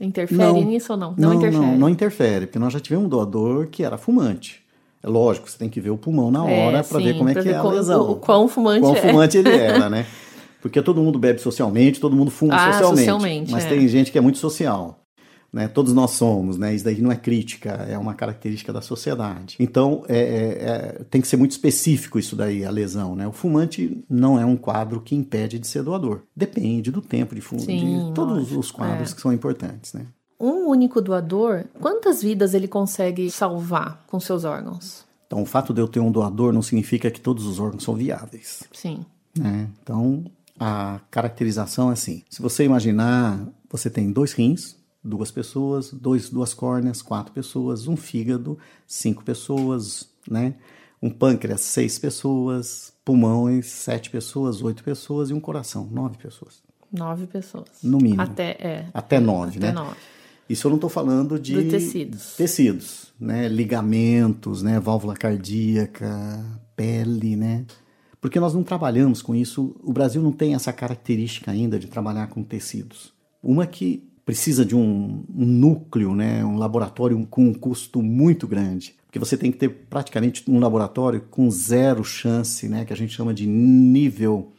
Interfere 0.00 0.38
não, 0.38 0.64
nisso 0.64 0.92
ou 0.92 0.98
não? 0.98 1.14
Não, 1.16 1.28
não 1.28 1.34
interfere. 1.34 1.66
Não, 1.66 1.78
não 1.78 1.88
interfere, 1.88 2.46
porque 2.46 2.58
nós 2.58 2.72
já 2.72 2.80
tivemos 2.80 3.06
um 3.06 3.08
doador 3.08 3.68
que 3.68 3.84
era 3.84 3.96
fumante. 3.96 4.62
É 5.02 5.08
lógico, 5.08 5.48
você 5.48 5.56
tem 5.56 5.68
que 5.68 5.80
ver 5.80 5.90
o 5.90 5.98
pulmão 5.98 6.30
na 6.30 6.50
é, 6.50 6.66
hora 6.66 6.78
é, 6.78 6.82
para 6.82 6.98
ver 6.98 7.16
como 7.16 7.28
é 7.28 7.34
que 7.34 7.48
é 7.48 7.54
a 7.54 7.62
lesão. 7.62 8.08
O, 8.08 8.12
o 8.12 8.16
quão 8.16 8.48
fumante 8.48 8.80
quão 8.80 8.96
é. 8.96 9.00
fumante 9.00 9.36
ele 9.36 9.50
era, 9.50 9.88
né? 9.88 10.06
Porque 10.64 10.80
todo 10.80 11.02
mundo 11.02 11.18
bebe 11.18 11.38
socialmente, 11.42 12.00
todo 12.00 12.16
mundo 12.16 12.30
fuma 12.30 12.54
ah, 12.54 12.72
socialmente. 12.72 13.00
socialmente 13.00 13.52
mas 13.52 13.66
é. 13.66 13.68
tem 13.68 13.86
gente 13.86 14.10
que 14.10 14.16
é 14.16 14.20
muito 14.22 14.38
social. 14.38 14.98
Né? 15.52 15.68
Todos 15.68 15.92
nós 15.92 16.12
somos, 16.12 16.56
né? 16.56 16.74
Isso 16.74 16.86
daí 16.86 17.02
não 17.02 17.12
é 17.12 17.16
crítica, 17.16 17.72
é 17.86 17.98
uma 17.98 18.14
característica 18.14 18.72
da 18.72 18.80
sociedade. 18.80 19.56
Então, 19.60 20.04
é, 20.08 20.16
é, 20.16 20.22
é, 20.22 21.04
tem 21.10 21.20
que 21.20 21.28
ser 21.28 21.36
muito 21.36 21.50
específico 21.50 22.18
isso 22.18 22.34
daí, 22.34 22.64
a 22.64 22.70
lesão, 22.70 23.14
né? 23.14 23.28
O 23.28 23.32
fumante 23.32 24.02
não 24.08 24.40
é 24.40 24.44
um 24.46 24.56
quadro 24.56 25.02
que 25.02 25.14
impede 25.14 25.58
de 25.58 25.66
ser 25.66 25.82
doador. 25.82 26.22
Depende 26.34 26.90
do 26.90 27.02
tempo 27.02 27.34
de 27.34 27.42
fumo, 27.42 27.60
Sim, 27.60 28.06
de 28.08 28.14
todos 28.14 28.50
os 28.50 28.70
quadros 28.70 29.12
é. 29.12 29.14
que 29.14 29.20
são 29.20 29.34
importantes, 29.34 29.92
né? 29.92 30.06
Um 30.40 30.70
único 30.70 31.02
doador, 31.02 31.66
quantas 31.78 32.22
vidas 32.22 32.54
ele 32.54 32.66
consegue 32.66 33.30
salvar 33.30 34.02
com 34.06 34.18
seus 34.18 34.44
órgãos? 34.44 35.04
Então, 35.26 35.42
o 35.42 35.46
fato 35.46 35.74
de 35.74 35.80
eu 35.82 35.86
ter 35.86 36.00
um 36.00 36.10
doador 36.10 36.54
não 36.54 36.62
significa 36.62 37.10
que 37.10 37.20
todos 37.20 37.44
os 37.44 37.60
órgãos 37.60 37.84
são 37.84 37.94
viáveis. 37.94 38.64
Sim. 38.72 39.04
Né? 39.38 39.68
Então, 39.82 40.24
a 40.58 41.00
caracterização 41.10 41.90
é 41.90 41.94
assim: 41.94 42.22
se 42.28 42.40
você 42.40 42.64
imaginar, 42.64 43.46
você 43.70 43.90
tem 43.90 44.10
dois 44.12 44.32
rins, 44.32 44.76
duas 45.02 45.30
pessoas, 45.30 45.92
dois, 45.92 46.30
duas 46.30 46.54
córneas, 46.54 47.02
quatro 47.02 47.32
pessoas, 47.32 47.86
um 47.86 47.96
fígado, 47.96 48.58
cinco 48.86 49.22
pessoas, 49.22 50.08
né? 50.28 50.54
Um 51.02 51.10
pâncreas, 51.10 51.60
seis 51.60 51.98
pessoas, 51.98 52.92
pulmões, 53.04 53.66
sete 53.66 54.08
pessoas, 54.08 54.62
oito 54.62 54.82
pessoas 54.82 55.28
e 55.30 55.34
um 55.34 55.40
coração, 55.40 55.86
nove 55.90 56.16
pessoas. 56.16 56.62
Nove 56.90 57.26
pessoas. 57.26 57.68
No 57.82 57.98
mínimo. 57.98 58.22
Até, 58.22 58.50
é. 58.60 58.86
Até 58.94 59.20
nove, 59.20 59.58
Até 59.58 59.66
né? 59.66 59.72
nove. 59.72 59.96
Isso 60.48 60.66
eu 60.66 60.70
não 60.70 60.76
estou 60.76 60.90
falando 60.90 61.38
de, 61.38 61.54
de 61.64 61.70
tecidos. 61.70 62.36
tecidos, 62.36 63.12
né? 63.18 63.48
Ligamentos, 63.48 64.62
né? 64.62 64.78
Válvula 64.78 65.14
cardíaca, 65.14 66.44
pele, 66.76 67.34
né? 67.34 67.64
Porque 68.24 68.40
nós 68.40 68.54
não 68.54 68.62
trabalhamos 68.62 69.20
com 69.20 69.34
isso. 69.34 69.76
O 69.82 69.92
Brasil 69.92 70.22
não 70.22 70.32
tem 70.32 70.54
essa 70.54 70.72
característica 70.72 71.50
ainda 71.50 71.78
de 71.78 71.88
trabalhar 71.88 72.28
com 72.28 72.42
tecidos. 72.42 73.12
Uma 73.42 73.66
que 73.66 74.02
precisa 74.24 74.64
de 74.64 74.74
um, 74.74 75.26
um 75.28 75.44
núcleo, 75.44 76.14
né, 76.14 76.42
um 76.42 76.56
laboratório 76.56 77.22
com 77.26 77.48
um 77.48 77.52
custo 77.52 78.00
muito 78.00 78.48
grande, 78.48 78.96
porque 79.04 79.18
você 79.18 79.36
tem 79.36 79.52
que 79.52 79.58
ter 79.58 79.68
praticamente 79.68 80.42
um 80.50 80.58
laboratório 80.58 81.20
com 81.30 81.50
zero 81.50 82.02
chance, 82.02 82.66
né, 82.66 82.86
que 82.86 82.94
a 82.94 82.96
gente 82.96 83.12
chama 83.12 83.34
de 83.34 83.46
nível 83.46 84.52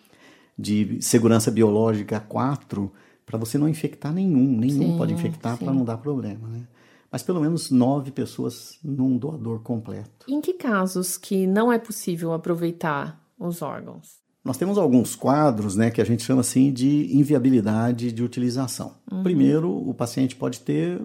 de 0.55 1.01
segurança 1.01 1.49
biológica 1.49 2.19
4, 2.19 2.91
para 3.25 3.39
você 3.39 3.57
não 3.57 3.67
infectar 3.67 4.13
nenhum. 4.13 4.59
Nenhum 4.59 4.91
sim, 4.91 4.95
pode 4.95 5.11
infectar 5.11 5.57
para 5.57 5.73
não 5.73 5.83
dar 5.83 5.97
problema, 5.97 6.47
né? 6.47 6.67
mas 7.11 7.23
pelo 7.23 7.41
menos 7.41 7.71
nove 7.71 8.11
pessoas 8.11 8.77
num 8.83 9.17
doador 9.17 9.61
completo. 9.61 10.27
Em 10.27 10.39
que 10.39 10.53
casos 10.53 11.17
que 11.17 11.47
não 11.47 11.71
é 11.71 11.79
possível 11.79 12.31
aproveitar 12.31 13.24
os 13.37 13.61
órgãos? 13.61 14.25
Nós 14.43 14.57
temos 14.57 14.77
alguns 14.77 15.15
quadros 15.15 15.75
né, 15.75 15.89
que 15.89 15.99
a 15.99 16.05
gente 16.05 16.21
chama 16.21 16.41
assim 16.41 16.71
de 16.71 17.17
inviabilidade 17.17 18.11
de 18.11 18.23
utilização. 18.23 18.93
Uhum. 19.11 19.23
Primeiro, 19.23 19.71
o 19.71 19.91
paciente 19.91 20.35
pode 20.35 20.59
ter, 20.59 21.01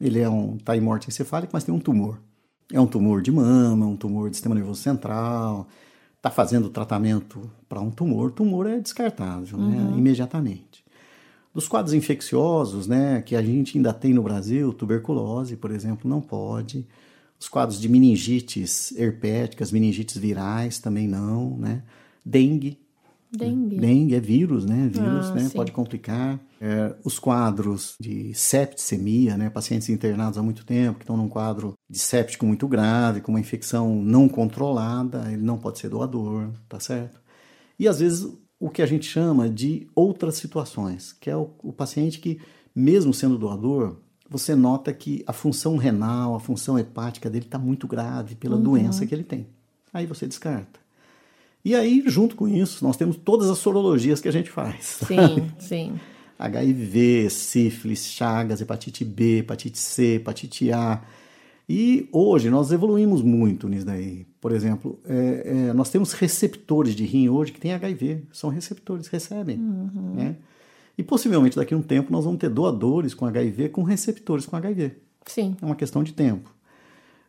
ele 0.00 0.18
é 0.18 0.28
um 0.28 0.58
tá 0.58 0.76
em 0.76 0.80
morte 0.80 1.08
encefálica, 1.08 1.50
mas 1.52 1.62
tem 1.62 1.72
um 1.72 1.78
tumor. 1.78 2.20
É 2.72 2.80
um 2.80 2.88
tumor 2.88 3.22
de 3.22 3.30
mama, 3.30 3.86
um 3.86 3.96
tumor 3.96 4.28
de 4.28 4.36
sistema 4.36 4.56
nervoso 4.56 4.80
central, 4.82 5.68
está 6.16 6.28
fazendo 6.28 6.68
tratamento 6.68 7.48
para 7.68 7.80
um 7.80 7.90
tumor, 7.90 8.32
tumor 8.32 8.66
é 8.66 8.80
descartável 8.80 9.56
né, 9.56 9.76
uhum. 9.76 9.90
né, 9.92 9.98
imediatamente. 9.98 10.84
Dos 11.54 11.68
quadros 11.68 11.94
infecciosos, 11.94 12.86
né, 12.86 13.22
que 13.22 13.34
a 13.34 13.42
gente 13.42 13.78
ainda 13.78 13.92
tem 13.92 14.12
no 14.12 14.22
Brasil, 14.22 14.72
tuberculose, 14.72 15.56
por 15.56 15.70
exemplo, 15.70 16.10
não 16.10 16.20
pode. 16.20 16.86
Os 17.40 17.48
quadros 17.48 17.80
de 17.80 17.88
meningites 17.88 18.92
herpéticas, 18.92 19.72
meningites 19.72 20.18
virais 20.18 20.78
também 20.78 21.08
não, 21.08 21.56
né? 21.56 21.82
Dengue. 22.24 22.78
Dengue. 23.32 23.78
Dengue 23.78 24.14
é 24.14 24.20
vírus, 24.20 24.66
né? 24.66 24.90
Vírus, 24.92 25.30
ah, 25.30 25.34
né? 25.34 25.44
Sim. 25.44 25.56
Pode 25.56 25.72
complicar. 25.72 26.38
É, 26.60 26.94
os 27.02 27.18
quadros 27.18 27.94
de 27.98 28.34
septicemia, 28.34 29.38
né? 29.38 29.48
Pacientes 29.48 29.88
internados 29.88 30.36
há 30.36 30.42
muito 30.42 30.66
tempo, 30.66 30.98
que 30.98 31.04
estão 31.04 31.16
num 31.16 31.28
quadro 31.28 31.72
de 31.88 31.98
séptico 31.98 32.44
muito 32.44 32.68
grave, 32.68 33.22
com 33.22 33.32
uma 33.32 33.40
infecção 33.40 34.02
não 34.02 34.28
controlada, 34.28 35.32
ele 35.32 35.42
não 35.42 35.56
pode 35.56 35.78
ser 35.78 35.88
doador, 35.88 36.50
tá 36.68 36.78
certo? 36.78 37.18
E 37.78 37.88
às 37.88 38.00
vezes 38.00 38.28
o 38.58 38.68
que 38.68 38.82
a 38.82 38.86
gente 38.86 39.06
chama 39.06 39.48
de 39.48 39.88
outras 39.94 40.34
situações, 40.34 41.14
que 41.14 41.30
é 41.30 41.36
o, 41.36 41.50
o 41.62 41.72
paciente 41.72 42.18
que, 42.18 42.38
mesmo 42.74 43.14
sendo 43.14 43.38
doador, 43.38 43.96
você 44.30 44.54
nota 44.54 44.92
que 44.92 45.24
a 45.26 45.32
função 45.32 45.76
renal, 45.76 46.36
a 46.36 46.40
função 46.40 46.78
hepática 46.78 47.28
dele 47.28 47.46
está 47.46 47.58
muito 47.58 47.88
grave 47.88 48.36
pela 48.36 48.54
uhum. 48.54 48.62
doença 48.62 49.04
que 49.04 49.12
ele 49.12 49.24
tem. 49.24 49.48
Aí 49.92 50.06
você 50.06 50.26
descarta. 50.26 50.78
E 51.64 51.74
aí, 51.74 52.02
junto 52.06 52.36
com 52.36 52.46
isso, 52.46 52.84
nós 52.84 52.96
temos 52.96 53.16
todas 53.16 53.50
as 53.50 53.58
sorologias 53.58 54.20
que 54.20 54.28
a 54.28 54.32
gente 54.32 54.48
faz. 54.48 55.00
Sim, 55.06 55.16
sabe? 55.16 55.52
sim. 55.58 56.00
HIV, 56.38 57.28
sífilis, 57.28 58.06
chagas, 58.06 58.60
hepatite 58.60 59.04
B, 59.04 59.38
hepatite 59.38 59.78
C, 59.78 60.14
hepatite 60.14 60.72
A. 60.72 61.02
E 61.68 62.08
hoje 62.12 62.50
nós 62.50 62.72
evoluímos 62.72 63.22
muito 63.22 63.68
nisso 63.68 63.84
daí. 63.84 64.26
Por 64.40 64.52
exemplo, 64.52 64.98
é, 65.04 65.68
é, 65.68 65.72
nós 65.72 65.90
temos 65.90 66.12
receptores 66.12 66.94
de 66.94 67.04
rim 67.04 67.28
hoje 67.28 67.52
que 67.52 67.60
têm 67.60 67.72
HIV, 67.72 68.22
são 68.32 68.48
receptores, 68.48 69.08
recebem. 69.08 69.58
Uhum. 69.58 70.14
Né? 70.14 70.36
E 70.96 71.02
possivelmente 71.02 71.56
daqui 71.56 71.74
a 71.74 71.76
um 71.76 71.82
tempo 71.82 72.12
nós 72.12 72.24
vamos 72.24 72.40
ter 72.40 72.50
doadores 72.50 73.14
com 73.14 73.26
HIV 73.26 73.70
com 73.70 73.82
receptores 73.82 74.46
com 74.46 74.56
HIV. 74.56 74.96
Sim. 75.26 75.56
É 75.60 75.64
uma 75.64 75.76
questão 75.76 76.02
de 76.02 76.12
tempo. 76.12 76.54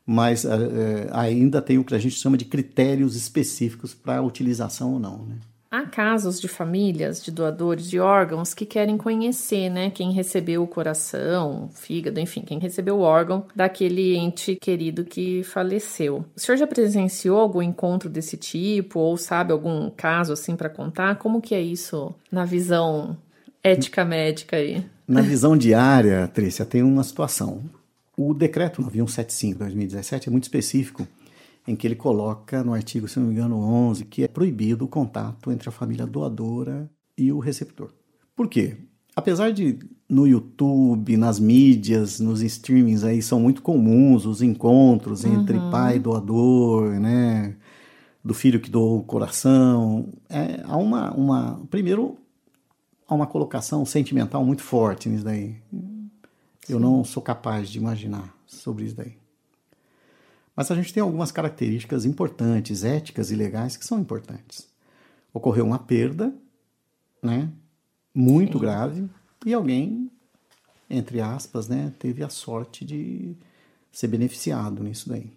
Mas 0.06 0.46
é, 0.46 1.10
ainda 1.12 1.62
tem 1.62 1.78
o 1.78 1.84
que 1.84 1.94
a 1.94 2.00
gente 2.00 2.16
chama 2.16 2.38
de 2.38 2.46
critérios 2.46 3.16
específicos 3.16 3.94
para 3.94 4.22
utilização 4.22 4.94
ou 4.94 5.00
não. 5.00 5.26
Né? 5.26 5.36
Há 5.74 5.86
casos 5.86 6.42
de 6.42 6.50
famílias 6.50 7.24
de 7.24 7.32
doadores 7.32 7.90
de 7.90 7.98
órgãos 7.98 8.54
que 8.54 8.66
querem 8.66 8.98
conhecer, 8.98 9.70
né, 9.70 9.90
quem 9.90 10.12
recebeu 10.12 10.64
o 10.64 10.68
coração, 10.68 11.68
o 11.68 11.70
fígado, 11.70 12.20
enfim, 12.20 12.42
quem 12.42 12.60
recebeu 12.60 12.98
o 12.98 13.02
órgão 13.02 13.46
daquele 13.56 14.18
ente 14.18 14.58
querido 14.58 15.06
que 15.06 15.44
faleceu. 15.44 16.26
O 16.36 16.40
senhor 16.40 16.58
já 16.58 16.68
presenciou 16.68 17.40
algum 17.40 17.62
encontro 17.62 18.10
desse 18.10 18.36
tipo 18.36 19.00
ou 19.00 19.16
sabe 19.16 19.54
algum 19.54 19.90
caso 19.90 20.34
assim 20.34 20.58
para 20.58 20.68
contar? 20.68 21.16
Como 21.16 21.42
que 21.42 21.56
é 21.56 21.62
isso 21.62 22.14
na 22.30 22.44
visão 22.44 23.16
ética 23.64 24.04
médica 24.06 24.58
aí? 24.58 24.84
Na 25.08 25.22
visão 25.22 25.58
diária, 25.58 26.28
Trícia, 26.28 26.66
tem 26.66 26.84
uma 26.84 27.04
situação. 27.04 27.64
O 28.18 28.34
decreto 28.34 28.82
9175 28.82 29.54
de 29.54 29.60
2017 29.60 30.30
é 30.30 30.32
muito 30.32 30.44
específico 30.44 31.08
em 31.68 31.76
que 31.76 31.86
ele 31.86 31.96
coloca 31.96 32.64
no 32.64 32.74
artigo, 32.74 33.08
se 33.08 33.20
não 33.20 33.28
me 33.28 33.34
engano, 33.34 33.58
11, 33.58 34.06
que 34.06 34.24
é 34.24 34.28
proibido 34.28 34.86
o 34.86 34.88
contato 34.88 35.52
entre 35.52 35.70
a 35.70 35.72
família 35.72 36.06
doadora 36.06 36.90
e 37.18 37.32
o 37.32 37.40
receptor. 37.40 37.92
Por 38.36 38.48
quê? 38.48 38.78
Apesar 39.16 39.52
de 39.52 39.78
no 40.10 40.26
YouTube, 40.26 41.16
nas 41.18 41.40
mídias, 41.40 42.20
nos 42.20 42.42
streamings 42.42 43.04
aí 43.04 43.22
são 43.22 43.40
muito 43.40 43.62
comuns 43.62 44.26
os 44.26 44.42
encontros 44.42 45.24
entre 45.26 45.58
uhum. 45.58 45.70
pai 45.70 45.98
e 45.98 46.00
doador, 46.00 47.00
né? 47.00 47.56
Do 48.24 48.34
filho 48.34 48.60
que 48.60 48.70
doou 48.70 49.00
o 49.00 49.04
coração. 49.04 50.10
É, 50.30 50.62
há 50.64 50.78
uma, 50.78 51.12
uma. 51.14 51.62
Primeiro, 51.70 52.18
há 53.12 53.14
uma 53.14 53.28
colocação 53.28 53.86
sentimental 53.86 54.46
muito 54.46 54.64
forte 54.64 55.10
nisso 55.10 55.26
daí. 55.26 55.62
Sim. 55.70 56.10
Eu 56.70 56.80
não 56.80 57.04
sou 57.04 57.22
capaz 57.22 57.70
de 57.70 57.78
imaginar 57.78 58.34
sobre 58.48 58.86
isso 58.86 58.96
daí. 58.96 59.18
Mas 60.56 60.72
a 60.72 60.76
gente 60.76 60.94
tem 60.94 61.04
algumas 61.04 61.30
características 61.30 62.06
importantes, 62.06 62.86
éticas 62.86 63.30
e 63.30 63.36
legais, 63.36 63.76
que 63.76 63.86
são 63.86 64.00
importantes. 64.00 64.66
Ocorreu 65.34 65.66
uma 65.66 65.78
perda, 65.78 66.34
né, 67.22 67.52
muito 68.16 68.54
Sim. 68.54 68.60
grave, 68.62 69.10
e 69.46 69.54
alguém, 69.54 70.10
entre 70.90 71.20
aspas, 71.20 71.68
né, 71.68 71.92
teve 72.00 72.24
a 72.24 72.30
sorte 72.30 72.86
de 72.86 73.36
ser 73.92 74.08
beneficiado 74.08 74.82
nisso 74.84 75.10
daí. 75.10 75.34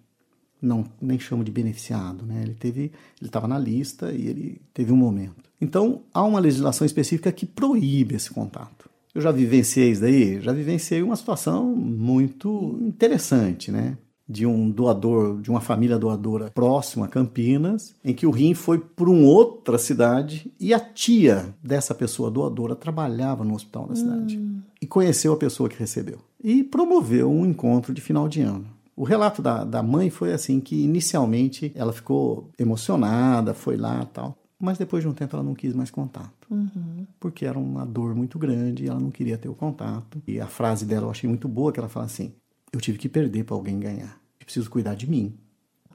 Não, 0.65 0.85
nem 1.01 1.19
chamo 1.19 1.45
de 1.45 1.51
beneficiado, 1.51 2.25
né? 2.25 2.43
Ele 2.43 2.55
teve, 2.55 2.81
ele 2.81 3.29
estava 3.29 3.47
na 3.47 3.59
lista 3.59 4.13
e 4.13 4.27
ele 4.27 4.61
teve 4.73 4.93
um 4.93 4.97
momento. 4.97 5.51
Então, 5.61 6.03
há 6.13 6.23
uma 6.23 6.41
legislação 6.41 6.85
específica 6.85 7.31
que 7.31 7.47
proíbe 7.47 8.15
esse 8.15 8.31
contato. 8.31 8.89
Eu 9.15 9.21
já 9.21 9.31
vivenciei 9.31 9.93
isso 9.93 10.01
daí, 10.01 10.41
já 10.41 10.53
vivenciei 10.53 11.03
uma 11.03 11.17
situação 11.17 11.67
muito 11.75 12.79
interessante, 12.83 13.71
né? 13.71 13.97
de 14.27 14.47
um 14.47 14.71
doador, 14.71 15.41
de 15.41 15.51
uma 15.51 15.61
família 15.61 15.99
doadora 15.99 16.51
próxima 16.51 17.05
a 17.05 17.09
Campinas, 17.09 17.95
em 18.03 18.15
que 18.15 18.27
o 18.27 18.31
rim 18.31 18.55
foi 18.55 18.79
para 18.79 19.11
uma 19.11 19.27
outra 19.27 19.77
cidade 19.77 20.51
e 20.59 20.73
a 20.73 20.81
tia 20.81 21.55
dessa 21.63 21.95
pessoa 21.95 22.31
doadora 22.31 22.75
trabalhava 22.75 23.45
no 23.45 23.55
hospital 23.55 23.87
da 23.87 23.95
cidade 23.95 24.39
hum. 24.39 24.61
e 24.81 24.87
conheceu 24.87 25.35
a 25.35 25.37
pessoa 25.37 25.69
que 25.69 25.79
recebeu 25.79 26.19
e 26.43 26.65
promoveu 26.65 27.31
um 27.31 27.45
encontro 27.45 27.93
de 27.93 28.01
final 28.01 28.29
de 28.29 28.41
ano. 28.41 28.67
O 28.97 29.05
relato 29.05 29.43
da, 29.43 29.65
da 29.65 29.83
mãe 29.83 30.09
foi 30.09 30.33
assim 30.33 30.61
que 30.61 30.83
inicialmente 30.83 31.73
ela 31.75 31.93
ficou 31.93 32.51
emocionada, 32.59 33.53
foi 33.53 33.77
lá 33.77 34.05
tal, 34.07 34.39
mas 34.59 34.79
depois 34.79 35.03
de 35.03 35.09
um 35.09 35.13
tempo 35.13 35.35
ela 35.35 35.45
não 35.45 35.55
quis 35.55 35.75
mais 35.75 35.91
contato, 35.91 36.47
uhum. 36.51 37.07
porque 37.19 37.45
era 37.45 37.59
uma 37.59 37.85
dor 37.85 38.15
muito 38.15 38.39
grande 38.39 38.85
e 38.85 38.89
ela 38.89 39.01
não 39.01 39.11
queria 39.11 39.37
ter 39.37 39.49
o 39.49 39.55
contato. 39.55 40.23
E 40.27 40.41
a 40.41 40.47
frase 40.47 40.87
dela 40.87 41.07
eu 41.07 41.11
achei 41.11 41.29
muito 41.29 41.49
boa, 41.49 41.73
que 41.73 41.81
ela 41.81 41.89
fala 41.89 42.07
assim: 42.07 42.33
eu 42.73 42.81
tive 42.81 42.99
que 42.99 43.09
perder 43.09 43.45
para 43.45 43.55
alguém 43.55 43.79
ganhar. 43.79 44.19
Eu 44.41 44.45
preciso 44.45 44.71
cuidar 44.71 44.95
de 44.95 45.09
mim. 45.09 45.35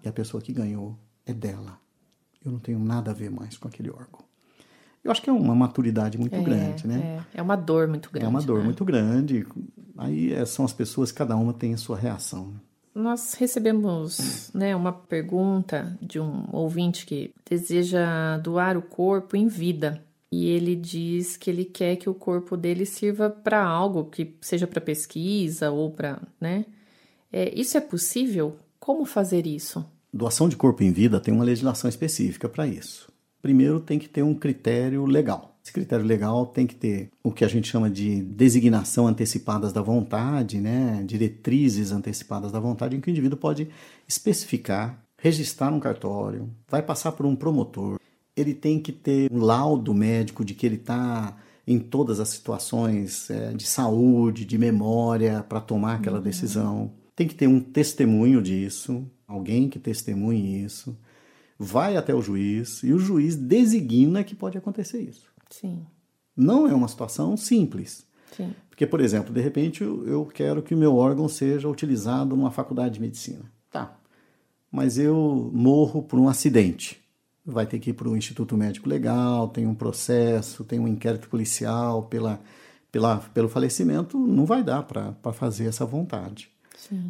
E 0.03 0.07
a 0.07 0.13
pessoa 0.13 0.41
que 0.41 0.53
ganhou 0.53 0.97
é 1.25 1.33
dela. 1.33 1.77
Eu 2.43 2.51
não 2.51 2.59
tenho 2.59 2.79
nada 2.79 3.12
a 3.12 3.13
ver 3.13 3.29
mais 3.29 3.57
com 3.57 3.67
aquele 3.67 3.89
órgão. 3.89 4.21
Eu 5.03 5.12
acho 5.12 5.21
que 5.21 5.29
é 5.29 5.33
uma 5.33 5.55
maturidade 5.55 6.17
muito 6.17 6.35
é, 6.35 6.41
grande, 6.41 6.88
né? 6.88 7.23
É, 7.33 7.39
é, 7.39 7.41
uma 7.41 7.55
dor 7.55 7.88
muito 7.88 8.09
grande. 8.09 8.25
É 8.25 8.29
uma 8.29 8.41
dor 8.41 8.59
né? 8.59 8.65
muito 8.65 8.83
grande. 8.83 9.45
Aí 9.97 10.33
é, 10.33 10.45
são 10.45 10.65
as 10.65 10.73
pessoas, 10.73 11.12
cada 11.12 11.35
uma 11.35 11.53
tem 11.53 11.73
a 11.73 11.77
sua 11.77 11.97
reação. 11.97 12.53
Nós 12.99 13.33
recebemos 13.33 14.51
né, 14.53 14.75
uma 14.75 14.91
pergunta 14.91 15.97
de 16.01 16.19
um 16.19 16.45
ouvinte 16.51 17.05
que 17.05 17.33
deseja 17.49 18.38
doar 18.39 18.77
o 18.77 18.81
corpo 18.81 19.38
em 19.38 19.47
vida. 19.47 20.03
E 20.31 20.49
ele 20.49 20.75
diz 20.75 21.38
que 21.38 21.49
ele 21.49 21.63
quer 21.63 21.95
que 21.95 22.09
o 22.09 22.13
corpo 22.13 22.57
dele 22.57 22.85
sirva 22.85 23.29
para 23.29 23.63
algo, 23.63 24.05
que 24.05 24.35
seja 24.41 24.67
para 24.67 24.81
pesquisa 24.81 25.71
ou 25.71 25.89
para, 25.91 26.21
né? 26.39 26.65
É, 27.31 27.57
isso 27.57 27.77
é 27.77 27.81
possível? 27.81 28.57
Como 28.79 29.05
fazer 29.05 29.47
isso? 29.47 29.83
Doação 30.13 30.49
de 30.49 30.57
corpo 30.57 30.83
em 30.83 30.91
vida 30.91 31.19
tem 31.19 31.33
uma 31.33 31.43
legislação 31.43 31.89
específica 31.89 32.49
para 32.49 32.67
isso. 32.67 33.09
Primeiro 33.41 33.79
tem 33.79 33.97
que 33.97 34.09
ter 34.09 34.23
um 34.23 34.35
critério 34.35 35.05
legal. 35.05 35.48
Esse 35.63 35.74
critério 35.74 36.06
legal 36.06 36.45
tem 36.45 36.65
que 36.65 36.76
ter 36.76 37.10
o 37.24 37.32
que 37.32 37.43
a 37.43 37.48
gente 37.48 37.67
chama 37.67 37.89
de 37.89 38.22
designação 38.24 39.08
antecipadas 39.08 39.74
da 39.74 39.82
vontade, 39.82 40.60
né? 40.60 41.04
diretrizes 41.06 41.91
antecipadas 41.91 42.52
da 42.52 42.60
vontade, 42.60 42.95
em 42.95 43.02
que 43.02 43.10
o 43.10 43.12
indivíduo 43.12 43.38
pode 43.38 43.69
especificar, 44.08 45.04
registrar 45.17 45.72
um 45.72 45.80
cartório, 45.80 46.50
vai 46.67 46.82
passar 46.82 47.12
por 47.12 47.26
um 47.26 47.36
promotor, 47.36 48.00
ele 48.36 48.54
tem 48.54 48.80
que 48.80 48.91
ter 48.91 49.32
um 49.32 49.39
laudo 49.39 49.93
médico 49.93 50.45
de 50.45 50.54
que 50.54 50.65
ele 50.65 50.76
está 50.76 51.38
em 51.67 51.78
todas 51.78 52.19
as 52.19 52.30
situações 52.30 53.30
é, 53.30 53.52
de 53.54 53.67
saúde, 53.67 54.45
de 54.45 54.58
memória, 54.58 55.45
para 55.48 55.62
tomar 55.62 55.95
aquela 55.95 56.17
uhum. 56.17 56.24
decisão. 56.24 56.91
Tem 57.15 57.28
que 57.28 57.36
ter 57.36 57.48
um 57.48 57.60
testemunho 57.60 58.41
disso, 58.41 59.06
alguém 59.28 59.69
que 59.69 59.78
testemunhe 59.78 60.63
isso. 60.63 60.98
Vai 61.60 61.98
até 61.98 62.15
o 62.15 62.22
juiz 62.22 62.82
e 62.82 62.93
o 62.93 62.98
juiz 62.98 63.36
designa 63.36 64.24
que 64.24 64.34
pode 64.34 64.58
acontecer 64.58 65.02
isso. 65.02 65.30
Sim. 65.49 65.85
Não 66.35 66.67
é 66.67 66.73
uma 66.73 66.88
situação 66.88 67.35
simples. 67.35 68.05
Sim. 68.35 68.53
Porque, 68.69 68.85
por 68.85 69.01
exemplo, 69.01 69.33
de 69.33 69.41
repente 69.41 69.83
eu 69.83 70.25
quero 70.33 70.62
que 70.62 70.73
o 70.73 70.77
meu 70.77 70.95
órgão 70.95 71.27
seja 71.27 71.67
utilizado 71.67 72.35
numa 72.35 72.51
faculdade 72.51 72.95
de 72.95 73.01
medicina. 73.01 73.51
Tá. 73.71 73.97
Mas 74.71 74.97
eu 74.97 75.49
morro 75.53 76.01
por 76.01 76.19
um 76.19 76.29
acidente 76.29 76.99
vai 77.49 77.65
ter 77.65 77.79
que 77.79 77.89
ir 77.89 77.93
para 77.93 78.07
o 78.07 78.15
Instituto 78.15 78.55
Médico 78.55 78.88
Legal, 78.88 79.47
tem 79.49 79.67
um 79.67 79.73
processo, 79.73 80.63
tem 80.63 80.79
um 80.79 80.88
inquérito 80.88 81.27
policial 81.29 82.03
pela, 82.03 82.39
pela, 82.91 83.17
pelo 83.17 83.49
falecimento, 83.49 84.17
não 84.17 84.45
vai 84.45 84.63
dar 84.63 84.83
para 84.83 85.33
fazer 85.33 85.65
essa 85.65 85.85
vontade. 85.85 86.49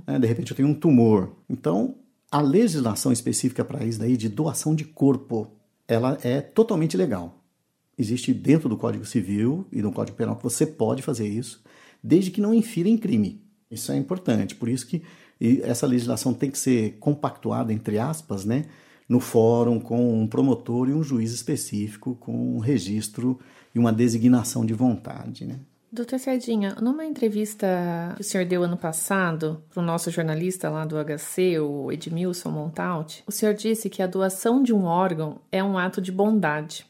É, 0.07 0.17
de 0.17 0.27
repente 0.27 0.51
eu 0.51 0.57
tenho 0.57 0.69
um 0.69 0.73
tumor. 0.73 1.31
Então, 1.49 1.95
a 2.31 2.41
legislação 2.41 3.11
específica 3.11 3.63
para 3.63 3.83
isso 3.85 3.99
daí 3.99 4.17
de 4.17 4.29
doação 4.29 4.73
de 4.73 4.85
corpo, 4.85 5.47
ela 5.87 6.17
é 6.23 6.41
totalmente 6.41 6.97
legal. 6.97 7.38
Existe 7.99 8.33
dentro 8.33 8.69
do 8.69 8.77
Código 8.77 9.05
Civil 9.05 9.67
e 9.71 9.81
do 9.81 9.91
Código 9.91 10.17
Penal 10.17 10.37
que 10.37 10.43
você 10.43 10.65
pode 10.65 11.01
fazer 11.01 11.27
isso, 11.27 11.61
desde 12.01 12.31
que 12.31 12.39
não 12.41 12.53
infira 12.53 12.87
em 12.87 12.97
crime. 12.97 13.43
Isso 13.69 13.91
é 13.91 13.97
importante. 13.97 14.55
Por 14.55 14.69
isso 14.69 14.87
que 14.87 15.03
essa 15.63 15.85
legislação 15.85 16.33
tem 16.33 16.49
que 16.49 16.57
ser 16.57 16.97
compactuada, 16.99 17.71
entre 17.71 17.99
aspas, 17.99 18.45
né? 18.45 18.65
no 19.09 19.19
fórum 19.19 19.79
com 19.79 20.21
um 20.21 20.27
promotor 20.27 20.87
e 20.87 20.93
um 20.93 21.01
juiz 21.01 21.33
específico 21.33 22.15
com 22.15 22.55
um 22.55 22.59
registro 22.59 23.39
e 23.73 23.79
uma 23.79 23.91
designação 23.91 24.63
de 24.63 24.73
vontade. 24.73 25.45
Né? 25.45 25.59
Doutor 25.91 26.19
Sardinha, 26.19 26.75
numa 26.79 27.03
entrevista 27.03 28.13
que 28.15 28.21
o 28.21 28.23
senhor 28.23 28.45
deu 28.45 28.63
ano 28.63 28.77
passado 28.77 29.63
para 29.73 29.81
o 29.81 29.85
nosso 29.85 30.11
jornalista 30.11 30.69
lá 30.69 30.85
do 30.85 30.95
HC, 30.95 31.59
o 31.59 31.91
Edmilson 31.91 32.51
Montaut, 32.51 33.23
o 33.25 33.31
senhor 33.31 33.55
disse 33.55 33.89
que 33.89 34.03
a 34.03 34.07
doação 34.07 34.61
de 34.61 34.71
um 34.71 34.83
órgão 34.83 35.41
é 35.51 35.63
um 35.63 35.75
ato 35.75 35.99
de 35.99 36.11
bondade. 36.11 36.85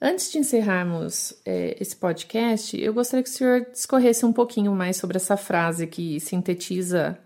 Antes 0.00 0.30
de 0.30 0.38
encerrarmos 0.38 1.32
é, 1.44 1.76
esse 1.80 1.96
podcast, 1.96 2.78
eu 2.78 2.92
gostaria 2.92 3.22
que 3.22 3.30
o 3.30 3.32
senhor 3.32 3.66
discorresse 3.72 4.26
um 4.26 4.32
pouquinho 4.32 4.74
mais 4.74 4.98
sobre 4.98 5.16
essa 5.16 5.36
frase 5.38 5.86
que 5.86 6.20
sintetiza 6.20 7.18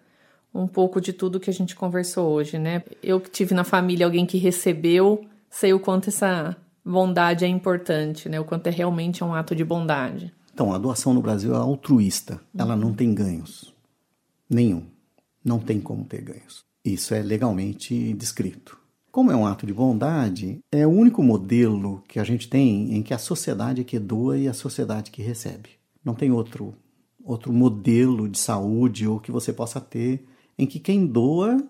um 0.54 0.68
pouco 0.68 1.00
de 1.00 1.12
tudo 1.12 1.40
que 1.40 1.50
a 1.50 1.52
gente 1.52 1.74
conversou 1.74 2.30
hoje, 2.30 2.59
né? 2.59 2.85
Eu 3.02 3.20
que 3.20 3.30
tive 3.30 3.54
na 3.54 3.64
família 3.64 4.06
alguém 4.06 4.24
que 4.24 4.38
recebeu, 4.38 5.24
sei 5.48 5.72
o 5.72 5.80
quanto 5.80 6.11
essa 6.11 6.56
bondade 6.85 7.44
é 7.44 7.48
importante, 7.48 8.28
né? 8.28 8.38
O 8.38 8.44
quanto 8.44 8.68
é 8.68 8.70
realmente 8.70 9.22
um 9.24 9.35
ato 9.35 9.54
de 9.54 9.64
bondade. 9.64 10.33
Então, 10.55 10.72
a 10.72 10.78
doação 10.78 11.12
no 11.12 11.22
Brasil 11.22 11.55
é 11.55 11.57
altruísta. 11.57 12.40
Ela 12.57 12.76
não 12.76 12.92
tem 12.92 13.12
ganhos. 13.14 13.74
Nenhum. 14.49 14.86
Não 15.45 15.59
tem 15.59 15.80
como 15.80 16.05
ter 16.05 16.20
ganhos. 16.22 16.64
Isso 16.84 17.14
é 17.14 17.22
legalmente 17.22 18.12
descrito. 18.14 18.80
Como 19.11 19.32
é 19.32 19.36
um 19.36 19.46
ato 19.46 19.66
de 19.66 19.74
bondade, 19.74 20.61
é 20.70 20.86
o 20.86 20.90
único 20.90 21.22
modelo 21.22 22.02
que 22.06 22.20
a 22.20 22.24
gente 22.24 22.48
tem 22.48 22.94
em 22.94 23.02
que 23.02 23.12
a 23.12 23.18
sociedade 23.18 23.80
é 23.80 23.84
que 23.84 23.98
doa 23.98 24.38
e 24.38 24.46
a 24.46 24.52
sociedade 24.52 25.11
que 25.11 25.20
recebe. 25.20 25.70
Não 26.04 26.14
tem 26.14 26.30
outro 26.30 26.74
outro 27.22 27.52
modelo 27.52 28.28
de 28.28 28.38
saúde 28.38 29.06
ou 29.06 29.20
que 29.20 29.30
você 29.30 29.52
possa 29.52 29.80
ter 29.80 30.26
em 30.58 30.66
que 30.66 30.80
quem 30.80 31.06
doa 31.06 31.62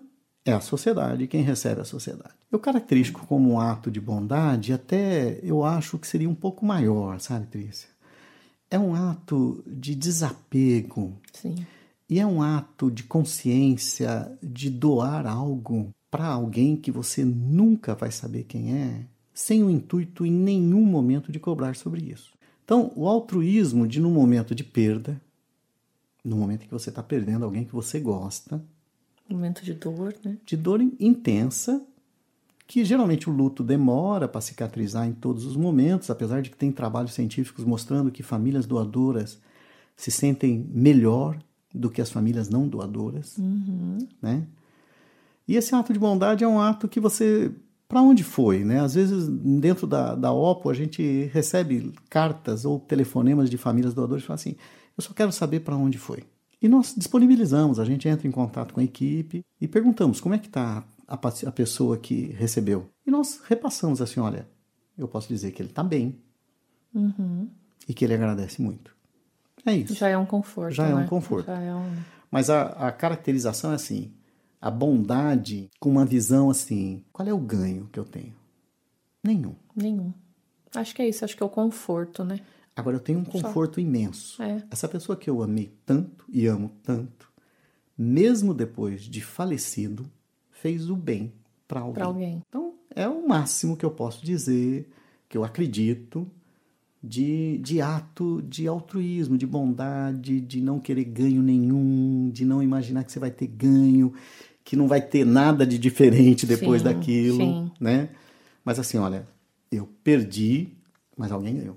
é 0.45 0.53
a 0.53 0.61
sociedade 0.61 1.27
quem 1.27 1.41
recebe 1.41 1.79
é 1.79 1.81
a 1.81 1.85
sociedade. 1.85 2.33
Eu 2.51 2.59
caracterizo 2.59 3.13
como 3.13 3.51
um 3.51 3.59
ato 3.59 3.89
de 3.89 3.99
bondade, 3.99 4.73
até 4.73 5.39
eu 5.41 5.63
acho 5.63 5.97
que 5.97 6.07
seria 6.07 6.29
um 6.29 6.35
pouco 6.35 6.65
maior, 6.65 7.19
sabe, 7.19 7.47
Trícia? 7.47 7.89
É 8.69 8.77
um 8.77 8.93
ato 8.93 9.63
de 9.65 9.95
desapego. 9.95 11.17
Sim. 11.33 11.55
E 12.09 12.19
é 12.19 12.25
um 12.25 12.41
ato 12.41 12.91
de 12.91 13.03
consciência 13.03 14.37
de 14.43 14.69
doar 14.69 15.25
algo 15.25 15.91
para 16.11 16.27
alguém 16.27 16.75
que 16.75 16.91
você 16.91 17.25
nunca 17.25 17.95
vai 17.95 18.11
saber 18.11 18.43
quem 18.43 18.75
é, 18.75 19.05
sem 19.33 19.63
o 19.63 19.69
intuito 19.69 20.25
em 20.25 20.31
nenhum 20.31 20.85
momento 20.85 21.31
de 21.31 21.39
cobrar 21.39 21.75
sobre 21.75 22.01
isso. 22.01 22.33
Então, 22.65 22.91
o 22.95 23.07
altruísmo 23.07 23.87
de 23.87 23.99
no 23.99 24.11
momento 24.11 24.53
de 24.53 24.63
perda, 24.63 25.19
no 26.23 26.35
momento 26.35 26.65
que 26.65 26.71
você 26.71 26.89
está 26.89 27.01
perdendo 27.01 27.45
alguém 27.45 27.63
que 27.63 27.73
você 27.73 27.99
gosta, 27.99 28.61
momento 29.29 29.63
de 29.63 29.73
dor, 29.73 30.13
né? 30.23 30.37
De 30.45 30.57
dor 30.57 30.81
intensa, 30.99 31.81
que 32.67 32.83
geralmente 32.85 33.29
o 33.29 33.33
luto 33.33 33.63
demora 33.63 34.27
para 34.27 34.41
cicatrizar 34.41 35.07
em 35.07 35.13
todos 35.13 35.45
os 35.45 35.55
momentos, 35.55 36.09
apesar 36.09 36.41
de 36.41 36.49
que 36.49 36.57
tem 36.57 36.71
trabalhos 36.71 37.13
científicos 37.13 37.65
mostrando 37.65 38.11
que 38.11 38.23
famílias 38.23 38.65
doadoras 38.65 39.39
se 39.95 40.11
sentem 40.11 40.69
melhor 40.73 41.37
do 41.73 41.89
que 41.89 42.01
as 42.01 42.11
famílias 42.11 42.49
não 42.49 42.67
doadoras, 42.67 43.37
uhum. 43.37 43.97
né? 44.21 44.45
E 45.51 45.57
esse 45.57 45.75
ato 45.75 45.91
de 45.91 45.99
bondade 45.99 46.45
é 46.45 46.47
um 46.47 46.61
ato 46.61 46.87
que 46.87 46.97
você 46.97 47.51
para 47.85 48.01
onde 48.01 48.23
foi, 48.23 48.63
né? 48.63 48.79
Às 48.79 48.93
vezes 48.93 49.27
dentro 49.27 49.85
da, 49.85 50.15
da 50.15 50.31
OPO 50.31 50.69
a 50.69 50.73
gente 50.73 51.25
recebe 51.33 51.91
cartas 52.09 52.63
ou 52.63 52.79
telefonemas 52.79 53.49
de 53.49 53.57
famílias 53.57 53.93
doadoras 53.93 54.23
e 54.23 54.27
fala 54.27 54.35
assim, 54.35 54.55
eu 54.97 55.03
só 55.03 55.13
quero 55.13 55.29
saber 55.29 55.59
para 55.59 55.75
onde 55.75 55.97
foi. 55.97 56.23
E 56.61 56.69
nós 56.69 56.95
disponibilizamos, 56.95 57.81
a 57.81 57.83
gente 57.83 58.07
entra 58.07 58.25
em 58.25 58.31
contato 58.31 58.73
com 58.73 58.79
a 58.79 58.83
equipe 58.83 59.43
e 59.59 59.67
perguntamos 59.67 60.21
como 60.21 60.33
é 60.33 60.37
que 60.37 60.47
está 60.47 60.85
a, 61.05 61.15
a 61.15 61.51
pessoa 61.51 61.97
que 61.97 62.27
recebeu. 62.27 62.87
E 63.05 63.11
nós 63.11 63.41
repassamos 63.45 64.01
assim, 64.01 64.21
olha, 64.21 64.47
eu 64.97 65.05
posso 65.05 65.27
dizer 65.27 65.51
que 65.51 65.61
ele 65.61 65.69
está 65.69 65.83
bem 65.83 66.17
uhum. 66.95 67.49
e 67.89 67.93
que 67.93 68.05
ele 68.05 68.13
agradece 68.13 68.61
muito. 68.61 68.95
É 69.65 69.75
isso. 69.75 69.95
Já 69.95 70.07
é 70.07 70.17
um 70.17 70.25
conforto. 70.25 70.73
Já 70.73 70.85
né? 70.85 70.91
é 70.93 70.95
um 70.95 71.07
conforto. 71.07 71.51
É 71.51 71.75
um... 71.75 71.93
Mas 72.31 72.49
a, 72.49 72.67
a 72.87 72.91
caracterização 72.93 73.73
é 73.73 73.75
assim, 73.75 74.13
a 74.61 74.69
bondade 74.69 75.69
com 75.79 75.89
uma 75.89 76.05
visão 76.05 76.49
assim, 76.49 77.03
qual 77.11 77.27
é 77.27 77.33
o 77.33 77.39
ganho 77.39 77.89
que 77.91 77.99
eu 77.99 78.05
tenho? 78.05 78.33
Nenhum. 79.23 79.55
Nenhum. 79.75 80.13
Acho 80.75 80.95
que 80.95 81.01
é 81.01 81.09
isso, 81.09 81.25
acho 81.25 81.35
que 81.35 81.41
é 81.41 81.45
o 81.45 81.49
conforto, 81.49 82.23
né? 82.23 82.39
Agora 82.75 82.95
eu 82.95 82.99
tenho 82.99 83.19
um 83.19 83.25
conforto 83.25 83.75
Só. 83.75 83.81
imenso. 83.81 84.41
É. 84.41 84.63
Essa 84.69 84.87
pessoa 84.87 85.17
que 85.17 85.29
eu 85.29 85.41
amei 85.41 85.73
tanto 85.85 86.25
e 86.29 86.45
amo 86.45 86.71
tanto, 86.83 87.29
mesmo 87.97 88.53
depois 88.53 89.01
de 89.01 89.19
falecido, 89.19 90.09
fez 90.51 90.89
o 90.89 90.95
bem 90.95 91.33
para 91.67 91.81
alguém. 91.81 92.03
alguém. 92.03 92.43
Então 92.47 92.75
é 92.95 93.07
o 93.07 93.27
máximo 93.27 93.75
que 93.75 93.85
eu 93.85 93.91
posso 93.91 94.23
dizer, 94.23 94.89
que 95.27 95.37
eu 95.37 95.43
acredito, 95.43 96.29
de, 97.03 97.57
de 97.57 97.81
ato 97.81 98.41
de 98.43 98.67
altruísmo, 98.67 99.37
de 99.37 99.47
bondade, 99.47 100.39
de 100.39 100.61
não 100.61 100.79
querer 100.79 101.05
ganho 101.05 101.41
nenhum, 101.41 102.29
de 102.29 102.45
não 102.45 102.61
imaginar 102.61 103.03
que 103.03 103.11
você 103.11 103.19
vai 103.19 103.31
ter 103.31 103.47
ganho, 103.47 104.13
que 104.71 104.77
não 104.77 104.87
vai 104.87 105.01
ter 105.01 105.25
nada 105.25 105.67
de 105.67 105.77
diferente 105.77 106.45
depois 106.45 106.81
sim, 106.81 106.87
daquilo, 106.87 107.37
sim. 107.39 107.71
né? 107.77 108.07
Mas 108.63 108.79
assim, 108.79 108.97
olha, 108.97 109.27
eu 109.69 109.85
perdi, 110.01 110.69
mas 111.17 111.29
alguém 111.29 111.57
ganhou. 111.57 111.75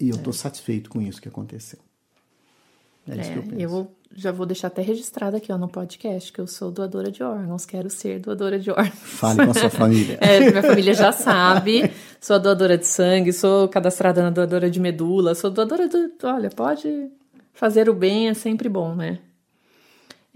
E 0.00 0.08
eu 0.08 0.16
estou 0.16 0.30
é. 0.30 0.34
satisfeito 0.34 0.88
com 0.88 1.02
isso 1.02 1.20
que 1.20 1.28
aconteceu. 1.28 1.78
É, 3.06 3.20
isso 3.20 3.32
que 3.32 3.36
eu 3.36 3.42
É, 3.42 3.46
penso. 3.46 3.60
eu 3.60 3.90
já 4.16 4.32
vou 4.32 4.46
deixar 4.46 4.68
até 4.68 4.80
registrado 4.80 5.36
aqui 5.36 5.52
ó, 5.52 5.58
no 5.58 5.68
podcast 5.68 6.32
que 6.32 6.40
eu 6.40 6.46
sou 6.46 6.70
doadora 6.70 7.12
de 7.12 7.22
órgãos, 7.22 7.66
quero 7.66 7.90
ser 7.90 8.18
doadora 8.18 8.58
de 8.58 8.70
órgãos. 8.70 8.94
Fale 8.94 9.44
com 9.44 9.50
a 9.50 9.54
sua 9.54 9.68
família. 9.68 10.18
É, 10.24 10.40
minha 10.40 10.62
família 10.62 10.94
já 10.94 11.12
sabe. 11.12 11.92
Sou 12.18 12.40
doadora 12.40 12.78
de 12.78 12.86
sangue, 12.86 13.30
sou 13.30 13.68
cadastrada 13.68 14.22
na 14.22 14.30
doadora 14.30 14.70
de 14.70 14.80
medula, 14.80 15.34
sou 15.34 15.50
doadora 15.50 15.86
de. 15.86 15.98
Olha, 16.22 16.48
pode 16.48 17.10
fazer 17.52 17.90
o 17.90 17.94
bem, 17.94 18.30
é 18.30 18.32
sempre 18.32 18.70
bom, 18.70 18.94
né? 18.94 19.18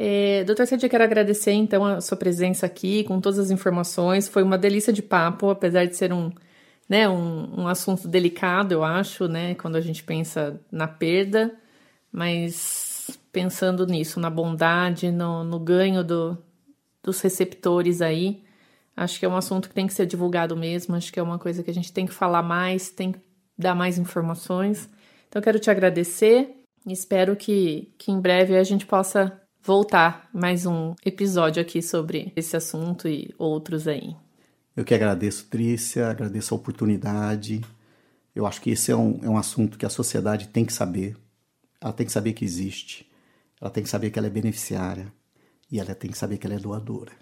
É, 0.01 0.45
doutor 0.45 0.65
Cedia, 0.67 0.89
quero 0.89 1.03
agradecer 1.03 1.51
então 1.51 1.85
a 1.85 2.01
sua 2.01 2.17
presença 2.17 2.65
aqui 2.65 3.03
com 3.03 3.21
todas 3.21 3.39
as 3.39 3.51
informações. 3.51 4.29
Foi 4.29 4.45
uma 4.45 4.57
delícia 4.57 4.93
de 4.93 5.03
papo, 5.03 5.51
apesar 5.51 5.87
de 5.87 5.97
ser 5.97 6.13
um, 6.13 6.31
né, 6.89 7.09
um, 7.09 7.63
um 7.63 7.69
assunto 7.69 8.07
delicado, 8.07 8.73
eu 8.73 8.85
acho, 8.85 9.27
né, 9.27 9.57
quando 9.57 9.77
a 9.77 9.81
gente 9.81 10.05
pensa 10.05 10.61
na 10.71 10.87
perda, 10.87 11.53
mas 12.13 13.11
pensando 13.33 13.87
nisso, 13.87 14.21
na 14.21 14.31
bondade, 14.31 15.11
no, 15.11 15.43
no 15.43 15.59
ganho 15.59 16.05
do, 16.05 16.39
dos 17.03 17.21
receptores 17.21 18.01
aí, 18.01 18.45
acho 18.97 19.19
que 19.19 19.27
é 19.27 19.29
um 19.29 19.37
assunto 19.37 19.69
que 19.69 19.75
tem 19.75 19.87
que 19.87 19.95
ser 19.95 20.07
divulgado 20.07 20.57
mesmo, 20.57 20.95
acho 20.95 21.13
que 21.13 21.21
é 21.21 21.23
uma 21.23 21.39
coisa 21.39 21.63
que 21.63 21.71
a 21.71 21.75
gente 21.75 21.93
tem 21.93 22.07
que 22.07 22.15
falar 22.15 22.43
mais, 22.43 22.91
tem 22.91 23.13
que 23.13 23.21
dar 23.59 23.75
mais 23.75 23.99
informações. 23.99 24.89
Então, 25.29 25.43
quero 25.43 25.59
te 25.59 25.71
agradecer 25.71 26.55
espero 26.93 27.37
que, 27.37 27.93
que 27.99 28.11
em 28.11 28.21
breve 28.21 28.57
a 28.57 28.65
gente 28.65 28.87
possa 28.87 29.41
voltar 29.69 30.31
mais 30.33 30.65
um 30.65 30.95
episódio 31.05 31.61
aqui 31.61 31.83
sobre 31.83 32.33
esse 32.35 32.57
assunto 32.57 33.07
e 33.07 33.35
outros 33.37 33.87
aí. 33.87 34.17
Eu 34.75 34.83
que 34.83 34.95
agradeço, 34.95 35.45
Trícia, 35.45 36.09
agradeço 36.09 36.55
a 36.55 36.57
oportunidade. 36.57 37.61
Eu 38.35 38.47
acho 38.47 38.63
que 38.63 38.71
esse 38.71 38.91
é 38.91 38.97
um, 38.97 39.21
é 39.23 39.29
um 39.29 39.37
assunto 39.37 39.77
que 39.77 39.85
a 39.85 39.91
sociedade 39.91 40.49
tem 40.49 40.65
que 40.65 40.73
saber. 40.73 41.19
Ela 41.83 41.93
tem 41.93 42.07
que 42.07 42.13
saber 42.13 42.33
que 42.33 42.47
existe, 42.47 43.07
ela 43.61 43.71
tem 43.71 43.83
que 43.83 43.91
saber 43.91 44.09
que 44.09 44.19
ela 44.19 44.29
é 44.29 44.31
beneficiária 44.31 45.13
e 45.71 45.79
ela 45.79 45.95
tem 45.95 46.11
que 46.11 46.17
saber 46.17 46.39
que 46.39 46.47
ela 46.47 46.57
é 46.57 46.59
doadora. 46.59 47.13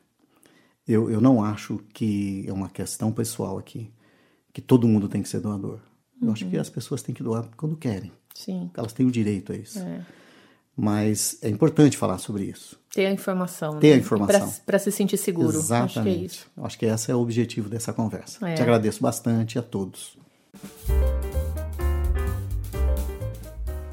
Eu, 0.87 1.11
eu 1.11 1.21
não 1.21 1.43
acho 1.43 1.81
que 1.93 2.45
é 2.47 2.53
uma 2.53 2.69
questão 2.69 3.11
pessoal 3.11 3.59
aqui, 3.59 3.93
que 4.53 4.61
todo 4.61 4.87
mundo 4.87 5.09
tem 5.09 5.21
que 5.21 5.29
ser 5.29 5.41
doador. 5.41 5.81
Eu 6.23 6.31
acho 6.31 6.49
que 6.49 6.57
as 6.57 6.71
pessoas 6.71 7.03
têm 7.03 7.13
que 7.13 7.25
doar 7.25 7.51
quando 7.57 7.77
querem. 7.77 8.13
Sim. 8.33 8.71
Elas 8.77 8.93
têm 8.93 9.05
o 9.05 9.11
direito 9.11 9.51
a 9.51 9.57
isso. 9.57 9.81
É. 9.81 10.07
Mas 10.77 11.39
é 11.41 11.49
importante 11.49 11.97
falar 11.97 12.19
sobre 12.19 12.45
isso. 12.45 12.79
Ter 12.93 13.07
a 13.07 13.13
informação. 13.13 13.79
Ter 13.79 13.91
né? 13.91 13.95
a 13.95 13.99
informação. 13.99 14.53
Para 14.65 14.79
se 14.79 14.93
sentir 14.93 15.17
seguro. 15.17 15.57
Exatamente. 15.57 15.99
Acho 15.99 16.03
que 16.03 16.09
é 16.09 16.13
isso. 16.13 16.47
Acho 16.59 16.79
que 16.79 16.87
esse 16.87 17.11
é 17.11 17.15
o 17.15 17.21
objetivo 17.21 17.69
dessa 17.69 17.93
conversa. 17.93 18.47
É. 18.47 18.55
Te 18.55 18.63
agradeço 18.63 19.03
bastante 19.03 19.59
a 19.59 19.63
todos. 19.63 20.19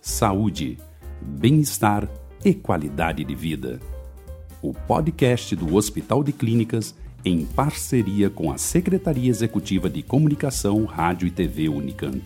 Saúde, 0.00 0.78
bem-estar 1.20 2.08
e 2.44 2.54
qualidade 2.54 3.22
de 3.22 3.34
vida. 3.34 3.78
O 4.60 4.72
podcast 4.72 5.54
do 5.54 5.76
Hospital 5.76 6.24
de 6.24 6.32
Clínicas 6.32 6.94
em 7.24 7.44
parceria 7.44 8.28
com 8.28 8.50
a 8.50 8.58
Secretaria 8.58 9.30
Executiva 9.30 9.88
de 9.88 10.02
Comunicação, 10.02 10.84
Rádio 10.84 11.28
e 11.28 11.30
TV 11.30 11.68
Unicamp. 11.68 12.22